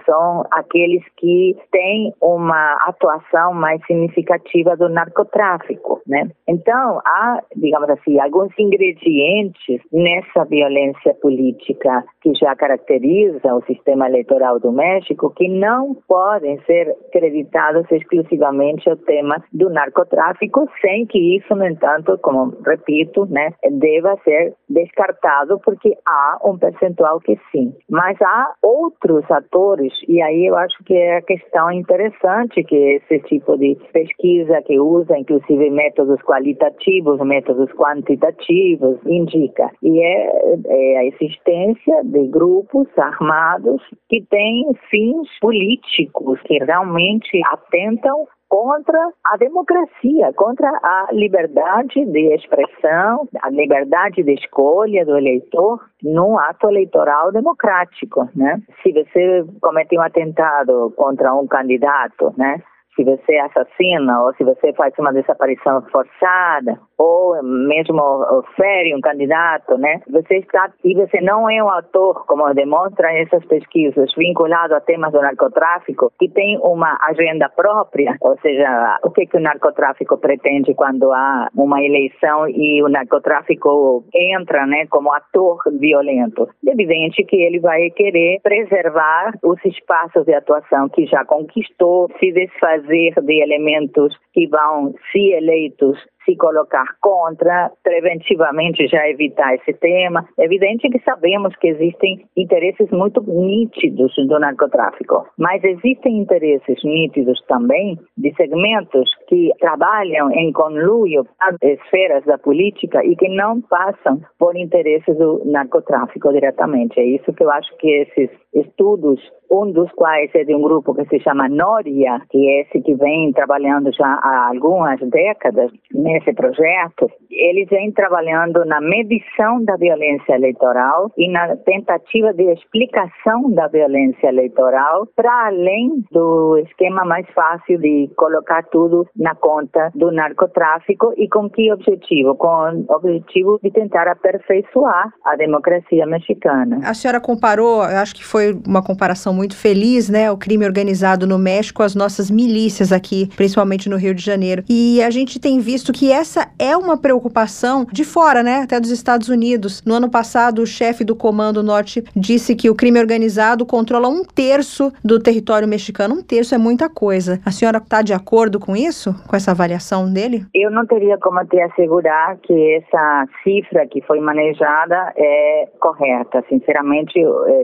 são 0.04 0.44
aqueles 0.50 1.02
que 1.16 1.56
têm 1.70 2.12
uma 2.20 2.76
atuação 2.86 3.52
mais 3.54 3.84
significativa 3.86 4.76
do 4.76 4.88
narcotráfico, 4.88 6.00
né? 6.06 6.30
Então, 6.48 7.00
há, 7.04 7.42
digamos 7.56 7.90
assim, 7.90 8.18
alguns 8.20 8.52
ingredientes 8.58 9.80
nessa 9.92 10.44
violência 10.44 11.14
política 11.14 12.04
que 12.22 12.34
já 12.34 12.54
caracteriza 12.54 13.54
o 13.54 13.62
sistema 13.64 14.08
eleitoral 14.08 14.60
do 14.60 14.72
México 14.72 15.32
que 15.36 15.48
não 15.48 15.94
podem 16.08 16.60
ser 16.62 16.94
creditados 17.12 17.90
exclusivamente 17.90 18.88
ao 18.88 18.96
tema 18.96 19.42
do 19.52 19.70
narcotráfico, 19.70 20.68
sem 20.80 21.06
que 21.06 21.36
isso, 21.36 21.54
no 21.54 21.66
entanto, 21.66 22.18
como 22.18 22.54
repito, 22.64 23.26
né, 23.26 23.52
deva 23.70 24.16
ser 24.24 24.54
descartado, 24.68 25.60
porque 25.64 25.96
há 26.06 26.38
um 26.44 26.58
percentual 26.58 27.20
que 27.20 27.38
sim. 27.50 27.74
Mas 27.90 28.20
há 28.22 28.54
outros 28.62 29.21
atores, 29.30 29.92
e 30.08 30.20
aí 30.20 30.46
eu 30.46 30.56
acho 30.56 30.82
que 30.84 30.94
é 30.94 31.16
a 31.16 31.22
questão 31.22 31.70
interessante 31.70 32.62
que 32.64 32.74
esse 32.74 33.18
tipo 33.20 33.56
de 33.56 33.76
pesquisa 33.92 34.62
que 34.62 34.78
usa, 34.78 35.18
inclusive 35.18 35.70
métodos 35.70 36.20
qualitativos, 36.22 37.20
métodos 37.20 37.70
quantitativos, 37.72 38.98
indica. 39.06 39.70
E 39.82 40.00
é, 40.00 40.56
é 40.66 40.96
a 40.98 41.04
existência 41.04 42.02
de 42.04 42.26
grupos 42.28 42.86
armados 42.96 43.82
que 44.08 44.22
têm 44.30 44.64
fins 44.90 45.28
políticos, 45.40 46.40
que 46.44 46.58
realmente 46.64 47.40
atentam 47.50 48.26
contra 48.52 49.10
a 49.24 49.38
democracia, 49.38 50.30
contra 50.36 50.68
a 50.68 51.08
liberdade 51.10 52.04
de 52.04 52.34
expressão, 52.34 53.26
a 53.40 53.48
liberdade 53.48 54.22
de 54.22 54.34
escolha 54.34 55.06
do 55.06 55.16
eleitor 55.16 55.80
no 56.02 56.38
ato 56.38 56.68
eleitoral 56.68 57.32
democrático, 57.32 58.28
né? 58.36 58.60
Se 58.82 58.92
você 58.92 59.42
comete 59.58 59.96
um 59.96 60.02
atentado 60.02 60.92
contra 60.98 61.32
um 61.34 61.46
candidato, 61.46 62.34
né? 62.36 62.62
Se 62.94 63.02
você 63.02 63.38
assassina 63.38 64.20
ou 64.20 64.34
se 64.34 64.44
você 64.44 64.70
faz 64.74 64.92
uma 64.98 65.14
desaparição 65.14 65.80
forçada 65.90 66.78
ou 67.02 67.42
mesmo 67.42 68.44
fere 68.54 68.94
um 68.94 69.00
candidato, 69.00 69.76
né? 69.76 70.00
Você 70.08 70.36
está 70.36 70.70
e 70.84 70.94
você 70.94 71.20
não 71.20 71.50
é 71.50 71.62
um 71.62 71.68
autor, 71.68 72.24
como 72.26 72.54
demonstram 72.54 73.08
essas 73.10 73.44
pesquisas, 73.46 74.14
vinculado 74.16 74.74
a 74.74 74.80
temas 74.80 75.12
do 75.12 75.20
narcotráfico, 75.20 76.12
que 76.18 76.28
tem 76.28 76.58
uma 76.62 76.96
agenda 77.02 77.48
própria, 77.48 78.16
ou 78.20 78.38
seja, 78.38 79.00
o 79.02 79.10
que 79.10 79.26
que 79.26 79.36
o 79.36 79.40
narcotráfico 79.40 80.16
pretende 80.18 80.74
quando 80.74 81.10
há 81.12 81.48
uma 81.56 81.82
eleição 81.82 82.48
e 82.48 82.82
o 82.82 82.88
narcotráfico 82.88 84.04
entra, 84.14 84.66
né, 84.66 84.86
como 84.88 85.12
ator 85.12 85.58
violento. 85.78 86.48
É 86.66 86.70
evidente 86.70 87.24
que 87.24 87.36
ele 87.36 87.58
vai 87.58 87.90
querer 87.90 88.40
preservar 88.42 89.32
os 89.42 89.58
espaços 89.64 90.24
de 90.24 90.34
atuação 90.34 90.88
que 90.88 91.06
já 91.06 91.24
conquistou, 91.24 92.08
se 92.20 92.30
desfazer 92.32 93.14
de 93.22 93.42
elementos 93.42 94.16
que 94.32 94.46
vão, 94.46 94.94
se 95.10 95.32
eleitos, 95.32 95.98
se 96.24 96.36
colocar 96.36 96.84
contra, 97.00 97.70
preventivamente 97.82 98.86
já 98.88 99.08
evitar 99.08 99.54
esse 99.54 99.72
tema. 99.74 100.26
É 100.38 100.44
evidente 100.44 100.88
que 100.88 100.98
sabemos 101.00 101.54
que 101.56 101.68
existem 101.68 102.24
interesses 102.36 102.90
muito 102.90 103.22
nítidos 103.22 104.14
do 104.16 104.38
narcotráfico, 104.38 105.26
mas 105.38 105.62
existem 105.64 106.18
interesses 106.18 106.82
nítidos 106.84 107.40
também 107.46 107.98
de 108.16 108.34
segmentos 108.34 109.10
que 109.28 109.50
trabalham 109.60 110.30
em 110.32 110.52
conluio 110.52 111.26
as 111.40 111.56
esferas 111.62 112.24
da 112.24 112.38
política 112.38 113.04
e 113.04 113.16
que 113.16 113.28
não 113.28 113.60
passam 113.62 114.20
por 114.38 114.56
interesses 114.56 115.16
do 115.16 115.42
narcotráfico 115.44 116.32
diretamente. 116.32 116.98
É 116.98 117.04
isso 117.04 117.32
que 117.32 117.42
eu 117.42 117.50
acho 117.50 117.76
que 117.78 117.88
esses 117.88 118.30
estudos, 118.54 119.20
um 119.50 119.70
dos 119.70 119.90
quais 119.92 120.30
é 120.34 120.44
de 120.44 120.54
um 120.54 120.62
grupo 120.62 120.94
que 120.94 121.04
se 121.06 121.20
chama 121.20 121.48
Noria, 121.48 122.20
que 122.30 122.48
é 122.48 122.62
esse 122.62 122.80
que 122.80 122.94
vem 122.94 123.32
trabalhando 123.32 123.92
já 123.92 124.06
há 124.06 124.48
algumas 124.48 124.98
décadas 125.00 125.70
nesse 125.92 126.32
projeto, 126.32 127.10
eles 127.30 127.68
vêm 127.68 127.92
trabalhando 127.92 128.64
na 128.64 128.80
medição 128.80 129.62
da 129.64 129.76
violência 129.76 130.34
eleitoral 130.34 131.10
e 131.18 131.30
na 131.30 131.56
tentativa 131.56 132.32
de 132.32 132.44
explicação 132.52 133.50
da 133.50 133.68
violência 133.68 134.28
eleitoral 134.28 135.06
para 135.14 135.46
além 135.48 136.02
do 136.10 136.56
esquema 136.58 137.04
mais 137.04 137.26
fácil 137.34 137.78
de 137.78 138.10
colocar 138.16 138.62
tudo 138.64 139.06
na 139.16 139.34
conta 139.34 139.90
do 139.94 140.10
narcotráfico 140.10 141.12
e 141.16 141.28
com 141.28 141.50
que 141.50 141.72
objetivo? 141.72 142.34
Com 142.36 142.84
o 142.88 142.94
objetivo 142.94 143.58
de 143.62 143.70
tentar 143.70 144.08
aperfeiçoar 144.08 145.12
a 145.24 145.36
democracia 145.36 146.06
mexicana. 146.06 146.80
A 146.84 146.94
senhora 146.94 147.20
comparou, 147.20 147.82
acho 147.82 148.14
que 148.14 148.24
foi 148.24 148.41
uma 148.66 148.82
comparação 148.82 149.32
muito 149.32 149.56
feliz, 149.56 150.08
né, 150.08 150.30
o 150.30 150.36
crime 150.36 150.64
organizado 150.64 151.26
no 151.26 151.38
México 151.38 151.82
às 151.82 151.94
nossas 151.94 152.30
milícias 152.30 152.92
aqui, 152.92 153.28
principalmente 153.36 153.88
no 153.88 153.96
Rio 153.96 154.14
de 154.14 154.22
Janeiro. 154.22 154.64
E 154.68 155.02
a 155.02 155.10
gente 155.10 155.38
tem 155.38 155.60
visto 155.60 155.92
que 155.92 156.10
essa 156.10 156.48
é 156.58 156.76
uma 156.76 156.96
preocupação 156.96 157.86
de 157.90 158.04
fora, 158.04 158.42
né, 158.42 158.62
até 158.62 158.78
dos 158.80 158.90
Estados 158.90 159.28
Unidos. 159.28 159.82
No 159.84 159.94
ano 159.94 160.10
passado, 160.10 160.62
o 160.62 160.66
chefe 160.66 161.04
do 161.04 161.14
Comando 161.14 161.62
Norte 161.62 162.04
disse 162.14 162.54
que 162.54 162.70
o 162.70 162.74
crime 162.74 162.98
organizado 162.98 163.64
controla 163.64 164.08
um 164.08 164.24
terço 164.24 164.92
do 165.04 165.20
território 165.20 165.68
mexicano. 165.68 166.14
Um 166.14 166.22
terço 166.22 166.54
é 166.54 166.58
muita 166.58 166.88
coisa. 166.88 167.40
A 167.44 167.50
senhora 167.50 167.78
está 167.78 168.02
de 168.02 168.12
acordo 168.12 168.58
com 168.58 168.76
isso, 168.76 169.14
com 169.26 169.36
essa 169.36 169.50
avaliação 169.50 170.12
dele? 170.12 170.44
Eu 170.54 170.70
não 170.70 170.86
teria 170.86 171.18
como 171.18 171.44
te 171.46 171.60
assegurar 171.60 172.36
que 172.38 172.74
essa 172.76 173.26
cifra 173.42 173.86
que 173.86 174.00
foi 174.02 174.20
manejada 174.20 175.12
é 175.16 175.68
correta. 175.80 176.44
Sinceramente, 176.48 177.18
eh, 177.18 177.62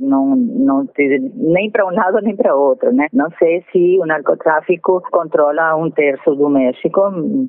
não, 0.68 0.86
nem 1.34 1.70
para 1.70 1.86
um 1.86 1.90
lado 1.90 2.20
nem 2.20 2.36
para 2.36 2.54
outro, 2.54 2.92
né? 2.92 3.06
Não 3.12 3.30
sei 3.38 3.64
se 3.72 3.98
o 3.98 4.06
narcotráfico 4.06 5.02
controla 5.10 5.74
um 5.76 5.90
terço 5.90 6.34
do 6.34 6.48
México, 6.50 7.00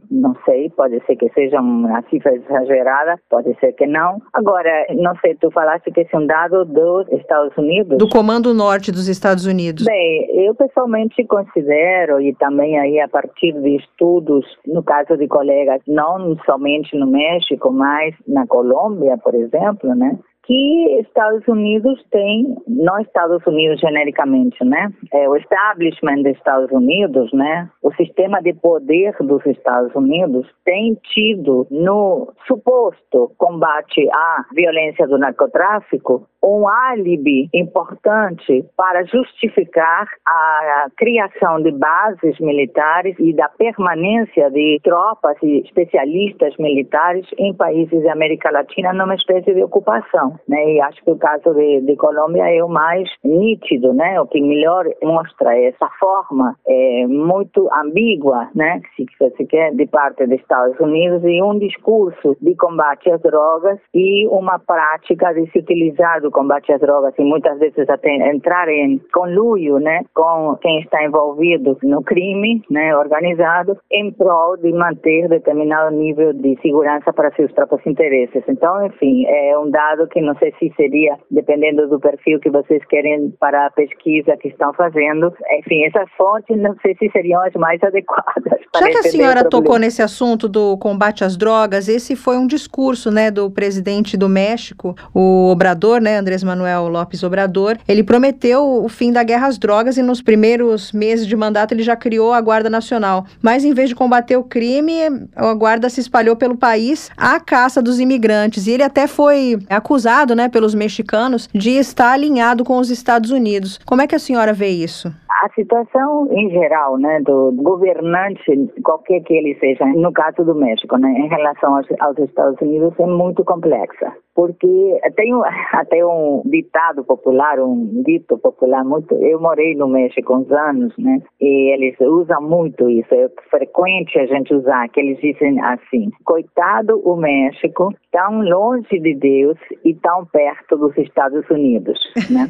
não 0.10 0.36
sei, 0.46 0.70
pode 0.70 1.04
ser 1.06 1.18
que 1.18 1.30
seja 1.34 1.60
uma 1.60 2.02
cifra 2.04 2.34
exagerada, 2.34 3.20
pode 3.30 3.54
ser 3.60 3.74
que 3.74 3.86
não. 3.86 4.22
Agora, 4.34 4.72
não 4.96 5.16
sei, 5.18 5.36
tu 5.36 5.52
falaste 5.52 5.92
que 5.92 6.02
esse 6.02 6.16
é 6.16 6.18
um 6.18 6.26
dado 6.26 6.64
dos 6.64 7.08
Estados 7.12 7.56
Unidos? 7.58 7.98
Do 7.98 8.08
Comando 8.08 8.54
Norte 8.54 8.92
dos 8.92 9.08
Estados 9.10 9.46
Unidos. 9.46 9.86
Bem, 9.86 10.46
eu 10.46 10.56
pessoalmente 10.56 11.24
considero, 11.26 12.22
e 12.22 12.34
também 12.36 12.80
aí 12.80 13.00
a 13.00 13.08
partir 13.08 13.52
de 13.54 13.76
estudos, 13.76 14.46
no 14.66 14.82
caso 14.82 15.18
de 15.18 15.28
colegas, 15.28 15.82
não 15.88 16.38
somente 16.46 16.98
no 16.98 17.08
México, 17.08 17.72
mas 17.72 18.16
na 18.28 18.48
Colômbia, 18.48 19.18
por 19.18 19.36
exemplo, 19.36 19.94
né? 19.96 20.18
Que 20.50 21.00
Estados 21.02 21.48
Unidos 21.48 22.04
tem, 22.10 22.58
não 22.68 23.00
Estados 23.00 23.46
Unidos 23.46 23.80
genericamente, 23.80 24.66
né? 24.66 24.92
É, 25.14 25.30
o 25.30 25.36
establishment 25.36 26.24
dos 26.24 26.36
Estados 26.36 26.72
Unidos, 26.72 27.32
né? 27.32 27.70
O 27.84 27.94
sistema 27.94 28.42
de 28.42 28.56
poder 28.56 29.16
dos 29.20 29.46
Estados 29.46 29.94
Unidos 29.94 30.48
tem 30.66 30.96
tido 31.14 31.68
no 31.70 32.34
suposto 32.48 33.32
combate 33.38 34.10
à 34.12 34.46
violência 34.56 35.08
do 35.08 35.20
narcotráfico 35.20 36.28
um 36.44 36.68
álibi 36.68 37.50
importante 37.54 38.66
para 38.78 39.04
justificar 39.04 40.08
a 40.26 40.88
criação 40.96 41.62
de 41.62 41.72
bases 41.72 42.40
militares 42.40 43.16
e 43.20 43.34
da 43.34 43.50
permanência 43.50 44.50
de 44.50 44.80
tropas 44.84 45.38
e 45.44 45.60
especialistas 45.60 46.56
militares 46.58 47.26
em 47.38 47.54
países 47.54 48.04
da 48.04 48.14
América 48.14 48.52
Latina 48.52 48.94
numa 48.94 49.16
espécie 49.16 49.54
de 49.54 49.64
ocupação, 49.64 50.40
né? 50.48 50.74
E 50.74 50.82
acho 50.82 51.04
que 51.04 51.12
o 51.12 51.18
caso 51.18 51.54
de, 51.54 51.82
de 51.82 51.96
Colômbia 51.96 52.50
é 52.50 52.64
o 52.64 52.70
mais 52.70 53.10
nítido, 53.24 53.94
né? 53.94 54.20
O 54.22 54.28
que 54.28 54.42
melhor 54.42 54.86
mostra 55.04 55.58
essa 55.58 55.90
forma 56.00 56.56
é, 56.68 57.06
muito 57.08 57.70
ambígua, 57.74 58.50
né? 58.56 58.82
Se 58.96 59.06
você 59.20 59.46
quer, 59.46 59.74
de 59.74 59.86
parte 59.88 60.26
dos 60.26 60.40
Estados 60.40 60.80
Unidos 60.80 61.22
e 61.24 61.42
um 61.42 61.58
discurso 61.60 62.38
de 62.42 62.56
combate 62.56 63.12
às 63.12 63.22
drogas 63.22 63.80
e 63.94 64.28
uma 64.28 64.60
prática 64.60 65.34
de 65.34 65.50
se 65.52 65.60
utilizar 65.60 66.22
do 66.30 66.32
combate 66.32 66.72
às 66.72 66.80
drogas 66.80 67.14
e 67.18 67.24
muitas 67.24 67.58
vezes 67.60 67.90
até 67.90 68.10
entrar 68.32 68.70
em 68.70 69.02
conluio, 69.12 69.80
né, 69.80 70.02
com 70.14 70.56
quem 70.62 70.80
está 70.80 71.04
envolvido 71.04 71.78
no 71.84 72.04
crime, 72.04 72.64
né, 72.70 72.96
organizado, 72.96 73.78
em 73.92 74.12
prol 74.12 74.56
de 74.58 74.72
manter 74.72 75.28
determinado 75.28 75.96
nível 75.96 76.32
de 76.34 76.58
segurança 76.62 77.12
para 77.12 77.34
seus 77.36 77.52
próprios 77.52 77.86
interesses. 77.86 78.44
Então, 78.48 78.86
enfim, 78.86 79.26
é 79.28 79.58
um 79.58 79.70
dado 79.70 80.08
que 80.08 80.22
não 80.22 80.38
sei 80.38 80.54
se 80.60 80.72
seria, 80.76 81.18
dependendo 81.32 81.88
do 81.88 82.00
perfil 82.00 82.40
que 82.40 82.50
vocês 82.50 82.84
querem 82.86 83.32
para 83.40 83.66
a 83.66 83.72
pesquisa 83.72 84.38
que 84.38 84.50
estão 84.50 84.74
fazendo, 84.74 85.34
enfim, 85.60 85.84
essas 85.86 86.10
fontes 86.18 86.56
não 86.58 86.76
sei 86.82 86.96
se 86.96 87.10
seriam 87.12 87.42
as 87.42 87.54
mais 87.54 87.82
adequadas. 87.84 88.60
Já 88.76 88.88
que 88.88 88.98
a 88.98 89.04
senhora 89.04 89.50
tocou 89.50 89.80
nesse 89.80 90.02
assunto 90.02 90.48
do 90.48 90.78
combate 90.78 91.24
às 91.24 91.36
drogas, 91.36 91.88
esse 91.90 92.16
foi 92.16 92.38
um 92.38 92.46
discurso, 92.46 93.10
né, 93.10 93.32
do 93.32 93.50
presidente 93.50 94.16
do 94.16 94.30
México, 94.30 94.96
o 95.14 95.50
Obrador, 95.50 96.02
né, 96.02 96.19
Andrés 96.20 96.44
Manuel 96.44 96.88
Lopes 96.88 97.24
Obrador, 97.24 97.78
ele 97.88 98.04
prometeu 98.04 98.84
o 98.84 98.90
fim 98.90 99.12
da 99.12 99.24
guerra 99.24 99.48
às 99.48 99.58
drogas 99.58 99.98
e 99.98 100.02
nos 100.02 100.22
primeiros 100.22 100.92
meses 100.92 101.26
de 101.26 101.36
mandato 101.36 101.74
ele 101.74 101.84
já 101.84 101.96
criou 101.96 102.34
a 102.34 102.42
Guarda 102.42 102.70
Nacional. 102.70 103.26
Mas 103.42 103.64
em 103.64 103.74
vez 103.74 103.90
de 103.90 103.96
combater 103.96 104.38
o 104.38 104.44
crime, 104.44 104.94
a 105.36 105.54
Guarda 105.54 105.90
se 105.90 106.00
espalhou 106.00 106.36
pelo 106.36 106.58
país 106.58 107.10
à 107.18 107.40
caça 107.40 107.82
dos 107.82 108.00
imigrantes. 108.00 108.68
E 108.68 108.72
ele 108.72 108.84
até 108.84 109.08
foi 109.08 109.60
acusado, 109.70 110.36
né, 110.36 110.48
pelos 110.50 110.76
mexicanos 110.76 111.50
de 111.54 111.72
estar 111.72 112.12
alinhado 112.12 112.64
com 112.64 112.78
os 112.78 112.90
Estados 112.90 113.32
Unidos. 113.32 113.80
Como 113.86 114.02
é 114.02 114.08
que 114.08 114.16
a 114.16 114.20
senhora 114.20 114.54
vê 114.54 114.70
isso? 114.70 115.14
A 115.42 115.50
situação 115.50 116.28
em 116.32 116.50
geral, 116.50 116.98
né, 116.98 117.22
do 117.22 117.52
governante, 117.54 118.70
qualquer 118.84 119.22
que 119.22 119.34
ele 119.34 119.56
seja, 119.60 119.86
no 119.86 120.12
caso 120.12 120.44
do 120.44 120.54
México, 120.54 120.98
né, 120.98 121.10
em 121.12 121.28
relação 121.28 121.78
aos, 121.78 121.88
aos 122.00 122.18
Estados 122.18 122.60
Unidos, 122.62 122.94
é 123.00 123.06
muito 123.06 123.44
complexa 123.46 124.14
porque 124.40 125.02
tem 125.18 125.34
até 125.74 126.06
um 126.06 126.42
ditado 126.46 127.04
popular, 127.04 127.60
um 127.60 128.02
dito 128.06 128.38
popular 128.38 128.86
muito. 128.86 129.14
Eu 129.16 129.42
morei 129.42 129.76
no 129.76 129.90
México 129.90 130.34
uns 130.34 130.50
anos, 130.50 130.94
né? 130.98 131.22
E 131.42 131.74
eles 131.74 132.00
usam 132.00 132.42
muito 132.42 132.90
isso. 132.90 133.14
É 133.14 133.30
frequente 133.50 134.18
a 134.18 134.26
gente 134.26 134.54
usar, 134.54 134.88
que 134.88 135.02
eles 135.02 135.20
dizem 135.20 135.60
assim: 135.60 136.10
coitado 136.24 137.02
o 137.04 137.18
México, 137.18 137.94
tão 138.14 138.42
longe 138.42 138.98
de 138.98 139.14
Deus 139.16 139.58
e 139.84 139.94
tão 139.96 140.26
perto 140.26 140.78
dos 140.78 140.98
Estados 140.98 141.44
Unidos, 141.50 142.00
né? 142.30 142.50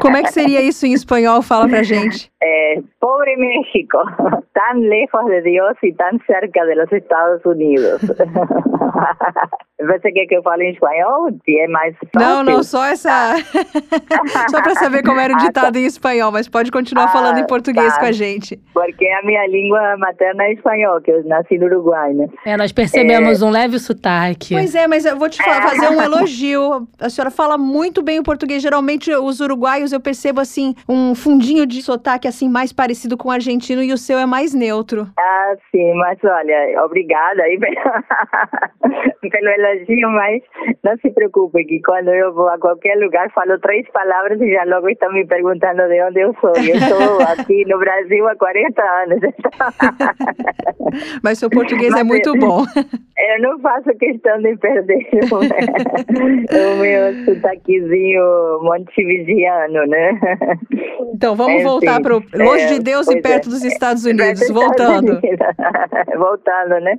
Como 0.00 0.16
é 0.16 0.22
que 0.22 0.32
seria 0.32 0.62
isso 0.62 0.86
em 0.86 0.94
espanhol? 0.94 1.42
Fala 1.42 1.68
pra 1.68 1.82
gente. 1.82 2.09
É, 2.42 2.80
pobre 3.00 3.36
México, 3.36 3.98
tão 4.54 4.80
lejos 4.80 5.24
de 5.26 5.40
Deus 5.42 5.76
e 5.82 5.92
tão 5.92 6.18
cerca 6.26 6.64
de 6.64 6.74
los 6.74 6.92
Estados 6.92 7.44
Unidos. 7.44 8.00
Você 9.80 10.12
quer 10.12 10.26
que 10.26 10.36
eu 10.36 10.42
fale 10.42 10.64
em 10.64 10.72
espanhol? 10.72 11.28
É 11.48 11.68
mais 11.68 11.96
fácil. 12.12 12.28
Não, 12.28 12.42
não, 12.42 12.62
só 12.62 12.84
essa. 12.84 13.34
só 14.50 14.60
para 14.62 14.74
saber 14.74 15.02
como 15.02 15.18
era 15.18 15.32
o 15.32 15.36
ah, 15.36 15.40
ditado 15.40 15.72
tá. 15.72 15.78
em 15.78 15.86
espanhol, 15.86 16.30
mas 16.30 16.48
pode 16.48 16.70
continuar 16.70 17.04
ah, 17.04 17.08
falando 17.08 17.38
em 17.38 17.46
português 17.46 17.94
tá. 17.94 18.00
com 18.00 18.06
a 18.06 18.12
gente. 18.12 18.58
Porque 18.74 19.08
a 19.08 19.22
minha 19.22 19.46
língua 19.46 19.96
materna 19.96 20.44
é 20.44 20.52
espanhol, 20.52 21.00
que 21.00 21.10
eu 21.10 21.24
nasci 21.24 21.56
no 21.56 21.64
Uruguai, 21.64 22.12
né? 22.12 22.28
É, 22.44 22.58
nós 22.58 22.72
percebemos 22.72 23.40
é... 23.40 23.44
um 23.44 23.48
leve 23.48 23.78
sotaque. 23.78 24.54
Pois 24.54 24.74
é, 24.74 24.86
mas 24.86 25.06
eu 25.06 25.16
vou 25.16 25.30
te 25.30 25.42
fazer 25.42 25.88
um 25.88 26.02
elogio. 26.02 26.86
A 27.00 27.08
senhora 27.08 27.30
fala 27.30 27.56
muito 27.56 28.02
bem 28.02 28.18
o 28.18 28.22
português. 28.22 28.62
Geralmente, 28.62 29.10
os 29.14 29.40
uruguaios, 29.40 29.92
eu 29.92 30.00
percebo, 30.00 30.40
assim, 30.40 30.74
um 30.86 31.14
fundinho 31.14 31.64
de 31.64 31.82
sotaque, 31.82 31.99
assim, 32.08 32.48
mais 32.48 32.72
parecido 32.72 33.16
com 33.16 33.28
o 33.28 33.32
argentino 33.32 33.82
e 33.82 33.92
o 33.92 33.98
seu 33.98 34.18
é 34.18 34.26
mais 34.26 34.54
neutro. 34.54 35.06
Ah, 35.18 35.54
sim, 35.70 35.94
mas 35.94 36.18
olha, 36.24 36.84
obrigada 36.84 37.42
aí 37.42 37.58
pelo 39.30 39.48
elogio, 39.48 40.10
mas 40.10 40.42
não 40.82 40.96
se 40.98 41.10
preocupe 41.10 41.64
que 41.64 41.80
quando 41.82 42.08
eu 42.08 42.32
vou 42.32 42.48
a 42.48 42.58
qualquer 42.58 42.96
lugar 42.96 43.30
falo 43.32 43.58
três 43.58 43.86
palavras 43.90 44.40
e 44.40 44.52
já 44.52 44.64
logo 44.64 44.88
estão 44.88 45.12
me 45.12 45.26
perguntando 45.26 45.86
de 45.88 46.02
onde 46.02 46.20
eu 46.20 46.34
sou. 46.40 46.56
Eu 46.56 46.76
estou 46.76 47.20
aqui 47.28 47.64
no 47.66 47.78
Brasil 47.78 48.26
há 48.28 48.36
40 48.36 48.82
anos. 48.82 49.20
Mas 51.22 51.38
seu 51.38 51.50
português 51.50 51.90
Mas, 51.90 52.00
é 52.00 52.04
muito 52.04 52.32
bom. 52.34 52.64
Eu 53.20 53.42
não 53.42 53.58
faço 53.60 53.90
questão 53.98 54.40
de 54.40 54.56
perder 54.56 55.06
o 55.30 56.76
meu 56.80 57.24
sotaquezinho 57.26 58.22
montevidiano, 58.62 59.86
né? 59.86 60.18
Então 61.14 61.36
vamos 61.36 61.62
voltar 61.62 61.79
para 61.80 62.44
longe 62.44 62.66
de 62.68 62.78
Deus 62.80 63.08
e 63.08 63.20
perto 63.20 63.48
é. 63.48 63.52
dos 63.52 63.64
Estados 63.64 64.04
Unidos, 64.04 64.48
voltando. 64.48 65.20
voltando, 66.16 66.80
né? 66.80 66.96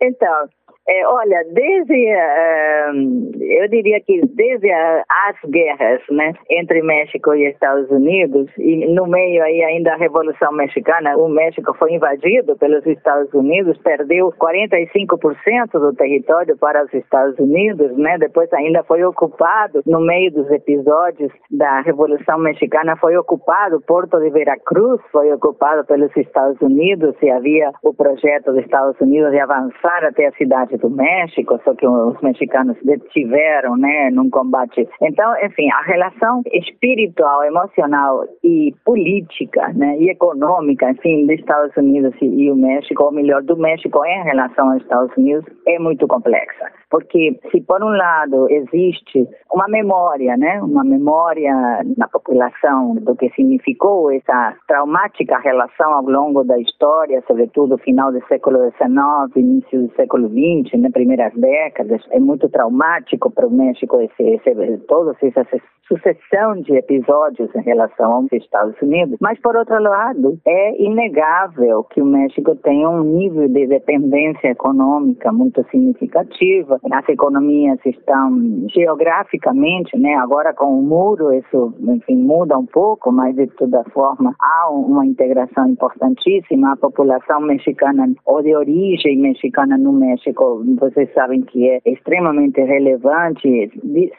Então, 0.00 0.48
é, 0.86 1.06
olha, 1.06 1.44
desde, 1.50 1.94
uh, 1.94 3.42
eu 3.42 3.68
diria 3.68 4.00
que 4.00 4.20
desde 4.34 4.70
a, 4.70 5.02
as 5.28 5.50
guerras 5.50 6.02
né, 6.10 6.34
entre 6.50 6.82
México 6.82 7.34
e 7.34 7.48
Estados 7.48 7.90
Unidos, 7.90 8.50
e 8.58 8.86
no 8.92 9.06
meio 9.06 9.42
aí 9.42 9.64
ainda 9.64 9.94
a 9.94 9.96
Revolução 9.96 10.52
Mexicana, 10.52 11.16
o 11.16 11.26
México 11.26 11.74
foi 11.78 11.94
invadido 11.94 12.54
pelos 12.58 12.84
Estados 12.84 13.32
Unidos, 13.32 13.78
perdeu 13.78 14.30
45% 14.32 15.70
do 15.72 15.94
território 15.94 16.54
para 16.58 16.84
os 16.84 16.92
Estados 16.92 17.38
Unidos, 17.38 17.96
né, 17.96 18.18
depois 18.18 18.52
ainda 18.52 18.84
foi 18.84 19.02
ocupado, 19.04 19.82
no 19.86 20.00
meio 20.00 20.30
dos 20.32 20.50
episódios 20.50 21.32
da 21.50 21.80
Revolução 21.80 22.38
Mexicana, 22.38 22.94
foi 22.96 23.16
ocupado 23.16 23.80
Porto 23.86 24.20
de 24.20 24.28
Veracruz, 24.28 25.00
foi 25.10 25.32
ocupado 25.32 25.82
pelos 25.86 26.14
Estados 26.14 26.60
Unidos 26.60 27.14
e 27.22 27.30
havia 27.30 27.72
o 27.82 27.94
projeto 27.94 28.52
dos 28.52 28.62
Estados 28.62 29.00
Unidos 29.00 29.30
de 29.30 29.40
avançar 29.40 30.04
até 30.04 30.26
a 30.26 30.32
cidade 30.32 30.73
do 30.78 30.90
México, 30.90 31.58
só 31.64 31.74
que 31.74 31.86
os 31.86 32.20
mexicanos 32.20 32.76
detiveram, 32.82 33.76
né, 33.76 34.10
num 34.10 34.30
combate. 34.30 34.88
Então, 35.02 35.34
enfim, 35.42 35.68
a 35.70 35.82
relação 35.82 36.42
espiritual, 36.52 37.44
emocional 37.44 38.24
e 38.42 38.74
política, 38.84 39.72
né, 39.74 39.96
e 39.98 40.10
econômica, 40.10 40.90
enfim, 40.90 41.26
dos 41.26 41.36
Estados 41.36 41.76
Unidos 41.76 42.14
e, 42.20 42.50
o 42.50 42.56
México, 42.56 43.04
ou 43.04 43.12
melhor, 43.12 43.42
do 43.42 43.56
México 43.56 44.04
em 44.04 44.24
relação 44.24 44.70
aos 44.70 44.82
Estados 44.82 45.16
Unidos, 45.16 45.44
é 45.66 45.78
muito 45.78 46.06
complexa. 46.06 46.70
Porque 46.90 47.38
se 47.50 47.60
por 47.62 47.82
um 47.82 47.90
lado 47.90 48.48
existe 48.50 49.26
uma 49.52 49.66
memória, 49.68 50.36
né, 50.36 50.60
uma 50.62 50.84
memória 50.84 51.52
na 51.96 52.06
população 52.06 52.94
do 52.94 53.16
que 53.16 53.30
significou 53.30 54.12
essa 54.12 54.54
traumática 54.68 55.38
relação 55.38 55.92
ao 55.92 56.04
longo 56.04 56.44
da 56.44 56.58
história, 56.58 57.22
sobretudo 57.26 57.78
final 57.78 58.12
do 58.12 58.24
século 58.26 58.70
XIX, 58.72 59.36
início 59.36 59.82
do 59.82 59.94
século 59.94 60.28
XX, 60.28 60.63
nas 60.78 60.92
primeiras 60.92 61.32
décadas, 61.34 62.00
é 62.10 62.18
muito 62.18 62.48
traumático 62.48 63.30
para 63.30 63.46
o 63.46 63.50
México 63.50 64.00
esse, 64.00 64.22
esse, 64.22 64.78
toda 64.88 65.16
essa 65.20 65.46
sucessão 65.86 66.60
de 66.62 66.76
episódios 66.76 67.54
em 67.54 67.62
relação 67.62 68.12
aos 68.12 68.32
Estados 68.32 68.74
Unidos. 68.80 69.18
Mas, 69.20 69.38
por 69.40 69.56
outro 69.56 69.80
lado, 69.80 70.38
é 70.46 70.82
inegável 70.82 71.84
que 71.84 72.00
o 72.00 72.06
México 72.06 72.54
tem 72.56 72.86
um 72.86 73.02
nível 73.02 73.48
de 73.48 73.66
dependência 73.66 74.48
econômica 74.48 75.32
muito 75.32 75.64
significativa. 75.70 76.80
As 76.90 77.08
economias 77.08 77.78
estão 77.84 78.66
geograficamente, 78.68 79.96
né, 79.98 80.14
agora 80.14 80.54
com 80.54 80.78
o 80.78 80.82
muro, 80.82 81.32
isso, 81.32 81.74
enfim, 81.80 82.16
muda 82.16 82.58
um 82.58 82.66
pouco, 82.66 83.12
mas 83.12 83.34
de 83.36 83.46
toda 83.48 83.84
forma 83.92 84.34
há 84.40 84.70
uma 84.70 85.04
integração 85.04 85.68
importantíssima. 85.68 86.72
A 86.72 86.76
população 86.76 87.40
mexicana 87.40 88.08
ou 88.24 88.42
de 88.42 88.54
origem 88.54 89.18
mexicana 89.18 89.76
no 89.76 89.92
México 89.92 90.53
vocês 90.78 91.12
sabem 91.12 91.42
que 91.42 91.68
é 91.68 91.80
extremamente 91.86 92.60
relevante. 92.60 93.70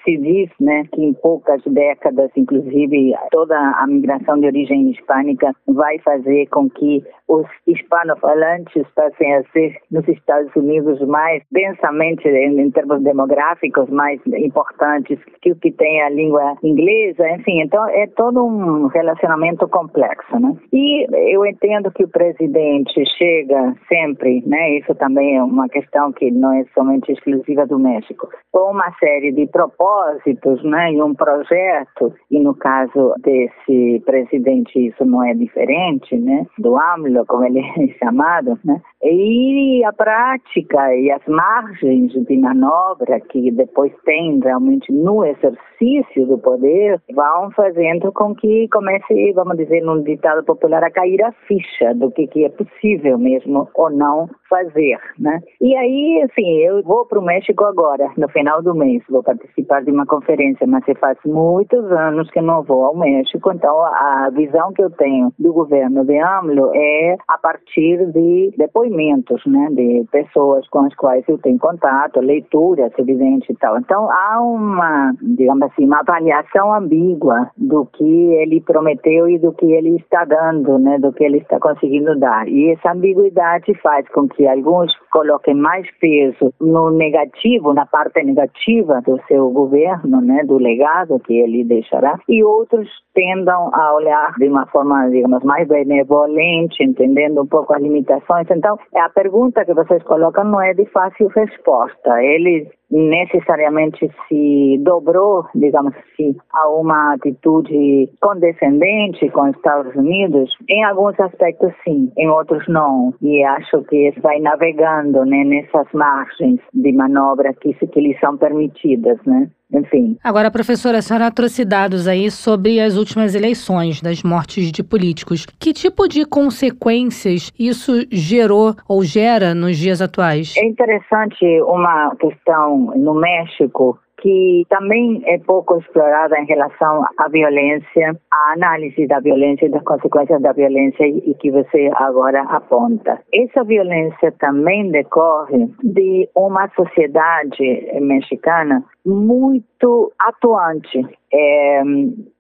Se 0.04 0.18
diz 0.18 0.50
né, 0.60 0.84
que 0.92 1.02
em 1.02 1.14
poucas 1.14 1.62
décadas, 1.66 2.32
inclusive, 2.36 3.14
toda 3.32 3.58
a 3.58 3.86
migração 3.88 4.40
de 4.40 4.48
origem 4.48 4.90
hispânica 4.92 5.54
vai 5.68 6.00
fazer 6.00 6.48
com 6.48 6.70
que 6.70 7.04
os 7.28 7.46
hispanofalantes 7.66 8.86
passem 8.96 9.34
a 9.36 9.44
ser, 9.52 9.76
nos 9.92 10.08
Estados 10.08 10.56
Unidos, 10.56 11.00
mais 11.08 11.42
densamente, 11.52 12.28
em, 12.28 12.60
em 12.60 12.72
termos 12.72 13.02
demográficos, 13.02 13.90
mais 13.90 14.20
importantes 14.28 15.20
que 15.42 15.52
o 15.52 15.56
que 15.56 15.72
tem 15.72 16.02
a 16.04 16.10
língua 16.10 16.56
inglesa. 16.64 17.28
Enfim, 17.32 17.62
então 17.62 17.88
é 17.90 18.08
todo 18.08 18.46
um 18.46 18.88
relacionamento 18.88 19.68
complexo. 19.68 20.40
Né? 20.40 20.56
E 20.72 21.08
eu 21.34 21.46
entendo 21.46 21.92
que 21.92 22.04
o 22.04 22.08
presidente 22.08 23.04
chega 23.18 23.76
sempre, 23.88 24.44
né, 24.46 24.78
isso 24.78 24.94
também 24.96 25.38
é 25.38 25.44
uma 25.44 25.68
questão 25.68 26.12
que 26.12 26.25
não 26.32 26.52
é 26.52 26.66
somente 26.74 27.12
exclusiva 27.12 27.66
do 27.66 27.80
México, 27.80 28.30
com 28.52 28.72
uma 28.72 28.92
série 29.00 29.32
de 29.32 29.48
propósitos 29.48 30.64
né, 30.64 30.94
e 30.94 31.02
um 31.02 31.14
projeto, 31.14 32.14
e 32.30 32.40
no 32.40 32.56
caso 32.56 33.14
desse 33.20 34.02
presidente 34.06 34.88
isso 34.88 35.06
não 35.06 35.24
é 35.24 35.34
diferente, 35.34 36.16
né, 36.18 36.46
do 36.58 36.78
AMLO, 36.78 37.26
como 37.26 37.46
ele 37.46 37.60
é 37.78 37.88
chamado, 37.98 38.58
né, 38.64 38.82
e 39.04 39.84
a 39.86 39.94
prática 39.94 40.96
e 40.96 41.12
as 41.12 41.26
margens 41.28 42.12
de 42.12 42.38
manobra 42.38 43.20
que 43.20 43.52
depois 43.52 43.92
tem 44.04 44.40
realmente 44.40 44.92
no 44.92 45.24
exercício 45.24 46.26
do 46.26 46.38
poder 46.38 47.02
vão 47.14 47.52
fazendo 47.52 48.12
com 48.12 48.34
que 48.36 48.68
comece, 48.70 49.32
vamos 49.34 49.58
dizer, 49.58 49.82
num 49.82 50.02
ditado 50.02 50.44
popular, 50.44 50.84
a 50.84 50.92
cair 50.92 51.22
a 51.24 51.32
ficha 51.48 51.94
do 51.96 52.12
que, 52.12 52.28
que 52.28 52.46
é 52.46 52.50
possível 52.50 53.18
mesmo 53.18 53.70
ou 53.74 53.90
não 53.90 54.30
fazer, 54.50 55.00
né? 55.20 55.40
E 55.62 55.76
aí, 55.76 56.15
assim, 56.24 56.60
eu 56.60 56.82
vou 56.84 57.06
para 57.06 57.20
o 57.20 57.24
México 57.24 57.64
agora, 57.66 58.12
no 58.18 58.28
final 58.30 58.62
do 58.62 58.76
mês, 58.76 59.04
vou 59.10 59.24
participar 59.24 59.84
de 59.84 59.92
uma 59.92 60.06
conferência, 60.06 60.66
mas 60.68 60.84
faz 61.00 61.18
muitos 61.26 61.92
anos 61.92 62.30
que 62.32 62.42
não 62.42 62.64
vou 62.64 62.86
ao 62.86 62.96
México, 62.96 63.52
então 63.52 63.80
a 63.84 64.30
visão 64.32 64.72
que 64.74 64.84
eu 64.84 64.90
tenho 64.92 65.32
do 65.38 65.54
governo 65.54 66.06
de 66.06 66.18
AMLO 66.20 66.72
é 66.74 67.18
a 67.28 67.38
partir 67.38 68.06
de 68.12 68.54
depoimentos, 68.58 69.42
né, 69.46 69.70
de 69.72 70.06
pessoas 70.12 70.68
com 70.70 70.86
as 70.86 70.96
quais 70.96 71.24
eu 71.28 71.38
tenho 71.40 71.60
contato, 71.60 72.20
leituras, 72.20 72.92
evidente 72.98 73.52
e 73.52 73.56
tal. 73.56 73.78
Então 73.78 74.10
há 74.12 74.40
uma, 74.42 75.14
digamos 75.22 75.64
assim, 75.64 75.86
uma 75.86 76.00
avaliação 76.00 76.74
ambígua 76.74 77.50
do 77.58 77.86
que 77.86 78.34
ele 78.36 78.62
prometeu 78.62 79.30
e 79.30 79.38
do 79.38 79.52
que 79.54 79.66
ele 79.66 79.96
está 79.98 80.26
dando, 80.26 80.78
né, 80.80 80.98
do 81.00 81.12
que 81.12 81.24
ele 81.24 81.38
está 81.38 81.60
conseguindo 81.60 82.18
dar. 82.18 82.48
E 82.48 82.72
essa 82.72 82.92
ambiguidade 82.92 83.74
faz 83.82 84.08
com 84.10 84.28
que 84.28 84.48
alguns 84.48 84.94
coloquem 85.12 85.56
mais 85.56 85.90
peso 86.06 86.54
no 86.62 86.92
negativo, 86.92 87.74
na 87.74 87.88
parte 87.88 88.24
negativa 88.24 89.02
do 89.02 89.20
seu 89.28 89.50
governo, 89.50 90.22
né, 90.22 90.44
do 90.44 90.60
legado 90.60 91.20
que 91.20 91.34
ele 91.34 91.64
deixará, 91.64 92.20
e 92.30 92.44
outros 92.44 92.88
tendam 93.16 93.72
a 93.74 93.96
olhar 93.96 94.34
de 94.38 94.48
uma 94.48 94.68
forma, 94.68 95.10
digamos, 95.10 95.44
mais 95.44 95.68
benevolente, 95.68 96.84
entendendo 96.84 97.42
um 97.42 97.48
pouco 97.48 97.74
as 97.74 97.82
limitações. 97.82 98.48
Então, 98.52 98.78
a 98.96 99.10
pergunta 99.10 99.66
que 99.66 99.74
vocês 99.74 100.04
colocam 100.04 100.44
não 100.44 100.62
é 100.62 100.76
de 100.76 100.86
fácil 100.86 101.28
resposta. 101.30 102.22
Ele 102.22 102.70
necessariamente 102.90 104.10
se 104.28 104.78
dobrou, 104.82 105.46
digamos 105.56 105.94
assim, 105.96 106.36
a 106.54 106.70
uma 106.70 107.14
atitude 107.14 108.10
condescendente 108.22 109.30
com 109.30 109.50
os 109.50 109.56
Estados 109.56 109.96
Unidos? 109.96 110.56
Em 110.70 110.84
alguns 110.84 111.20
aspectos, 111.20 111.74
sim, 111.84 112.12
em 112.18 112.30
outros, 112.30 112.68
não. 112.68 113.14
E 113.22 113.44
acho 113.44 113.84
que 113.84 114.14
vai 114.22 114.40
navegando 114.40 115.26
né, 115.26 115.44
nessas 115.44 115.88
margens 115.94 116.60
de 116.74 116.92
manobra 116.92 117.54
que, 117.54 117.74
que 117.74 118.00
lhe 118.00 118.18
são 118.20 118.38
permitidas, 118.38 119.18
né? 119.26 119.50
Enfim. 119.78 120.18
Agora, 120.24 120.50
professora, 120.52 121.00
a 121.00 121.02
senhora 121.02 121.32
trouxe 121.32 121.66
dados 121.66 122.08
aí 122.08 122.30
sobre 122.32 122.80
as 122.80 122.98
últimas 122.98 123.36
eleições, 123.36 124.02
das 124.02 124.24
mortes 124.24 124.72
de 124.72 124.84
políticos. 124.84 125.46
Que 125.60 125.74
tipo 125.74 126.08
de 126.08 126.26
consequências 126.26 127.52
isso 127.58 128.06
gerou 128.12 128.76
ou 128.88 129.04
gera 129.04 129.54
nos 129.54 129.78
dias 129.78 130.02
atuais? 130.02 130.54
É 130.58 130.66
interessante 130.66 131.46
uma 131.62 132.16
questão 132.16 132.94
no 132.96 133.14
México 133.14 134.00
que 134.22 134.64
também 134.70 135.22
é 135.26 135.38
pouco 135.40 135.78
explorada 135.78 136.40
em 136.40 136.46
relação 136.46 137.04
à 137.18 137.28
violência, 137.30 138.16
à 138.32 138.54
análise 138.54 139.08
da 139.08 139.20
violência 139.20 139.66
e 139.66 139.70
das 139.70 139.84
consequências 139.84 140.42
da 140.42 140.54
violência 140.54 141.06
e 141.06 141.34
que 141.36 141.52
você 141.52 141.90
agora 141.96 142.42
aponta. 142.44 143.20
Essa 143.34 143.64
violência 143.64 144.32
também 144.40 144.90
decorre 144.92 145.68
de 145.84 146.30
uma 146.36 146.70
sociedade 146.70 148.00
mexicana 148.02 148.84
muito 149.06 150.12
atuante. 150.20 151.06
É, 151.38 151.82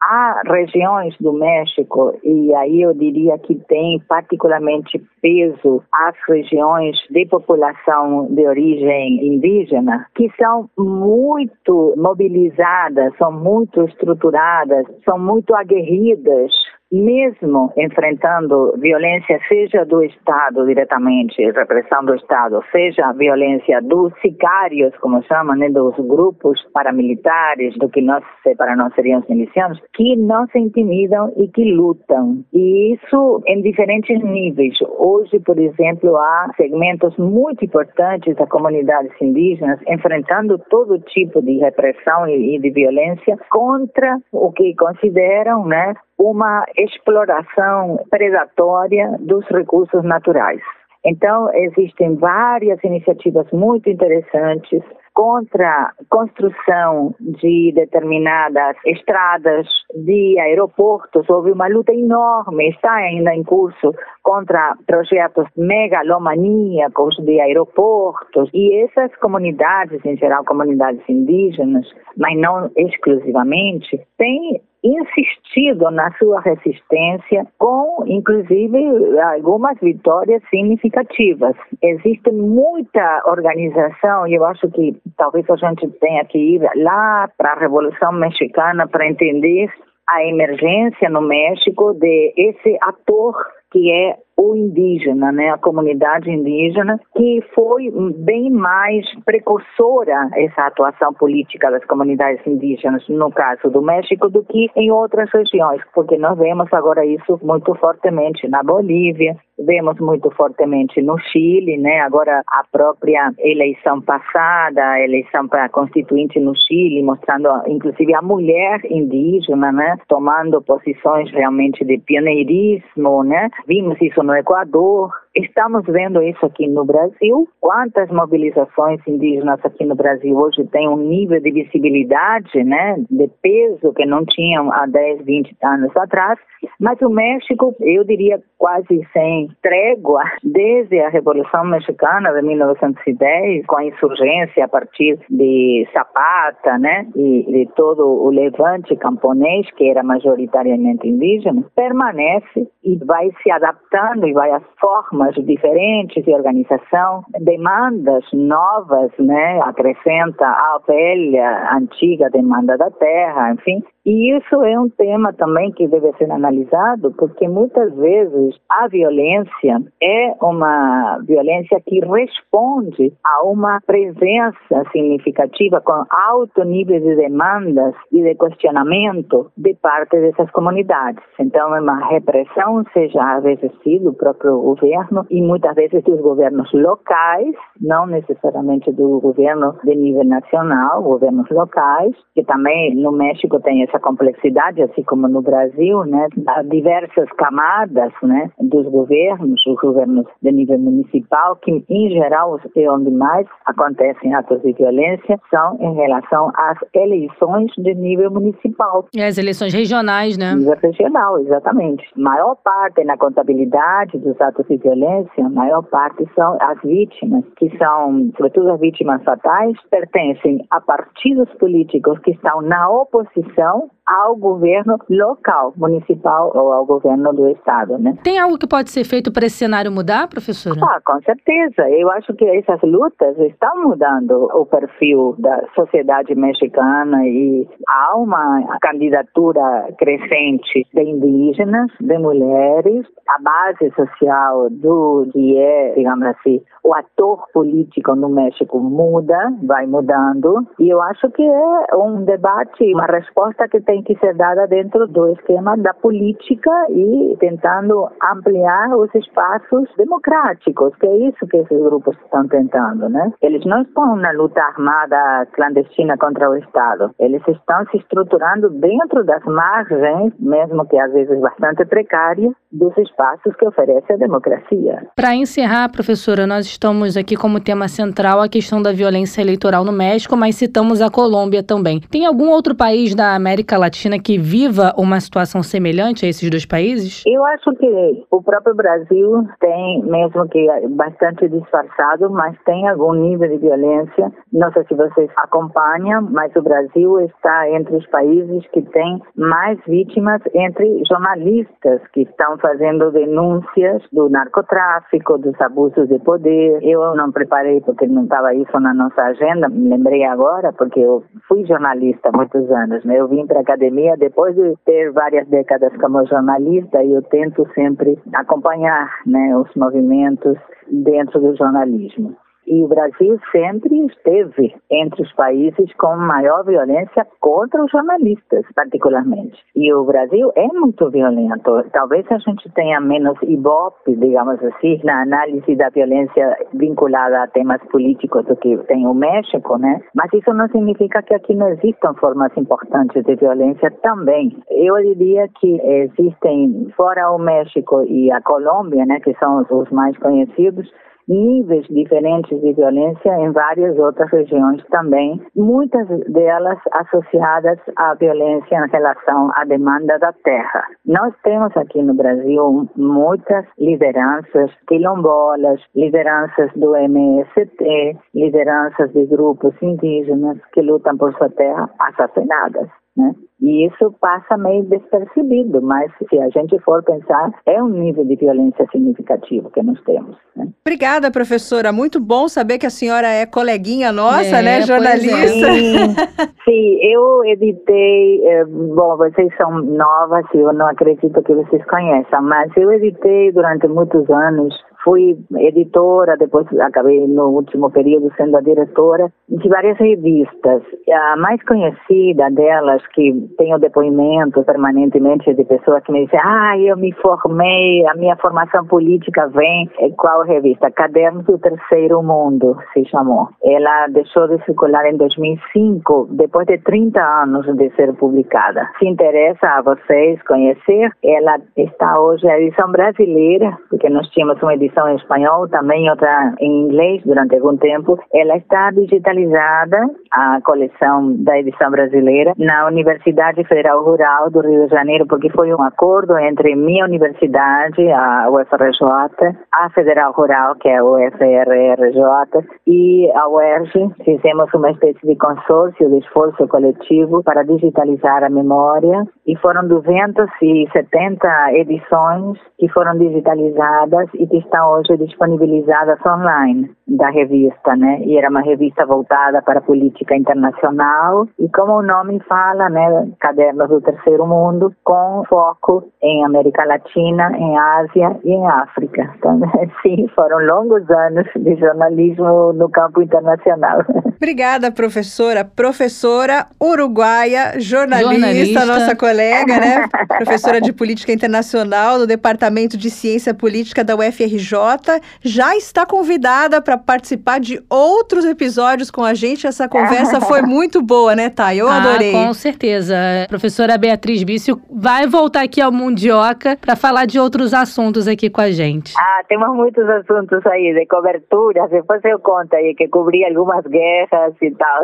há 0.02 0.42
regiões 0.46 1.14
do 1.20 1.34
México, 1.34 2.18
e 2.24 2.56
aí 2.56 2.82
eu 2.82 2.94
diria 2.94 3.38
que 3.38 3.56
tem 3.68 4.00
particularmente 4.08 5.04
peso 5.22 5.84
as 5.92 6.16
regiões 6.30 6.96
de 7.10 7.26
população 7.26 8.28
de 8.30 8.48
origem 8.48 9.34
indígena, 9.34 10.08
que 10.16 10.32
são 10.40 10.70
muito 10.78 11.94
mobilizadas, 11.98 13.14
são 13.18 13.34
muito 13.34 13.84
estruturadas, 13.84 14.86
são 15.04 15.20
muito 15.20 15.54
aguerridas 15.54 16.54
mesmo 16.92 17.72
enfrentando 17.78 18.74
violência, 18.78 19.40
seja 19.48 19.86
do 19.86 20.04
Estado 20.04 20.66
diretamente, 20.66 21.44
repressão 21.52 22.06
do 22.06 22.16
Estado, 22.16 22.64
seja 22.72 23.08
a 23.08 23.14
violência 23.14 23.82
dos 23.82 24.14
sicários, 24.22 24.96
como 24.98 25.24
chamam, 25.24 25.56
né, 25.56 25.70
dos 25.70 25.96
grupos 25.98 26.62
paramilitares, 26.74 27.76
do 27.78 27.90
que 27.90 28.02
nós, 28.02 28.24
para 28.58 28.76
nós 28.76 28.94
seriam 28.94 29.20
os 29.20 29.28
milicianos, 29.28 29.80
que 29.94 30.16
não 30.16 30.48
se 30.48 30.60
intimidam 30.60 31.32
e 31.38 31.48
que 31.48 31.64
lutam. 31.74 32.44
E 32.54 32.94
isso 32.94 33.42
em 33.48 33.62
diferentes 33.62 34.22
níveis. 34.24 34.78
Hoje, 34.98 35.40
por 35.40 35.58
exemplo, 35.60 36.16
há 36.18 36.52
segmentos 36.56 37.16
muito 37.18 37.66
importantes 37.66 38.36
da 38.36 38.46
comunidades 38.48 39.12
indígenas 39.22 39.80
enfrentando 39.88 40.58
todo 40.70 41.00
tipo 41.00 41.42
de 41.42 41.58
repressão 41.58 42.28
e 42.28 42.60
de 42.60 42.70
violência 42.70 43.38
contra 43.50 44.18
o 44.32 44.52
que 44.52 44.74
consideram 44.76 45.66
né, 45.66 45.94
uma 46.18 46.66
exploração 46.78 48.00
predatória 48.10 49.18
dos 49.20 49.46
recursos 49.48 50.04
naturais. 50.04 50.62
Então, 51.06 51.54
existem 51.54 52.16
várias 52.16 52.84
iniciativas 52.84 53.46
muito 53.52 53.88
interessantes 53.90 54.82
contra 55.14 55.70
a 55.70 55.94
construção 56.10 57.16
de 57.20 57.72
determinadas 57.74 58.76
estradas, 58.86 59.66
de 59.94 60.38
aeroportos. 60.40 61.30
Houve 61.30 61.52
uma 61.52 61.68
luta 61.68 61.94
enorme, 61.94 62.70
está 62.70 62.92
ainda 62.92 63.34
em 63.34 63.44
curso, 63.44 63.94
contra 64.22 64.76
projetos 64.86 65.48
megalomaníacos 65.56 67.16
de 67.24 67.40
aeroportos. 67.40 68.50
E 68.54 68.84
essas 68.84 69.16
comunidades, 69.18 70.04
em 70.04 70.18
geral 70.18 70.44
comunidades 70.44 71.02
indígenas, 71.08 71.88
mas 72.18 72.38
não 72.38 72.70
exclusivamente, 72.76 74.02
têm 74.18 74.60
insistido 74.86 75.90
na 75.90 76.12
sua 76.18 76.40
resistência 76.42 77.48
com, 77.58 78.06
inclusive, 78.06 79.20
algumas 79.20 79.80
vitórias 79.80 80.44
significativas. 80.50 81.56
Existe 81.82 82.32
muita 82.32 83.24
organização, 83.26 84.28
e 84.28 84.36
eu 84.36 84.46
acho 84.46 84.70
que 84.70 84.96
talvez 85.18 85.50
a 85.50 85.56
gente 85.56 85.88
tenha 86.00 86.24
que 86.26 86.38
ir 86.38 86.62
lá 86.76 87.28
para 87.36 87.54
a 87.54 87.60
Revolução 87.60 88.12
Mexicana 88.12 88.88
para 88.88 89.08
entender 89.08 89.70
a 90.08 90.24
emergência 90.24 91.10
no 91.10 91.22
México 91.22 91.96
de 91.96 92.34
esse 92.38 92.78
ator 92.82 93.36
que 93.72 93.92
é 93.92 94.18
o 94.38 94.56
indígena, 94.56 95.32
né, 95.32 95.50
a 95.50 95.58
comunidade 95.58 96.30
indígena, 96.30 97.00
que 97.16 97.42
foi 97.54 97.90
bem 98.18 98.50
mais 98.50 99.06
precursora 99.24 100.30
essa 100.34 100.68
atuação 100.68 101.14
política 101.14 101.72
das 101.72 101.86
comunidades 101.86 102.46
indígenas, 102.46 103.08
no 103.08 103.32
caso 103.32 103.70
do 103.70 103.82
México, 103.82 104.30
do 104.30 104.44
que 104.44 104.70
em 104.76 104.92
outras 104.92 105.30
regiões, 105.32 105.82
porque 105.94 106.18
nós 106.18 106.38
vemos 106.38 106.72
agora 106.74 107.06
isso 107.06 107.40
muito 107.42 107.74
fortemente 107.76 108.48
na 108.48 108.62
Bolívia, 108.62 109.38
vemos 109.60 109.98
muito 110.00 110.30
fortemente 110.32 111.02
no 111.02 111.18
Chile, 111.18 111.78
né, 111.78 112.00
agora 112.02 112.42
a 112.48 112.64
própria 112.72 113.32
eleição 113.40 114.02
passada, 114.02 114.82
a 114.82 115.02
eleição 115.02 115.48
para 115.48 115.70
constituinte 115.70 116.40
no 116.40 116.54
Chile, 116.56 117.02
mostrando 117.04 117.50
inclusive 117.68 118.14
a 118.14 118.22
mulher 118.22 118.82
indígena, 118.90 119.72
né, 119.72 119.98
tomando 120.08 120.62
posições 120.62 121.32
realmente 121.32 121.84
de 121.86 121.98
pioneirismo, 121.98 123.24
né, 123.24 123.50
vimos 123.68 124.00
isso 124.02 124.22
no 124.24 124.36
Equador. 124.36 125.12
Estamos 125.36 125.84
vendo 125.86 126.22
isso 126.22 126.46
aqui 126.46 126.66
no 126.66 126.86
Brasil. 126.86 127.46
Quantas 127.60 128.10
mobilizações 128.10 129.02
indígenas 129.06 129.60
aqui 129.66 129.84
no 129.84 129.94
Brasil 129.94 130.34
hoje 130.38 130.66
têm 130.68 130.88
um 130.88 130.96
nível 130.96 131.42
de 131.42 131.52
visibilidade, 131.52 132.64
né, 132.64 132.96
de 133.10 133.30
peso 133.42 133.94
que 133.94 134.06
não 134.06 134.24
tinham 134.26 134.72
há 134.72 134.86
10, 134.86 135.26
20 135.26 135.58
anos 135.62 135.96
atrás. 135.98 136.40
Mas 136.80 137.02
o 137.02 137.10
México, 137.10 137.76
eu 137.82 138.06
diria 138.06 138.42
quase 138.58 139.06
sem 139.12 139.45
trégua, 139.62 140.24
desde 140.44 141.00
a 141.00 141.10
Revolução 141.10 141.66
Mexicana 141.66 142.32
de 142.34 142.42
1910, 142.42 143.66
com 143.66 143.78
a 143.78 143.86
insurgência 143.86 144.66
a 144.66 144.68
partir 144.68 145.20
de 145.30 145.88
Zapata, 145.94 146.78
né, 146.78 147.08
e 147.16 147.44
de 147.44 147.70
todo 147.76 148.06
o 148.06 148.30
levante 148.30 148.96
camponês, 148.96 149.70
que 149.72 149.90
era 149.90 150.04
majoritariamente 150.04 151.08
indígena, 151.08 151.64
permanece 151.76 152.68
e 152.84 152.98
vai 153.06 153.30
se 153.42 153.52
adaptando 153.52 154.28
e 154.28 154.34
vai 154.34 154.52
às 154.52 154.64
formas 154.80 155.36
diferentes 155.36 156.24
de 156.24 156.34
organização, 156.34 157.24
demandas 157.40 158.24
novas, 158.34 159.12
né, 159.20 159.60
acrescenta 159.64 160.46
a 160.46 160.80
velha, 160.88 161.70
antiga 161.74 162.30
demanda 162.30 162.78
da 162.78 162.90
terra, 162.92 163.52
enfim, 163.54 163.84
e 164.06 164.38
isso 164.38 164.64
é 164.64 164.80
um 164.80 164.90
tema 164.90 165.34
também 165.34 165.72
que 165.72 165.88
deve 165.88 166.12
ser 166.14 166.32
analisado, 166.32 167.12
porque 167.18 167.48
muitas 167.48 167.94
vezes 167.96 168.56
a 168.70 168.88
violência 168.88 169.82
é 170.02 170.36
uma 170.42 171.20
violência 171.26 171.82
que 171.86 172.00
responde 172.00 173.14
a 173.24 173.44
uma 173.44 173.82
presença 173.86 174.84
significativa 174.92 175.82
com 175.82 176.04
alto 176.10 176.64
nível 176.64 177.00
de 177.00 177.16
demandas 177.16 177.96
e 178.12 178.22
de 178.22 178.36
questionamento 178.36 179.52
de 179.58 179.74
parte 179.76 180.20
dessas 180.20 180.52
comunidades. 180.52 181.24
Então, 181.40 181.76
é 181.76 181.82
uma 181.82 182.08
repressão, 182.08 182.84
seja 182.94 183.38
às 183.38 183.44
vezes 183.44 183.72
do 184.02 184.14
próprio 184.14 184.60
governo 184.60 185.26
e 185.30 185.42
muitas 185.42 185.76
vezes 185.76 186.04
dos 186.04 186.20
governos 186.22 186.72
locais, 186.74 187.56
não 187.80 188.08
necessariamente 188.08 188.92
do 188.92 189.20
governo 189.20 189.76
de 189.84 189.96
nível 189.96 190.24
nacional, 190.26 191.04
governos 191.04 191.50
locais, 191.50 192.16
que 192.34 192.44
também 192.44 192.96
no 192.96 193.12
México 193.12 193.60
tem 193.60 193.84
essa 193.84 193.95
essa 193.96 194.00
complexidade, 194.00 194.82
assim 194.82 195.04
como 195.04 195.28
no 195.28 195.42
Brasil, 195.42 196.04
né, 196.06 196.28
há 196.48 196.62
diversas 196.64 197.30
camadas, 197.38 198.12
né, 198.22 198.52
dos 198.60 198.88
governos, 198.88 199.66
os 199.66 199.76
governos 199.82 200.26
de 200.42 200.52
nível 200.52 200.80
municipal, 200.80 201.56
que 201.58 201.84
em 201.90 202.10
geral 202.10 202.60
é 202.76 202.92
onde 202.92 203.12
mais 203.12 203.48
acontecem 203.66 204.34
atos 204.34 204.62
de 204.62 204.74
violência, 204.74 205.40
são 205.50 205.78
em 205.80 205.94
relação 205.96 206.52
às 206.56 206.78
eleições 206.94 207.72
de 207.78 207.94
nível 207.96 208.32
municipal. 208.32 209.08
E 209.14 209.22
as 209.22 209.38
eleições 209.38 209.74
regionais, 209.74 210.38
né? 210.38 210.54
Nível 210.56 210.78
regional, 210.82 211.40
exatamente. 211.40 212.06
Maior 212.16 212.56
parte 212.64 213.04
na 213.04 213.18
contabilidade 213.18 214.18
dos 214.18 214.40
atos 214.42 214.66
de 214.68 214.78
violência, 214.78 215.50
maior 215.50 215.84
parte 215.84 216.26
são 216.36 216.58
as 216.62 216.80
vítimas, 216.82 217.44
que 217.58 217.76
são, 217.78 218.32
sobretudo 218.36 218.72
as 218.72 218.80
vítimas 218.80 219.24
fatais, 219.24 219.78
pertencem 219.90 220.66
a 220.72 220.82
partidos 220.82 221.50
políticos 221.60 222.20
que 222.20 222.32
estão 222.32 222.62
na 222.62 222.90
oposição 222.90 223.85
know 223.86 223.95
ao 224.06 224.36
governo 224.36 224.98
local, 225.10 225.74
municipal 225.76 226.52
ou 226.56 226.72
ao 226.72 226.86
governo 226.86 227.34
do 227.34 227.50
estado, 227.50 227.98
né? 227.98 228.18
Tem 228.24 228.40
algo 228.40 228.58
que 228.58 228.68
pode 228.68 228.92
ser 228.92 229.04
feito 229.04 229.32
para 229.32 229.46
esse 229.46 229.58
cenário 229.58 229.92
mudar, 229.92 230.28
professora? 230.28 230.80
Ah, 230.84 231.02
com 231.04 231.20
certeza. 231.24 231.90
Eu 231.90 232.12
acho 232.12 232.34
que 232.36 232.46
essas 232.46 232.82
lutas 232.84 233.38
estão 233.40 233.84
mudando 233.84 234.50
o 234.54 234.66
perfil 234.66 235.36
da 235.40 235.64
sociedade 235.74 236.36
mexicana 236.36 237.26
e 237.26 237.68
há 237.88 238.16
uma 238.16 238.78
candidatura 238.82 239.90
crescente 239.98 240.86
de 240.94 241.02
indígenas, 241.02 241.92
de 242.00 242.18
mulheres, 242.18 243.06
a 243.28 243.42
base 243.42 243.92
social 243.96 244.70
do 244.70 245.28
que 245.32 245.58
é, 245.58 245.94
digamos 245.96 246.28
assim, 246.28 246.62
o 246.84 246.94
ator 246.94 247.46
político 247.52 248.16
no 248.16 248.30
México 248.30 248.80
muda, 248.80 249.52
vai 249.64 249.88
mudando, 249.88 250.68
e 250.80 250.90
eu 250.90 251.02
acho 251.02 251.30
que 251.32 251.42
é 251.42 251.96
um 251.96 252.24
debate, 252.24 252.94
uma 252.94 253.06
resposta 253.06 253.68
que 253.68 253.82
tem 253.82 253.95
que 254.04 254.18
ser 254.20 254.36
dada 254.36 254.68
dentro 254.68 255.08
do 255.08 255.32
esquema 255.32 255.78
da 255.78 255.94
política 255.94 256.72
e 256.90 257.36
tentando 257.40 258.08
ampliar 258.32 258.96
os 258.98 259.14
espaços 259.16 259.90
democráticos, 259.98 260.94
que 260.96 261.08
é 261.08 261.30
isso 261.30 261.48
que 261.48 261.58
esses 261.58 261.80
grupos 261.80 262.16
estão 262.24 262.48
tentando, 262.48 263.10
né? 263.10 263.32
Eles 263.42 263.66
não 263.66 263.82
estão 263.82 264.16
na 264.16 264.32
luta 264.32 264.62
armada 264.62 265.48
clandestina 265.54 266.18
contra 266.18 266.50
o 266.50 266.56
Estado, 266.56 267.12
eles 267.20 267.42
estão 267.48 267.86
se 267.92 267.98
estruturando 267.98 268.70
dentro 268.70 269.24
das 269.24 269.44
margens, 269.46 270.34
mesmo 270.40 270.86
que 270.88 270.98
às 270.98 271.12
vezes 271.14 271.40
bastante 271.40 271.86
precárias, 271.86 272.54
dos 272.72 272.96
espaços 272.98 273.56
que 273.56 273.66
oferece 273.66 274.12
a 274.12 274.18
democracia. 274.18 275.08
Para 275.16 275.34
encerrar, 275.34 275.90
professora, 275.90 276.46
nós 276.46 276.66
estamos 276.66 277.16
aqui 277.16 277.36
como 277.38 277.60
tema 277.60 277.88
central 277.88 278.42
a 278.42 278.50
questão 278.50 278.82
da 278.82 278.92
violência 278.92 279.42
eleitoral 279.42 279.86
no 279.86 279.94
México, 279.94 280.36
mas 280.36 280.56
citamos 280.56 281.02
a 281.02 281.10
Colômbia 281.10 281.64
também. 281.64 282.02
Tem 282.02 282.26
algum 282.26 282.50
outro 282.50 282.76
país 282.76 283.16
da 283.16 283.34
América 283.34 283.78
Latina 283.78 283.85
que 284.20 284.38
viva 284.38 284.94
uma 284.98 285.20
situação 285.20 285.62
semelhante 285.64 286.26
a 286.26 286.30
esses 286.30 286.50
dois 286.50 286.66
países? 286.66 287.24
Eu 287.26 287.44
acho 287.46 287.74
que 287.76 288.26
o 288.32 288.42
próprio 288.42 288.76
Brasil 288.76 289.48
tem, 289.60 290.04
mesmo 290.04 290.48
que 290.50 290.68
bastante 290.90 291.48
disfarçado, 291.48 292.30
mas 292.30 292.56
tem 292.66 292.88
algum 292.88 293.14
nível 293.14 293.50
de 293.50 293.58
violência. 293.58 294.32
Não 294.52 294.72
sei 294.72 294.84
se 294.86 294.96
vocês 294.96 295.30
acompanham, 295.38 296.22
mas 296.32 296.56
o 296.56 296.62
Brasil 296.62 297.20
está 297.22 297.70
entre 297.72 297.96
os 297.96 298.06
países 298.08 298.66
que 298.72 298.82
tem 298.82 299.22
mais 299.36 299.80
vítimas 299.88 300.42
entre 300.54 301.04
jornalistas 301.10 302.02
que 302.14 302.22
estão 302.22 302.58
fazendo 302.58 303.12
denúncias 303.12 304.02
do 304.12 304.30
narcotráfico, 304.30 305.38
dos 305.38 305.60
abusos 305.62 306.08
de 306.08 306.20
poder. 306.20 306.80
Eu 306.82 307.16
não 307.16 307.32
preparei 307.32 307.82
porque 307.82 308.08
não 308.08 308.24
estava 308.24 308.54
isso 308.54 308.80
na 308.80 308.94
nossa 308.94 309.22
agenda, 309.22 309.70
me 309.70 309.90
lembrei 309.90 310.24
agora 310.24 310.72
porque 310.74 311.00
eu 311.00 311.24
fui 311.48 311.66
jornalista 311.66 312.30
há 312.30 312.32
muitos 312.32 312.70
anos, 312.72 313.04
né? 313.04 313.20
Eu 313.20 313.28
vim 313.28 313.46
para 313.46 313.64
cá 313.64 313.75
academia, 313.76 314.16
depois 314.18 314.56
de 314.56 314.76
ter 314.86 315.12
várias 315.12 315.48
décadas 315.48 315.96
como 315.98 316.26
jornalista, 316.26 317.04
eu 317.04 317.22
tento 317.24 317.68
sempre 317.74 318.18
acompanhar 318.34 319.10
né, 319.26 319.56
os 319.56 319.70
movimentos 319.76 320.58
dentro 320.90 321.40
do 321.40 321.56
jornalismo. 321.56 322.36
E 322.68 322.84
o 322.84 322.88
Brasil 322.88 323.40
sempre 323.52 324.06
esteve 324.08 324.76
entre 324.90 325.22
os 325.22 325.32
países 325.34 325.94
com 325.98 326.16
maior 326.16 326.64
violência 326.66 327.26
contra 327.40 327.84
os 327.84 327.92
jornalistas, 327.92 328.66
particularmente. 328.76 329.58
E 329.76 329.94
o 329.94 330.04
Brasil 330.04 330.52
é 330.56 330.68
muito 330.68 331.10
violento. 331.10 331.84
Talvez 331.92 332.26
a 332.32 332.38
gente 332.40 332.70
tenha 332.74 333.00
menos 333.00 333.38
ibope, 333.44 334.16
digamos 334.16 334.64
assim, 334.64 335.00
na 335.04 335.22
análise 335.22 335.76
da 335.76 335.90
violência 335.90 336.58
vinculada 336.74 337.44
a 337.44 337.48
temas 337.48 337.82
políticos 337.92 338.46
do 338.46 338.56
que 338.56 338.78
tem 338.88 339.06
o 339.06 339.14
México, 339.14 339.78
né? 339.78 340.02
Mas 340.16 340.34
isso 340.34 340.54
não 340.54 340.68
significa 340.70 341.22
que 341.22 341.34
aqui 341.34 341.54
não 341.54 341.70
existam 341.70 342.14
formas 342.16 342.52
importantes 342.58 343.24
de 343.24 343.36
violência 343.36 343.92
também. 344.02 344.58
Eu 344.70 344.96
diria 345.04 345.48
que 345.60 345.80
existem, 345.82 346.88
fora 346.96 347.32
o 347.32 347.38
México 347.38 348.04
e 348.04 348.32
a 348.32 348.42
Colômbia, 348.42 349.06
né, 349.06 349.20
que 349.20 349.34
são 349.36 349.66
os 349.70 349.90
mais 349.92 350.18
conhecidos, 350.18 350.92
níveis 351.28 351.86
diferentes 351.88 352.60
de 352.62 352.74
violência 352.74 353.40
em 353.40 353.52
várias 353.52 353.98
outras 353.98 354.30
regiões 354.32 354.84
também, 354.90 355.42
muitas 355.56 356.08
delas 356.32 356.80
associadas 356.92 357.80
à 357.96 358.14
violência 358.16 358.76
em 358.76 358.90
relação 358.90 359.52
à 359.56 359.66
demanda 359.66 360.18
da 360.20 360.34
terra. 360.34 360.86
Nós 361.06 361.34
temos 361.44 361.76
aqui 361.78 362.02
no 362.02 362.14
Brasil 362.14 362.90
muitas 362.96 363.66
lideranças 363.80 364.72
quilombolas, 364.88 365.80
lideranças 365.96 366.72
do 366.76 366.96
MST, 366.96 368.18
lideranças 368.34 369.12
de 369.14 369.26
grupos 369.26 369.74
indígenas 369.82 370.58
que 370.74 370.82
lutam 370.82 371.18
por 371.18 371.34
sua 371.36 371.50
terra 371.50 371.90
assassinadas. 372.00 372.90
Né? 373.18 373.34
E 373.66 373.88
isso 373.88 374.14
passa 374.22 374.56
meio 374.58 374.84
despercebido, 374.84 375.82
mas 375.82 376.12
se 376.30 376.40
a 376.40 376.50
gente 376.50 376.78
for 376.82 377.02
pensar, 377.02 377.52
é 377.66 377.82
um 377.82 377.90
nível 377.90 378.24
de 378.24 378.36
violência 378.36 378.86
significativo 378.92 379.72
que 379.72 379.82
nós 379.82 380.00
temos. 380.04 380.38
Né? 380.56 380.68
Obrigada, 380.86 381.32
professora. 381.32 381.92
Muito 381.92 382.20
bom 382.20 382.48
saber 382.48 382.78
que 382.78 382.86
a 382.86 382.92
senhora 382.92 383.28
é 383.28 383.44
coleguinha 383.48 384.12
nossa, 384.12 384.58
é, 384.58 384.62
né, 384.62 384.78
é. 384.78 384.82
jornalista. 384.84 385.36
É. 385.36 385.48
Sim, 385.48 386.16
sim, 386.64 387.00
eu 387.12 387.44
editei, 387.46 388.46
eh, 388.46 388.66
bom, 388.66 389.18
vocês 389.18 389.52
são 389.58 389.82
novas, 389.82 390.46
eu 390.54 390.72
não 390.72 390.86
acredito 390.86 391.42
que 391.42 391.56
vocês 391.56 391.84
conheçam, 391.86 392.44
mas 392.44 392.72
eu 392.78 392.92
editei 392.92 393.52
durante 393.52 393.88
muitos 393.88 394.30
anos 394.30 394.76
fui 395.06 395.38
editora, 395.56 396.36
depois 396.36 396.66
acabei 396.80 397.26
no 397.28 397.50
último 397.50 397.92
período 397.92 398.34
sendo 398.36 398.58
a 398.58 398.62
diretora 398.62 399.32
de 399.48 399.70
várias 399.70 399.98
revistas. 400.00 400.82
A 401.08 401.38
mais 401.38 401.64
conhecida 401.64 402.50
delas, 402.50 403.06
que 403.14 403.32
tenho 403.58 403.80
depoimento 403.80 404.64
permanentemente 404.64 405.54
de 405.54 405.64
pessoas 405.64 406.04
que 406.04 406.12
me 406.12 406.26
dizem, 406.26 406.40
ah, 406.44 406.78
eu 406.78 406.98
me 406.98 407.12
formei, 407.14 408.06
a 408.08 408.16
minha 408.16 408.36
formação 408.38 408.86
política 408.86 409.48
vem, 409.48 409.90
é 410.00 410.10
qual 410.12 410.44
revista? 410.44 410.92
Cadernos 410.92 411.46
do 411.46 411.58
Terceiro 411.58 412.22
Mundo, 412.24 412.78
se 412.94 413.06
chamou. 413.06 413.50
Ela 413.64 414.08
deixou 414.08 414.48
de 414.48 414.64
circular 414.66 415.06
em 415.06 415.18
2005, 415.18 416.30
depois 416.32 416.66
de 416.68 416.78
30 416.80 417.20
anos 417.20 417.66
de 417.78 417.90
ser 417.96 418.14
publicada. 418.16 418.90
Se 419.00 419.08
interessa 419.08 419.68
a 419.68 419.82
vocês 419.82 420.42
conhecer, 420.44 421.12
ela 421.24 421.58
está 421.78 422.20
hoje, 422.20 422.48
a 422.48 422.60
edição 422.60 422.92
brasileira, 422.92 423.78
porque 423.90 424.10
nós 424.10 424.28
tínhamos 424.30 424.62
uma 424.62 424.74
edição 424.74 425.10
em 425.10 425.16
espanhol, 425.16 425.68
também 425.68 426.10
outra 426.10 426.54
em 426.60 426.86
inglês 426.86 427.22
durante 427.26 427.56
algum 427.56 427.78
tempo. 427.78 428.20
Ela 428.34 428.58
está 428.58 428.92
digitalizada, 428.92 429.98
a 430.32 430.60
coleção 430.64 431.36
da 431.44 431.60
edição 431.60 431.92
brasileira, 431.92 432.54
na 432.58 432.88
Universidade 432.88 433.35
Federal 433.68 434.04
Rural 434.04 434.50
do 434.50 434.62
Rio 434.62 434.86
de 434.86 434.92
Janeiro, 434.94 435.26
porque 435.28 435.50
foi 435.50 435.74
um 435.74 435.82
acordo 435.82 436.38
entre 436.38 436.76
minha 436.76 437.06
universidade, 437.06 438.02
a 438.12 438.50
UFRJ, 438.50 439.56
a 439.72 439.90
Federal 439.90 440.32
Rural, 440.32 440.76
que 440.76 440.88
é 440.88 440.98
a 440.98 441.04
UFRRJ, 441.04 442.66
e 442.88 443.32
a 443.36 443.48
UERJ. 443.48 444.12
Fizemos 444.24 444.74
uma 444.74 444.92
espécie 444.92 445.26
de 445.26 445.36
consórcio 445.36 446.10
de 446.10 446.20
esforço 446.20 446.68
coletivo 446.68 447.44
para 447.44 447.64
digitalizar 447.64 448.44
a 448.44 448.50
memória 448.50 449.26
e 449.46 449.56
foram 449.58 449.88
270 449.88 451.74
edições 451.74 452.58
que 452.78 452.88
foram 452.90 453.18
digitalizadas 453.18 454.30
e 454.34 454.48
que 454.48 454.58
estão 454.58 454.92
hoje 454.92 455.18
disponibilizadas 455.18 456.20
online 456.26 456.92
da 457.08 457.30
revista, 457.30 457.96
né? 457.96 458.20
E 458.24 458.38
era 458.38 458.50
uma 458.50 458.62
revista 458.62 459.06
voltada 459.06 459.62
para 459.62 459.80
a 459.80 459.84
política 459.84 460.36
internacional 460.36 461.48
e 461.60 461.70
como 461.70 461.94
o 462.00 462.02
nome 462.02 462.40
fala, 462.48 462.90
né, 462.90 463.25
Cadernos 463.40 463.90
do 463.90 464.02
Terceiro 464.02 464.46
Mundo, 464.46 464.94
com 465.04 465.44
foco 465.50 466.12
em 466.22 466.46
América 466.46 466.84
Latina, 466.86 467.52
em 467.58 467.78
Ásia 467.78 468.40
e 468.44 468.52
em 468.52 468.68
África. 468.68 469.34
Então, 469.38 469.60
sim, 470.02 470.28
foram 470.36 470.60
longos 470.66 471.10
anos 471.10 471.46
de 471.56 471.76
jornalismo 471.76 472.74
no 472.74 472.90
campo 472.90 473.22
internacional. 473.22 474.00
Obrigada, 474.36 474.92
professora. 474.92 475.64
Professora 475.64 476.68
uruguaia, 476.80 477.80
jornalista, 477.80 478.34
jornalista. 478.34 478.86
nossa 478.86 479.16
colega, 479.16 479.80
né? 479.80 480.08
professora 480.38 480.82
de 480.82 480.92
Política 480.92 481.32
Internacional 481.32 482.18
do 482.18 482.28
Departamento 482.28 482.98
de 482.98 483.10
Ciência 483.10 483.54
Política 483.54 484.04
da 484.04 484.16
UFRJ 484.16 485.22
já 485.42 485.76
está 485.76 486.06
convidada 486.06 486.82
para 486.82 486.98
participar 486.98 487.60
de 487.60 487.82
outros 487.90 488.46
episódios 488.46 489.10
com 489.10 489.24
a 489.24 489.34
gente. 489.34 489.68
Essa 489.68 489.88
conversa 489.88 490.42
foi 490.42 490.62
muito 490.62 491.02
boa, 491.02 491.36
né, 491.36 491.50
Thay? 491.50 491.80
Eu 491.80 491.88
ah, 491.88 491.98
adorei. 491.98 492.32
Com 492.32 492.54
certeza. 492.54 493.15
A 493.16 493.48
professora 493.48 493.98
Beatriz 493.98 494.44
Bício 494.44 494.82
vai 494.90 495.28
voltar 495.28 495.64
aqui 495.64 495.82
ao 495.82 495.92
Mundioca 495.92 496.78
para 496.80 496.96
falar 496.96 497.26
de 497.26 497.40
outros 497.40 497.74
assuntos 497.74 498.28
aqui 498.28 498.50
com 498.50 498.62
a 498.62 498.72
gente. 498.72 499.14
Ah, 499.18 499.42
temos 499.48 499.76
muitos 499.76 500.08
assuntos 500.10 500.66
aí 500.66 500.94
de 500.94 501.06
cobertura. 501.08 501.88
Depois 501.88 502.24
eu 502.26 502.40
conto 502.40 502.76
aí 502.76 502.94
que 502.96 503.08
cobri 503.08 503.46
algumas 503.46 503.86
guerras 503.86 504.54
e 504.62 504.72
tal. 504.72 505.02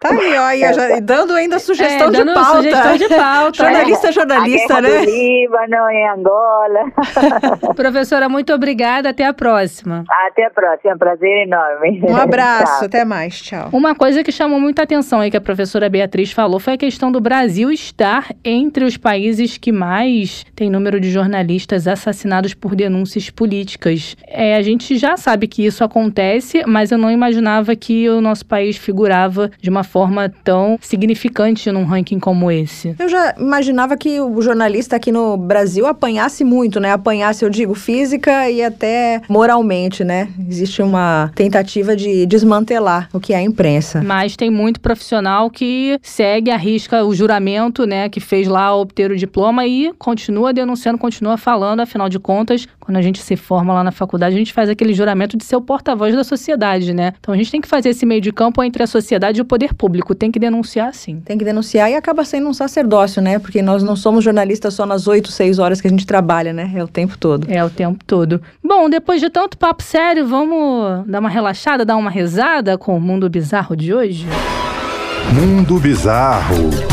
Tá 0.00 0.10
aí, 0.10 0.38
olha, 0.38 0.72
já, 0.72 1.00
dando 1.02 1.34
ainda 1.34 1.58
sugestão 1.58 2.08
é, 2.08 2.10
dando 2.10 2.28
de 2.28 2.34
pauta. 2.34 2.56
Sugestão 2.56 2.96
de 2.96 3.08
pauta. 3.08 3.56
jornalista, 3.56 4.12
jornalista, 4.12 4.76
a 4.76 4.80
né? 4.80 4.88
Do 4.88 5.04
Líbano, 5.04 5.90
em 5.90 6.08
Angola. 6.08 6.90
professora, 7.74 8.28
muito 8.28 8.52
obrigada. 8.52 9.10
Até 9.10 9.24
a 9.26 9.32
próxima. 9.32 10.04
Até 10.26 10.46
a 10.46 10.50
próxima. 10.50 10.96
Prazer 10.96 11.46
enorme. 11.46 12.02
Um 12.08 12.16
abraço. 12.16 12.84
até 12.84 13.04
mais. 13.04 13.40
Tchau. 13.40 13.68
Uma 13.72 13.94
coisa 13.94 14.22
que 14.22 14.32
chamou 14.32 14.60
muita 14.60 14.82
atenção 14.82 15.20
aí 15.20 15.30
que 15.30 15.36
a 15.36 15.40
professora 15.40 15.88
Beatriz 15.88 16.32
falou 16.32 16.58
foi 16.58 16.74
a 16.74 16.78
questão 16.78 17.10
do 17.10 17.19
Brasil 17.20 17.70
estar 17.70 18.34
entre 18.44 18.84
os 18.84 18.96
países 18.96 19.56
que 19.58 19.72
mais 19.72 20.44
tem 20.54 20.70
número 20.70 21.00
de 21.00 21.10
jornalistas 21.10 21.86
assassinados 21.86 22.54
por 22.54 22.74
denúncias 22.74 23.30
políticas. 23.30 24.16
É, 24.26 24.56
a 24.56 24.62
gente 24.62 24.96
já 24.96 25.16
sabe 25.16 25.46
que 25.46 25.64
isso 25.64 25.84
acontece, 25.84 26.64
mas 26.66 26.90
eu 26.90 26.98
não 26.98 27.10
imaginava 27.10 27.74
que 27.76 28.08
o 28.08 28.20
nosso 28.20 28.44
país 28.46 28.76
figurava 28.76 29.50
de 29.60 29.70
uma 29.70 29.84
forma 29.84 30.32
tão 30.42 30.78
significante 30.80 31.70
num 31.70 31.84
ranking 31.84 32.18
como 32.18 32.50
esse. 32.50 32.94
Eu 32.98 33.08
já 33.08 33.34
imaginava 33.38 33.96
que 33.96 34.20
o 34.20 34.40
jornalista 34.40 34.96
aqui 34.96 35.12
no 35.12 35.36
Brasil 35.36 35.86
apanhasse 35.86 36.44
muito, 36.44 36.80
né? 36.80 36.92
Apanhasse, 36.92 37.44
eu 37.44 37.50
digo, 37.50 37.74
física 37.74 38.50
e 38.50 38.62
até 38.62 39.22
moralmente, 39.28 40.04
né? 40.04 40.28
Existe 40.48 40.82
uma 40.82 41.30
tentativa 41.34 41.96
de 41.96 42.26
desmantelar 42.26 43.08
o 43.12 43.20
que 43.20 43.32
é 43.32 43.36
a 43.36 43.42
imprensa. 43.42 44.02
Mas 44.02 44.36
tem 44.36 44.50
muito 44.50 44.80
profissional 44.80 45.50
que 45.50 45.98
segue, 46.02 46.50
arrisca 46.50 47.04
o 47.10 47.14
juramento, 47.14 47.84
né? 47.86 48.08
Que 48.08 48.20
fez 48.20 48.48
lá 48.48 48.74
obter 48.74 49.10
o 49.10 49.16
diploma 49.16 49.66
e 49.66 49.92
continua 49.98 50.52
denunciando, 50.52 50.98
continua 50.98 51.36
falando. 51.36 51.80
Afinal 51.80 52.08
de 52.08 52.18
contas, 52.18 52.66
quando 52.78 52.96
a 52.96 53.02
gente 53.02 53.20
se 53.20 53.36
forma 53.36 53.74
lá 53.74 53.84
na 53.84 53.92
faculdade, 53.92 54.34
a 54.34 54.38
gente 54.38 54.52
faz 54.52 54.68
aquele 54.68 54.94
juramento 54.94 55.36
de 55.36 55.44
ser 55.44 55.56
o 55.56 55.60
porta-voz 55.60 56.14
da 56.14 56.24
sociedade, 56.24 56.94
né? 56.94 57.12
Então 57.20 57.34
a 57.34 57.36
gente 57.36 57.50
tem 57.50 57.60
que 57.60 57.68
fazer 57.68 57.90
esse 57.90 58.06
meio 58.06 58.20
de 58.20 58.32
campo 58.32 58.62
entre 58.62 58.82
a 58.82 58.86
sociedade 58.86 59.38
e 59.38 59.42
o 59.42 59.44
poder 59.44 59.74
público. 59.74 60.14
Tem 60.14 60.30
que 60.30 60.38
denunciar, 60.38 60.94
sim. 60.94 61.20
Tem 61.20 61.36
que 61.36 61.44
denunciar 61.44 61.90
e 61.90 61.94
acaba 61.94 62.24
sendo 62.24 62.48
um 62.48 62.54
sacerdócio, 62.54 63.20
né? 63.20 63.38
Porque 63.38 63.60
nós 63.62 63.82
não 63.82 63.96
somos 63.96 64.24
jornalistas 64.24 64.74
só 64.74 64.86
nas 64.86 65.06
oito, 65.06 65.30
seis 65.30 65.58
horas 65.58 65.80
que 65.80 65.86
a 65.86 65.90
gente 65.90 66.06
trabalha, 66.06 66.52
né? 66.52 66.72
É 66.74 66.82
o 66.82 66.88
tempo 66.88 67.18
todo. 67.18 67.46
É 67.50 67.64
o 67.64 67.70
tempo 67.70 68.04
todo. 68.06 68.40
Bom, 68.64 68.88
depois 68.88 69.20
de 69.20 69.28
tanto 69.30 69.58
papo 69.58 69.82
sério, 69.82 70.26
vamos 70.26 71.06
dar 71.06 71.20
uma 71.20 71.28
relaxada, 71.28 71.84
dar 71.84 71.96
uma 71.96 72.10
rezada 72.10 72.78
com 72.78 72.96
o 72.96 73.00
mundo 73.00 73.28
bizarro 73.28 73.76
de 73.76 73.92
hoje? 73.92 74.26
Mundo 75.32 75.78
Bizarro. 75.78 76.89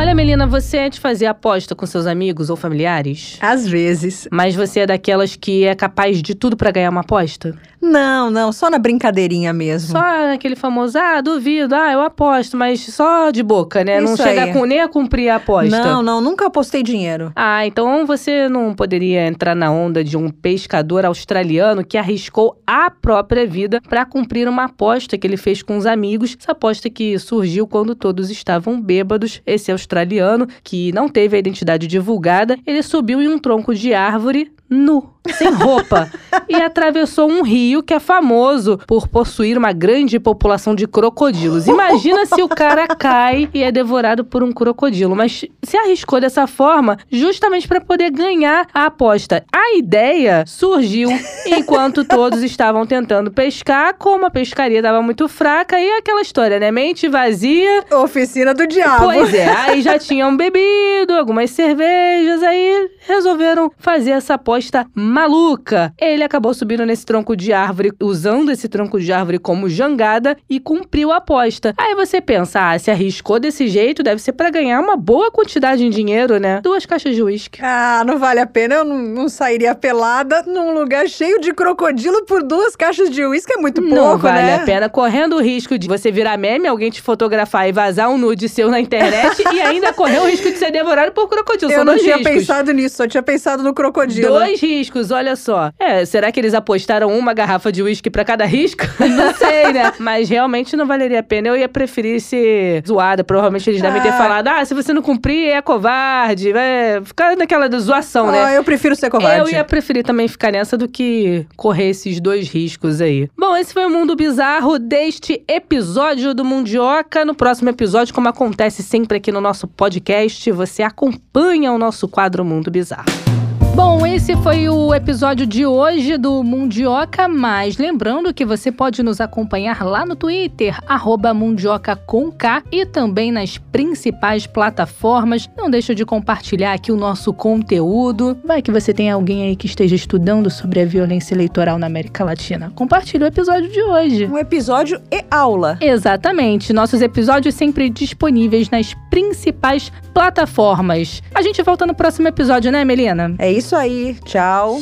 Olha, 0.00 0.14
Melina, 0.14 0.46
você 0.46 0.76
é 0.76 0.88
de 0.88 1.00
fazer 1.00 1.26
aposta 1.26 1.74
com 1.74 1.84
seus 1.84 2.06
amigos 2.06 2.50
ou 2.50 2.56
familiares? 2.56 3.36
Às 3.40 3.66
vezes. 3.66 4.28
Mas 4.30 4.54
você 4.54 4.80
é 4.80 4.86
daquelas 4.86 5.34
que 5.34 5.64
é 5.64 5.74
capaz 5.74 6.22
de 6.22 6.36
tudo 6.36 6.56
para 6.56 6.70
ganhar 6.70 6.90
uma 6.90 7.00
aposta? 7.00 7.58
Não, 7.80 8.30
não, 8.30 8.52
só 8.52 8.68
na 8.68 8.78
brincadeirinha 8.78 9.52
mesmo. 9.52 9.92
Só 9.92 10.32
aquele 10.34 10.56
famoso, 10.56 10.98
ah, 10.98 11.20
duvido, 11.20 11.74
ah, 11.74 11.92
eu 11.92 12.00
aposto, 12.00 12.56
mas 12.56 12.80
só 12.80 13.30
de 13.30 13.42
boca, 13.42 13.84
né? 13.84 14.00
não 14.00 14.14
Isso 14.14 14.22
chega 14.22 14.44
aí. 14.44 14.52
com, 14.52 14.64
nem 14.64 14.80
a 14.80 14.88
cumprir 14.88 15.28
a 15.28 15.36
aposta. 15.36 15.70
Não, 15.70 16.02
não, 16.02 16.20
nunca 16.20 16.46
apostei 16.46 16.82
dinheiro. 16.82 17.32
Ah, 17.36 17.66
então 17.66 18.04
você 18.06 18.48
não 18.48 18.74
poderia 18.74 19.26
entrar 19.26 19.54
na 19.54 19.70
onda 19.70 20.02
de 20.02 20.16
um 20.16 20.28
pescador 20.28 21.04
australiano 21.04 21.84
que 21.84 21.96
arriscou 21.96 22.60
a 22.66 22.90
própria 22.90 23.46
vida 23.46 23.80
para 23.88 24.04
cumprir 24.04 24.48
uma 24.48 24.64
aposta 24.64 25.16
que 25.16 25.26
ele 25.26 25.36
fez 25.36 25.62
com 25.62 25.76
os 25.76 25.86
amigos. 25.86 26.36
Essa 26.38 26.52
aposta 26.52 26.90
que 26.90 27.18
surgiu 27.18 27.66
quando 27.66 27.94
todos 27.94 28.30
estavam 28.30 28.80
bêbados. 28.80 29.40
Esse 29.46 29.70
australiano, 29.70 30.46
que 30.62 30.92
não 30.92 31.08
teve 31.08 31.36
a 31.36 31.38
identidade 31.40 31.86
divulgada, 31.86 32.56
ele 32.66 32.82
subiu 32.82 33.22
em 33.22 33.28
um 33.28 33.38
tronco 33.38 33.74
de 33.74 33.94
árvore 33.94 34.52
nu, 34.68 35.10
sem 35.32 35.50
roupa, 35.50 36.10
e 36.48 36.54
atravessou 36.54 37.30
um 37.30 37.42
rio 37.42 37.82
que 37.82 37.94
é 37.94 38.00
famoso 38.00 38.78
por 38.86 39.08
possuir 39.08 39.56
uma 39.56 39.72
grande 39.72 40.18
população 40.18 40.74
de 40.74 40.86
crocodilos. 40.86 41.66
Imagina 41.66 42.26
se 42.26 42.42
o 42.42 42.48
cara 42.48 42.86
cai 42.86 43.48
e 43.52 43.62
é 43.62 43.70
devorado 43.70 44.24
por 44.24 44.42
um 44.42 44.52
crocodilo, 44.52 45.14
mas 45.14 45.44
se 45.62 45.76
arriscou 45.76 46.20
dessa 46.20 46.46
forma 46.46 46.98
justamente 47.10 47.68
para 47.68 47.80
poder 47.80 48.10
ganhar 48.10 48.66
a 48.72 48.86
aposta. 48.86 49.44
A 49.52 49.76
ideia 49.76 50.44
surgiu 50.46 51.10
enquanto 51.46 52.04
todos 52.04 52.42
estavam 52.42 52.86
tentando 52.86 53.30
pescar, 53.30 53.94
como 53.94 54.26
a 54.26 54.30
pescaria 54.30 54.78
estava 54.78 55.02
muito 55.02 55.28
fraca 55.28 55.78
e 55.78 55.90
aquela 55.92 56.20
história, 56.22 56.58
né? 56.58 56.70
Mente 56.70 57.08
vazia, 57.08 57.84
Oficina 57.90 58.54
do 58.54 58.66
diabo. 58.66 59.04
Pois 59.04 59.34
é, 59.34 59.48
aí 59.68 59.82
já 59.82 59.98
tinham 59.98 60.36
bebido 60.36 61.14
algumas 61.18 61.50
cervejas, 61.50 62.42
aí 62.42 62.90
resolveram 63.06 63.70
fazer 63.78 64.10
essa 64.10 64.34
aposta 64.34 64.86
maluca. 65.22 65.92
Ele 65.98 66.22
acabou 66.22 66.54
subindo 66.54 66.86
nesse 66.86 67.04
tronco 67.04 67.36
de 67.36 67.52
árvore, 67.52 67.92
usando 68.00 68.50
esse 68.52 68.68
tronco 68.68 69.00
de 69.00 69.12
árvore 69.12 69.38
como 69.38 69.68
jangada 69.68 70.36
e 70.48 70.60
cumpriu 70.60 71.10
a 71.12 71.16
aposta. 71.16 71.74
Aí 71.76 71.94
você 71.94 72.20
pensa, 72.20 72.70
ah, 72.70 72.78
se 72.78 72.90
arriscou 72.90 73.38
desse 73.40 73.66
jeito, 73.68 74.02
deve 74.02 74.20
ser 74.22 74.32
pra 74.32 74.50
ganhar 74.50 74.80
uma 74.80 74.96
boa 74.96 75.30
quantidade 75.30 75.84
em 75.84 75.90
dinheiro, 75.90 76.38
né? 76.38 76.60
Duas 76.62 76.86
caixas 76.86 77.14
de 77.14 77.22
uísque. 77.22 77.60
Ah, 77.62 78.02
não 78.06 78.18
vale 78.18 78.40
a 78.40 78.46
pena. 78.46 78.76
Eu 78.76 78.84
não, 78.84 78.98
não 78.98 79.28
sairia 79.28 79.74
pelada 79.74 80.42
num 80.46 80.72
lugar 80.72 81.08
cheio 81.08 81.40
de 81.40 81.52
crocodilo 81.52 82.24
por 82.24 82.42
duas 82.42 82.76
caixas 82.76 83.10
de 83.10 83.24
uísque. 83.24 83.52
É 83.52 83.56
muito 83.56 83.80
pouco, 83.82 83.94
Não 83.96 84.18
vale 84.18 84.42
né? 84.42 84.54
a 84.56 84.58
pena, 84.60 84.88
correndo 84.88 85.36
o 85.36 85.42
risco 85.42 85.76
de 85.78 85.88
você 85.88 86.10
virar 86.10 86.36
meme, 86.36 86.68
alguém 86.68 86.90
te 86.90 87.02
fotografar 87.02 87.68
e 87.68 87.72
vazar 87.72 88.08
um 88.10 88.18
nude 88.18 88.48
seu 88.48 88.70
na 88.70 88.80
internet 88.80 89.42
e 89.52 89.60
ainda 89.60 89.92
correr 89.92 90.20
o 90.20 90.26
risco 90.26 90.50
de 90.50 90.58
ser 90.58 90.70
devorado 90.70 91.12
por 91.12 91.28
crocodilo. 91.28 91.70
Eu 91.72 91.76
São 91.76 91.84
não 91.84 91.98
tinha 91.98 92.16
riscos. 92.16 92.34
pensado 92.34 92.72
nisso, 92.72 92.96
só 92.96 93.06
tinha 93.06 93.22
pensado 93.22 93.62
no 93.62 93.74
crocodilo. 93.74 94.28
Dois 94.28 94.60
riscos, 94.60 95.07
olha 95.10 95.36
só. 95.36 95.70
É, 95.78 96.04
será 96.04 96.30
que 96.32 96.38
eles 96.40 96.54
apostaram 96.54 97.16
uma 97.16 97.32
garrafa 97.32 97.70
de 97.72 97.82
uísque 97.82 98.10
pra 98.10 98.24
cada 98.24 98.44
risco? 98.44 98.84
não 99.00 99.34
sei, 99.34 99.72
né? 99.72 99.92
Mas 99.98 100.28
realmente 100.28 100.76
não 100.76 100.86
valeria 100.86 101.20
a 101.20 101.22
pena. 101.22 101.48
Eu 101.48 101.56
ia 101.56 101.68
preferir 101.68 102.20
ser 102.20 102.82
zoada. 102.86 103.22
Provavelmente 103.24 103.68
eles 103.70 103.80
devem 103.82 104.00
ter 104.02 104.08
Ah. 104.10 104.12
falado: 104.18 104.48
ah, 104.48 104.64
se 104.64 104.74
você 104.74 104.92
não 104.92 105.02
cumprir, 105.02 105.48
é 105.48 105.60
covarde. 105.62 106.52
Vai 106.52 107.02
ficar 107.04 107.36
naquela 107.36 107.68
zoação, 107.78 108.30
né? 108.30 108.44
Ah, 108.44 108.54
eu 108.54 108.64
prefiro 108.64 108.94
ser 108.96 109.10
covarde. 109.10 109.40
Eu 109.40 109.48
ia 109.56 109.64
preferir 109.64 110.04
também 110.04 110.28
ficar 110.28 110.52
nessa 110.52 110.76
do 110.76 110.88
que 110.88 111.46
correr 111.56 111.90
esses 111.90 112.20
dois 112.20 112.48
riscos 112.48 113.00
aí. 113.00 113.28
Bom, 113.38 113.56
esse 113.56 113.72
foi 113.72 113.84
o 113.86 113.90
Mundo 113.90 114.14
Bizarro 114.16 114.78
deste 114.78 115.42
episódio 115.48 116.34
do 116.34 116.44
Mundioca. 116.44 117.24
No 117.24 117.34
próximo 117.34 117.68
episódio, 117.70 118.14
como 118.14 118.28
acontece 118.28 118.82
sempre 118.82 119.18
aqui 119.18 119.30
no 119.32 119.40
nosso 119.40 119.66
podcast, 119.66 120.50
você 120.52 120.82
acompanha 120.82 121.72
o 121.72 121.78
nosso 121.78 122.08
quadro 122.08 122.44
Mundo 122.44 122.70
Bizarro. 122.70 123.37
Bom, 123.78 124.04
esse 124.04 124.36
foi 124.38 124.68
o 124.68 124.92
episódio 124.92 125.46
de 125.46 125.64
hoje 125.64 126.18
do 126.18 126.42
Mundioca, 126.42 127.28
mas 127.28 127.78
lembrando 127.78 128.34
que 128.34 128.44
você 128.44 128.72
pode 128.72 129.04
nos 129.04 129.20
acompanhar 129.20 129.84
lá 129.84 130.04
no 130.04 130.16
Twitter, 130.16 130.76
arroba 130.84 131.32
Mundioca 131.32 131.94
com 131.94 132.28
K, 132.32 132.64
e 132.72 132.84
também 132.84 133.30
nas 133.30 133.56
principais 133.56 134.48
plataformas. 134.48 135.48
Não 135.56 135.70
deixa 135.70 135.94
de 135.94 136.04
compartilhar 136.04 136.72
aqui 136.72 136.90
o 136.90 136.96
nosso 136.96 137.32
conteúdo. 137.32 138.36
Vai 138.44 138.62
que 138.62 138.72
você 138.72 138.92
tem 138.92 139.12
alguém 139.12 139.44
aí 139.44 139.54
que 139.54 139.66
esteja 139.66 139.94
estudando 139.94 140.50
sobre 140.50 140.80
a 140.80 140.84
violência 140.84 141.32
eleitoral 141.32 141.78
na 141.78 141.86
América 141.86 142.24
Latina. 142.24 142.72
Compartilhe 142.74 143.22
o 143.22 143.28
episódio 143.28 143.70
de 143.70 143.80
hoje. 143.80 144.26
Um 144.26 144.38
episódio 144.38 145.00
e 145.08 145.24
aula. 145.30 145.78
Exatamente. 145.80 146.72
Nossos 146.72 147.00
episódios 147.00 147.54
sempre 147.54 147.88
disponíveis 147.88 148.68
nas 148.70 148.92
principais 149.08 149.92
plataformas. 150.12 151.22
A 151.32 151.42
gente 151.42 151.62
volta 151.62 151.86
no 151.86 151.94
próximo 151.94 152.26
episódio, 152.26 152.72
né, 152.72 152.84
Melina? 152.84 153.36
É 153.38 153.52
isso 153.68 153.76
aí. 153.76 154.16
Tchau. 154.24 154.80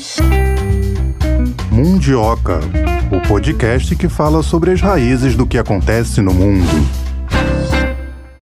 Mundioca, 1.72 2.61
o 3.11 3.26
podcast 3.26 3.97
que 3.97 4.09
fala 4.09 4.45
sobre 4.45 4.70
as 4.70 4.80
raízes 4.80 5.34
do 5.34 5.45
que 5.45 5.59
acontece 5.59 6.22
no 6.22 6.32
mundo. 6.32 6.70